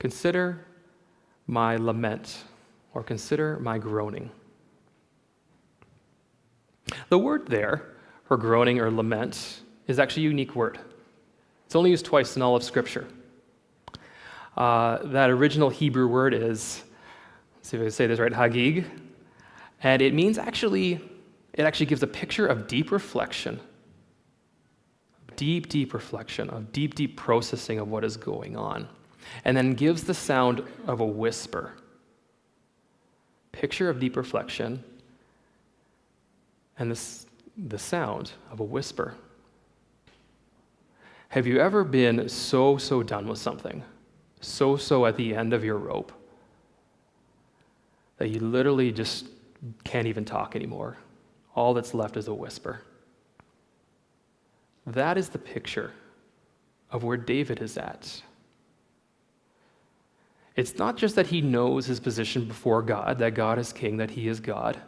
Consider 0.00 0.66
my 1.46 1.76
lament 1.76 2.42
or 2.92 3.04
consider 3.04 3.60
my 3.60 3.78
groaning. 3.78 4.32
The 7.08 7.18
word 7.20 7.46
there, 7.46 7.84
for 8.24 8.36
groaning 8.36 8.80
or 8.80 8.90
lament, 8.90 9.60
is 9.86 10.00
actually 10.00 10.24
a 10.24 10.30
unique 10.30 10.56
word. 10.56 10.80
It's 11.66 11.74
only 11.74 11.90
used 11.90 12.04
twice 12.04 12.36
in 12.36 12.42
all 12.42 12.54
of 12.54 12.62
Scripture. 12.62 13.06
Uh, 14.56 14.98
that 15.08 15.30
original 15.30 15.68
Hebrew 15.68 16.06
word 16.06 16.32
is, 16.32 16.82
let's 17.56 17.68
see 17.68 17.76
if 17.76 17.82
I 17.82 17.88
say 17.88 18.06
this 18.06 18.20
right, 18.20 18.32
hagig, 18.32 18.86
and 19.82 20.00
it 20.00 20.14
means 20.14 20.38
actually, 20.38 21.00
it 21.52 21.64
actually 21.64 21.86
gives 21.86 22.02
a 22.02 22.06
picture 22.06 22.46
of 22.46 22.68
deep 22.68 22.92
reflection, 22.92 23.60
deep, 25.34 25.68
deep 25.68 25.92
reflection, 25.92 26.48
of 26.50 26.72
deep, 26.72 26.94
deep 26.94 27.16
processing 27.16 27.80
of 27.80 27.88
what 27.88 28.04
is 28.04 28.16
going 28.16 28.56
on, 28.56 28.88
and 29.44 29.56
then 29.56 29.72
gives 29.72 30.04
the 30.04 30.14
sound 30.14 30.62
of 30.86 31.00
a 31.00 31.06
whisper. 31.06 31.74
Picture 33.52 33.90
of 33.90 33.98
deep 33.98 34.16
reflection, 34.16 34.82
and 36.78 36.90
this, 36.90 37.26
the 37.56 37.78
sound 37.78 38.32
of 38.50 38.60
a 38.60 38.64
whisper. 38.64 39.14
Have 41.28 41.46
you 41.46 41.58
ever 41.58 41.84
been 41.84 42.28
so, 42.28 42.76
so 42.76 43.02
done 43.02 43.26
with 43.26 43.38
something, 43.38 43.82
so, 44.40 44.76
so 44.76 45.06
at 45.06 45.16
the 45.16 45.34
end 45.34 45.52
of 45.52 45.64
your 45.64 45.76
rope, 45.76 46.12
that 48.18 48.28
you 48.28 48.40
literally 48.40 48.92
just 48.92 49.26
can't 49.84 50.06
even 50.06 50.24
talk 50.24 50.56
anymore? 50.56 50.96
All 51.54 51.74
that's 51.74 51.94
left 51.94 52.16
is 52.16 52.28
a 52.28 52.34
whisper. 52.34 52.82
That 54.86 55.18
is 55.18 55.28
the 55.28 55.38
picture 55.38 55.92
of 56.90 57.02
where 57.02 57.16
David 57.16 57.60
is 57.60 57.76
at. 57.76 58.22
It's 60.54 60.78
not 60.78 60.96
just 60.96 61.16
that 61.16 61.26
he 61.26 61.42
knows 61.42 61.86
his 61.86 62.00
position 62.00 62.46
before 62.46 62.82
God, 62.82 63.18
that 63.18 63.34
God 63.34 63.58
is 63.58 63.72
king, 63.72 63.98
that 63.98 64.10
he 64.10 64.28
is 64.28 64.40
God. 64.40 64.80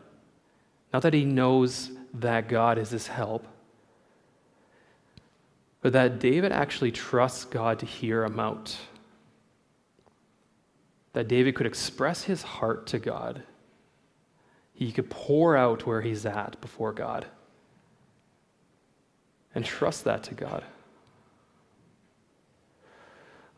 Not 0.93 1.03
that 1.03 1.13
he 1.13 1.25
knows 1.25 1.91
that 2.15 2.49
God 2.49 2.79
is 2.79 2.91
his 2.91 3.07
help, 3.07 3.47
but 5.81 5.93
that 5.93 6.19
David 6.19 6.53
actually 6.53 6.91
trusts 6.91 7.45
God 7.45 7.79
to 7.79 7.87
hear 7.87 8.25
him 8.25 8.41
out. 8.41 8.77
That 11.13 11.29
David 11.29 11.55
could 11.55 11.67
express 11.67 12.25
his 12.25 12.43
heart 12.43 12.87
to 12.89 12.99
God. 12.99 13.43
He 14.75 14.93
could 14.93 15.11
pour 15.11 15.57
out 15.57 15.87
where 15.87 16.01
he's 16.01 16.27
at 16.27 16.61
before 16.61 16.93
God 16.93 17.27
and 19.55 19.65
trust 19.65 20.05
that 20.05 20.23
to 20.25 20.35
God. 20.35 20.63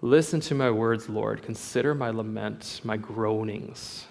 Listen 0.03 0.41
to 0.41 0.55
my 0.55 0.71
words, 0.71 1.09
Lord. 1.11 1.43
Consider 1.43 1.95
my 1.95 2.11
lament, 2.11 2.81
my 2.85 2.97
groanings. 2.97 4.07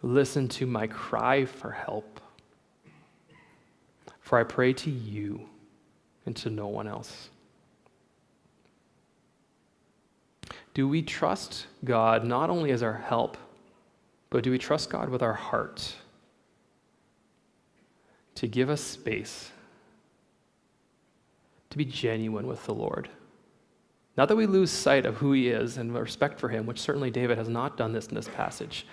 Listen 0.00 0.48
to 0.48 0.66
my 0.66 0.86
cry 0.86 1.44
for 1.44 1.70
help. 1.70 2.20
For 4.20 4.38
I 4.38 4.44
pray 4.44 4.72
to 4.72 4.90
you 4.90 5.46
and 6.26 6.36
to 6.36 6.50
no 6.50 6.66
one 6.66 6.86
else. 6.88 7.30
Do 10.74 10.86
we 10.86 11.00
trust 11.00 11.66
God 11.84 12.24
not 12.24 12.50
only 12.50 12.70
as 12.70 12.82
our 12.82 12.92
help, 12.92 13.38
but 14.28 14.44
do 14.44 14.50
we 14.50 14.58
trust 14.58 14.90
God 14.90 15.08
with 15.08 15.22
our 15.22 15.32
heart 15.32 15.94
to 18.34 18.46
give 18.46 18.68
us 18.68 18.82
space 18.82 19.50
to 21.70 21.78
be 21.78 21.84
genuine 21.84 22.46
with 22.46 22.66
the 22.66 22.74
Lord? 22.74 23.08
Not 24.18 24.28
that 24.28 24.36
we 24.36 24.46
lose 24.46 24.70
sight 24.70 25.06
of 25.06 25.16
who 25.16 25.32
He 25.32 25.48
is 25.48 25.78
and 25.78 25.94
respect 25.94 26.38
for 26.38 26.48
Him, 26.48 26.66
which 26.66 26.80
certainly 26.80 27.10
David 27.10 27.38
has 27.38 27.48
not 27.48 27.76
done 27.76 27.92
this 27.92 28.08
in 28.08 28.14
this 28.14 28.28
passage, 28.28 28.86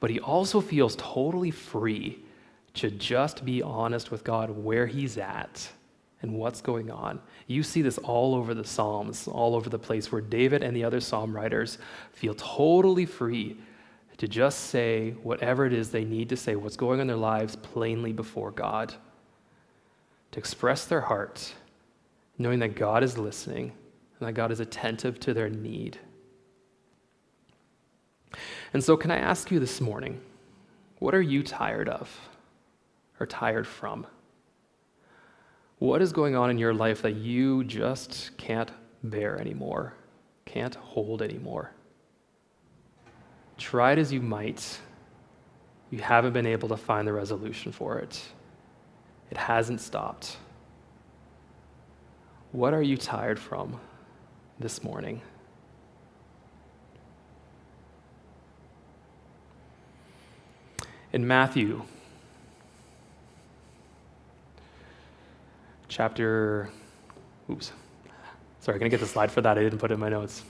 but 0.00 0.10
he 0.10 0.20
also 0.20 0.60
feels 0.60 0.96
totally 0.96 1.50
free 1.50 2.22
to 2.74 2.90
just 2.90 3.44
be 3.44 3.62
honest 3.62 4.10
with 4.10 4.24
God 4.24 4.50
where 4.50 4.86
He's 4.86 5.16
at 5.16 5.70
and 6.22 6.32
what's 6.32 6.60
going 6.60 6.90
on. 6.90 7.20
You 7.48 7.62
see 7.62 7.82
this 7.82 7.98
all 7.98 8.34
over 8.34 8.54
the 8.54 8.64
Psalms, 8.64 9.28
all 9.28 9.54
over 9.54 9.68
the 9.68 9.78
place 9.78 10.10
where 10.10 10.20
David 10.20 10.62
and 10.62 10.74
the 10.74 10.84
other 10.84 11.00
Psalm 11.00 11.34
writers 11.34 11.78
feel 12.12 12.34
totally 12.34 13.06
free 13.06 13.56
to 14.18 14.28
just 14.28 14.66
say 14.70 15.10
whatever 15.22 15.66
it 15.66 15.72
is 15.72 15.90
they 15.90 16.04
need 16.04 16.28
to 16.28 16.36
say, 16.36 16.54
what's 16.54 16.76
going 16.76 16.98
on 16.98 17.02
in 17.02 17.06
their 17.08 17.16
lives 17.16 17.56
plainly 17.56 18.12
before 18.12 18.52
God, 18.52 18.94
to 20.30 20.38
express 20.38 20.84
their 20.84 21.00
heart, 21.00 21.52
knowing 22.38 22.60
that 22.60 22.76
God 22.76 23.02
is 23.02 23.18
listening 23.18 23.72
and 24.20 24.28
that 24.28 24.34
God 24.34 24.52
is 24.52 24.60
attentive 24.60 25.18
to 25.20 25.34
their 25.34 25.50
need. 25.50 25.98
And 28.72 28.82
so, 28.82 28.96
can 28.96 29.10
I 29.10 29.16
ask 29.16 29.50
you 29.50 29.58
this 29.58 29.80
morning, 29.80 30.20
what 31.00 31.14
are 31.14 31.20
you 31.20 31.42
tired 31.42 31.88
of 31.88 32.08
or 33.18 33.26
tired 33.26 33.66
from? 33.66 34.06
What 35.82 36.00
is 36.00 36.12
going 36.12 36.36
on 36.36 36.48
in 36.48 36.58
your 36.58 36.72
life 36.72 37.02
that 37.02 37.16
you 37.16 37.64
just 37.64 38.30
can't 38.36 38.70
bear 39.02 39.36
anymore, 39.36 39.94
can't 40.44 40.76
hold 40.76 41.22
anymore? 41.22 41.72
Try 43.58 43.90
it 43.90 43.98
as 43.98 44.12
you 44.12 44.20
might, 44.20 44.78
you 45.90 45.98
haven't 45.98 46.34
been 46.34 46.46
able 46.46 46.68
to 46.68 46.76
find 46.76 47.08
the 47.08 47.12
resolution 47.12 47.72
for 47.72 47.98
it. 47.98 48.22
It 49.32 49.36
hasn't 49.36 49.80
stopped. 49.80 50.36
What 52.52 52.74
are 52.74 52.82
you 52.82 52.96
tired 52.96 53.40
from 53.40 53.80
this 54.60 54.84
morning? 54.84 55.20
In 61.12 61.26
Matthew 61.26 61.82
chapter, 65.92 66.70
oops, 67.50 67.70
sorry, 68.60 68.78
can 68.78 68.86
I 68.86 68.88
get 68.88 69.00
the 69.00 69.06
slide 69.06 69.30
for 69.30 69.42
that? 69.42 69.58
I 69.58 69.62
didn't 69.62 69.78
put 69.78 69.90
it 69.90 69.94
in 69.94 70.00
my 70.00 70.08
notes. 70.08 70.42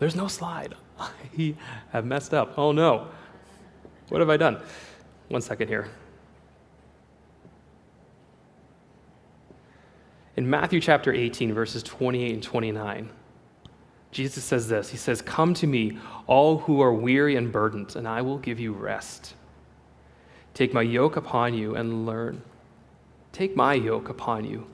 There's 0.00 0.16
no 0.16 0.26
slide. 0.26 0.74
I 0.98 1.54
have 1.92 2.04
messed 2.04 2.34
up. 2.34 2.58
Oh 2.58 2.72
no. 2.72 3.06
What 4.08 4.20
have 4.20 4.30
I 4.30 4.36
done? 4.36 4.60
One 5.28 5.40
second 5.40 5.68
here. 5.68 5.88
In 10.36 10.50
Matthew 10.50 10.80
chapter 10.80 11.12
18, 11.12 11.54
verses 11.54 11.84
28 11.84 12.34
and 12.34 12.42
29, 12.42 13.10
Jesus 14.10 14.42
says 14.42 14.68
this 14.68 14.90
He 14.90 14.96
says, 14.96 15.22
Come 15.22 15.54
to 15.54 15.68
me, 15.68 15.98
all 16.26 16.58
who 16.58 16.80
are 16.80 16.92
weary 16.92 17.36
and 17.36 17.52
burdened, 17.52 17.94
and 17.94 18.08
I 18.08 18.20
will 18.22 18.38
give 18.38 18.58
you 18.58 18.72
rest. 18.72 19.34
Take 20.54 20.74
my 20.74 20.82
yoke 20.82 21.16
upon 21.16 21.54
you 21.54 21.76
and 21.76 22.04
learn 22.04 22.42
Take 23.34 23.56
my 23.56 23.74
yoke 23.74 24.08
upon 24.08 24.44
you 24.44 24.64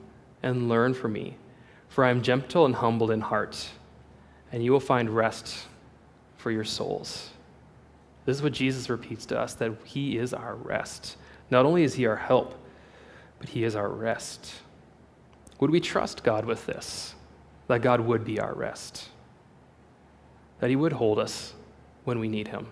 and 0.43 0.69
learn 0.69 0.93
from 0.93 1.13
me, 1.13 1.35
for 1.89 2.05
I 2.05 2.11
am 2.11 2.21
gentle 2.21 2.63
and 2.63 2.75
humble 2.75 3.09
in 3.09 3.19
heart, 3.19 3.67
and 4.51 4.63
you 4.63 4.71
will 4.71 4.79
find 4.79 5.09
rest 5.09 5.65
for 6.37 6.51
your 6.51 6.63
souls. 6.63 7.31
This 8.25 8.37
is 8.37 8.43
what 8.43 8.53
Jesus 8.53 8.87
repeats 8.87 9.25
to 9.25 9.39
us 9.39 9.55
that 9.55 9.71
He 9.83 10.15
is 10.15 10.31
our 10.31 10.53
rest. 10.53 11.17
Not 11.49 11.65
only 11.65 11.81
is 11.81 11.95
He 11.95 12.05
our 12.05 12.15
help, 12.15 12.53
but 13.39 13.49
He 13.49 13.63
is 13.63 13.75
our 13.75 13.89
rest. 13.89 14.53
Would 15.59 15.71
we 15.71 15.79
trust 15.79 16.23
God 16.23 16.45
with 16.45 16.67
this? 16.67 17.15
That 17.65 17.81
God 17.81 18.01
would 18.01 18.23
be 18.23 18.39
our 18.39 18.53
rest? 18.53 19.09
That 20.59 20.69
He 20.69 20.75
would 20.75 20.93
hold 20.93 21.17
us 21.17 21.55
when 22.03 22.19
we 22.19 22.27
need 22.27 22.49
Him? 22.49 22.67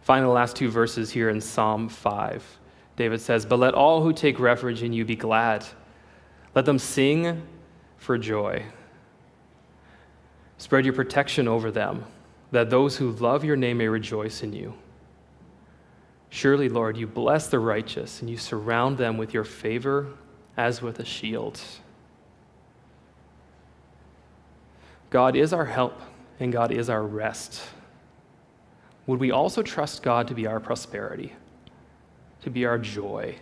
Finally, 0.00 0.30
the 0.30 0.34
last 0.34 0.56
two 0.56 0.68
verses 0.68 1.12
here 1.12 1.30
in 1.30 1.40
Psalm 1.40 1.88
5. 1.88 2.58
David 2.98 3.20
says, 3.20 3.46
But 3.46 3.60
let 3.60 3.74
all 3.74 4.02
who 4.02 4.12
take 4.12 4.40
refuge 4.40 4.82
in 4.82 4.92
you 4.92 5.04
be 5.04 5.14
glad. 5.14 5.64
Let 6.54 6.64
them 6.64 6.80
sing 6.80 7.46
for 7.96 8.18
joy. 8.18 8.64
Spread 10.58 10.84
your 10.84 10.94
protection 10.94 11.46
over 11.46 11.70
them, 11.70 12.04
that 12.50 12.70
those 12.70 12.96
who 12.96 13.12
love 13.12 13.44
your 13.44 13.54
name 13.54 13.78
may 13.78 13.86
rejoice 13.86 14.42
in 14.42 14.52
you. 14.52 14.74
Surely, 16.30 16.68
Lord, 16.68 16.96
you 16.96 17.06
bless 17.06 17.46
the 17.46 17.60
righteous 17.60 18.20
and 18.20 18.28
you 18.28 18.36
surround 18.36 18.98
them 18.98 19.16
with 19.16 19.32
your 19.32 19.44
favor 19.44 20.08
as 20.56 20.82
with 20.82 20.98
a 20.98 21.04
shield. 21.04 21.60
God 25.08 25.36
is 25.36 25.52
our 25.52 25.64
help 25.64 26.00
and 26.40 26.52
God 26.52 26.72
is 26.72 26.90
our 26.90 27.04
rest. 27.04 27.62
Would 29.06 29.20
we 29.20 29.30
also 29.30 29.62
trust 29.62 30.02
God 30.02 30.26
to 30.26 30.34
be 30.34 30.48
our 30.48 30.58
prosperity? 30.58 31.32
To 32.48 32.52
be 32.52 32.64
our 32.64 32.78
joy. 32.78 33.36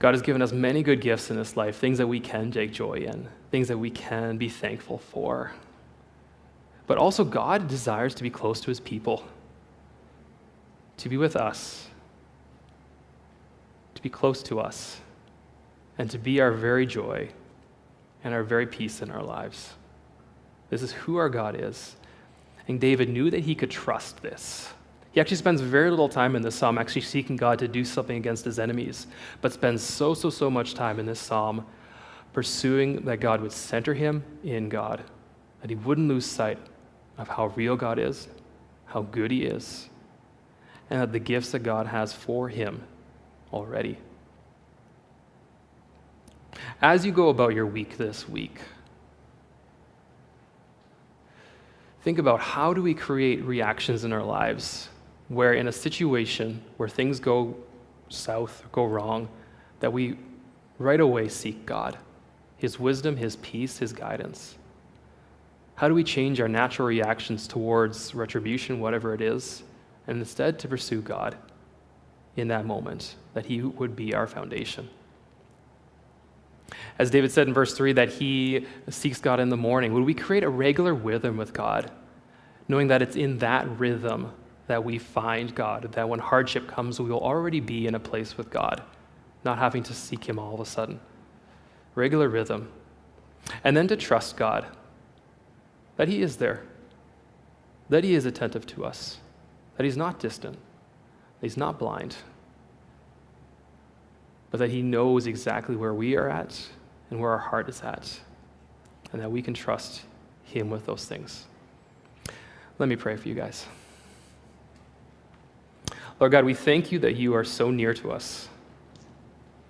God 0.00 0.14
has 0.14 0.22
given 0.22 0.42
us 0.42 0.50
many 0.50 0.82
good 0.82 1.00
gifts 1.00 1.30
in 1.30 1.36
this 1.36 1.56
life, 1.56 1.76
things 1.76 1.98
that 1.98 2.08
we 2.08 2.18
can 2.18 2.50
take 2.50 2.72
joy 2.72 2.94
in, 2.94 3.28
things 3.52 3.68
that 3.68 3.78
we 3.78 3.88
can 3.88 4.36
be 4.36 4.48
thankful 4.48 4.98
for. 4.98 5.52
But 6.88 6.98
also, 6.98 7.22
God 7.22 7.68
desires 7.68 8.16
to 8.16 8.24
be 8.24 8.30
close 8.30 8.60
to 8.62 8.66
his 8.66 8.80
people, 8.80 9.24
to 10.96 11.08
be 11.08 11.16
with 11.16 11.36
us, 11.36 11.86
to 13.94 14.02
be 14.02 14.10
close 14.10 14.42
to 14.42 14.58
us, 14.58 15.00
and 15.98 16.10
to 16.10 16.18
be 16.18 16.40
our 16.40 16.50
very 16.50 16.84
joy 16.84 17.28
and 18.24 18.34
our 18.34 18.42
very 18.42 18.66
peace 18.66 19.00
in 19.00 19.10
our 19.12 19.22
lives. 19.22 19.74
This 20.68 20.82
is 20.82 20.90
who 20.90 21.16
our 21.16 21.28
God 21.28 21.54
is. 21.56 21.94
And 22.66 22.80
David 22.80 23.08
knew 23.08 23.30
that 23.30 23.40
he 23.40 23.54
could 23.54 23.70
trust 23.70 24.20
this. 24.20 24.72
He 25.12 25.20
actually 25.20 25.36
spends 25.36 25.60
very 25.60 25.90
little 25.90 26.08
time 26.08 26.34
in 26.34 26.42
this 26.42 26.54
psalm 26.54 26.78
actually 26.78 27.02
seeking 27.02 27.36
God 27.36 27.58
to 27.58 27.68
do 27.68 27.84
something 27.84 28.16
against 28.16 28.46
his 28.46 28.58
enemies, 28.58 29.06
but 29.42 29.52
spends 29.52 29.82
so, 29.82 30.14
so, 30.14 30.30
so 30.30 30.50
much 30.50 30.72
time 30.74 30.98
in 30.98 31.04
this 31.04 31.20
psalm 31.20 31.66
pursuing 32.32 33.04
that 33.04 33.18
God 33.18 33.42
would 33.42 33.52
center 33.52 33.92
him 33.92 34.24
in 34.42 34.70
God, 34.70 35.04
that 35.60 35.68
he 35.68 35.76
wouldn't 35.76 36.08
lose 36.08 36.24
sight 36.24 36.58
of 37.18 37.28
how 37.28 37.48
real 37.48 37.76
God 37.76 37.98
is, 37.98 38.26
how 38.86 39.02
good 39.02 39.30
he 39.30 39.44
is, 39.44 39.90
and 40.88 40.98
that 40.98 41.12
the 41.12 41.18
gifts 41.18 41.52
that 41.52 41.60
God 41.60 41.86
has 41.86 42.14
for 42.14 42.48
him 42.48 42.82
already. 43.52 43.98
As 46.80 47.04
you 47.04 47.12
go 47.12 47.28
about 47.28 47.54
your 47.54 47.66
week 47.66 47.98
this 47.98 48.26
week, 48.26 48.60
think 52.02 52.18
about 52.18 52.40
how 52.40 52.72
do 52.72 52.82
we 52.82 52.94
create 52.94 53.44
reactions 53.44 54.04
in 54.04 54.12
our 54.12 54.24
lives 54.24 54.88
where 55.34 55.54
in 55.54 55.68
a 55.68 55.72
situation 55.72 56.62
where 56.76 56.88
things 56.88 57.20
go 57.20 57.56
south 58.08 58.64
or 58.64 58.68
go 58.68 58.84
wrong 58.84 59.28
that 59.80 59.92
we 59.92 60.16
right 60.78 61.00
away 61.00 61.28
seek 61.28 61.64
God, 61.64 61.98
his 62.56 62.78
wisdom, 62.78 63.16
his 63.16 63.36
peace, 63.36 63.78
his 63.78 63.92
guidance. 63.92 64.56
How 65.74 65.88
do 65.88 65.94
we 65.94 66.04
change 66.04 66.40
our 66.40 66.48
natural 66.48 66.86
reactions 66.86 67.48
towards 67.48 68.14
retribution, 68.14 68.80
whatever 68.80 69.14
it 69.14 69.20
is, 69.20 69.62
and 70.06 70.18
instead 70.18 70.58
to 70.60 70.68
pursue 70.68 71.00
God 71.00 71.36
in 72.36 72.48
that 72.48 72.66
moment, 72.66 73.16
that 73.34 73.46
he 73.46 73.62
would 73.62 73.96
be 73.96 74.14
our 74.14 74.26
foundation? 74.26 74.88
As 76.98 77.10
David 77.10 77.32
said 77.32 77.48
in 77.48 77.54
verse 77.54 77.74
3, 77.74 77.92
that 77.94 78.10
he 78.10 78.66
seeks 78.88 79.20
God 79.20 79.40
in 79.40 79.48
the 79.48 79.56
morning. 79.56 79.92
Would 79.92 80.04
we 80.04 80.14
create 80.14 80.44
a 80.44 80.48
regular 80.48 80.94
rhythm 80.94 81.36
with 81.36 81.52
God, 81.52 81.90
knowing 82.68 82.88
that 82.88 83.02
it's 83.02 83.16
in 83.16 83.38
that 83.38 83.66
rhythm 83.78 84.32
that 84.66 84.84
we 84.84 84.98
find 84.98 85.54
God, 85.54 85.92
that 85.92 86.08
when 86.08 86.20
hardship 86.20 86.68
comes, 86.68 87.00
we 87.00 87.10
will 87.10 87.20
already 87.20 87.60
be 87.60 87.86
in 87.86 87.94
a 87.94 88.00
place 88.00 88.36
with 88.36 88.50
God, 88.50 88.82
not 89.44 89.58
having 89.58 89.82
to 89.84 89.94
seek 89.94 90.28
Him 90.28 90.38
all 90.38 90.54
of 90.54 90.60
a 90.60 90.64
sudden? 90.64 91.00
Regular 91.94 92.28
rhythm. 92.28 92.70
And 93.64 93.76
then 93.76 93.88
to 93.88 93.96
trust 93.96 94.36
God, 94.36 94.66
that 95.96 96.08
He 96.08 96.22
is 96.22 96.36
there, 96.36 96.62
that 97.88 98.04
He 98.04 98.14
is 98.14 98.24
attentive 98.24 98.66
to 98.68 98.84
us, 98.84 99.18
that 99.76 99.84
He's 99.84 99.96
not 99.96 100.18
distant, 100.18 100.54
that 100.54 101.46
He's 101.46 101.56
not 101.56 101.78
blind 101.78 102.16
but 104.52 104.58
that 104.58 104.70
He 104.70 104.82
knows 104.82 105.26
exactly 105.26 105.74
where 105.74 105.94
we 105.94 106.14
are 106.14 106.28
at 106.28 106.68
and 107.10 107.18
where 107.18 107.32
our 107.32 107.38
heart 107.38 107.68
is 107.68 107.80
at, 107.80 108.20
and 109.12 109.20
that 109.20 109.32
we 109.32 109.42
can 109.42 109.54
trust 109.54 110.02
Him 110.44 110.70
with 110.70 110.86
those 110.86 111.06
things. 111.06 111.46
Let 112.78 112.88
me 112.88 112.94
pray 112.94 113.16
for 113.16 113.28
you 113.28 113.34
guys. 113.34 113.66
Lord 116.22 116.30
God, 116.30 116.44
we 116.44 116.54
thank 116.54 116.92
you 116.92 117.00
that 117.00 117.16
you 117.16 117.34
are 117.34 117.42
so 117.42 117.72
near 117.72 117.92
to 117.94 118.12
us, 118.12 118.48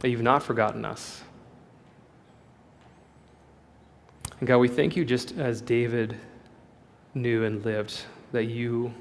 that 0.01 0.11
you've 0.11 0.21
not 0.21 0.43
forgotten 0.43 0.85
us. 0.85 1.23
And 4.39 4.47
God, 4.47 4.59
we 4.59 4.69
thank 4.69 4.95
you 4.95 5.03
just 5.03 5.33
as 5.39 5.63
David 5.63 6.15
knew 7.15 7.45
and 7.45 7.65
lived, 7.65 8.03
that 8.33 8.45
you 8.45 8.93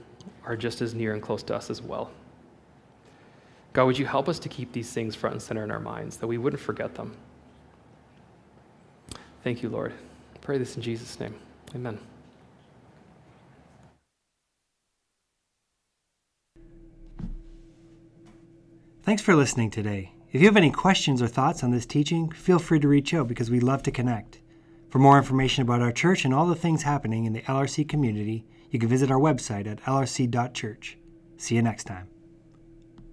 are 0.45 0.55
just 0.55 0.81
as 0.81 0.93
near 0.93 1.13
and 1.13 1.21
close 1.21 1.43
to 1.43 1.53
us 1.53 1.69
as 1.69 1.81
well. 1.81 2.09
God, 3.73 3.83
would 3.83 3.99
you 3.99 4.05
help 4.05 4.29
us 4.29 4.39
to 4.39 4.47
keep 4.47 4.71
these 4.71 4.93
things 4.93 5.13
front 5.13 5.33
and 5.33 5.41
center 5.41 5.65
in 5.65 5.71
our 5.71 5.79
minds, 5.81 6.15
that 6.15 6.27
we 6.27 6.37
wouldn't 6.37 6.61
forget 6.61 6.95
them? 6.95 7.17
Thank 9.43 9.61
you, 9.61 9.67
Lord. 9.67 9.91
I 10.33 10.37
pray 10.37 10.57
this 10.57 10.77
in 10.77 10.81
Jesus' 10.81 11.19
name. 11.19 11.35
Amen. 11.75 11.99
Thanks 19.03 19.23
for 19.23 19.35
listening 19.35 19.71
today. 19.71 20.11
If 20.31 20.41
you 20.41 20.47
have 20.47 20.57
any 20.57 20.69
questions 20.69 21.23
or 21.23 21.27
thoughts 21.27 21.63
on 21.63 21.71
this 21.71 21.87
teaching, 21.87 22.29
feel 22.29 22.59
free 22.59 22.79
to 22.79 22.87
reach 22.87 23.15
out 23.15 23.27
because 23.27 23.49
we 23.49 23.59
love 23.59 23.81
to 23.83 23.91
connect. 23.91 24.39
For 24.89 24.99
more 24.99 25.17
information 25.17 25.63
about 25.63 25.81
our 25.81 25.91
church 25.91 26.23
and 26.23 26.31
all 26.31 26.45
the 26.45 26.53
things 26.53 26.83
happening 26.83 27.25
in 27.25 27.33
the 27.33 27.41
LRC 27.41 27.89
community, 27.89 28.45
you 28.69 28.77
can 28.77 28.89
visit 28.89 29.09
our 29.09 29.19
website 29.19 29.65
at 29.65 29.81
lrc.church. 29.85 30.99
See 31.35 31.55
you 31.55 31.63
next 31.63 31.85
time. 31.85 32.09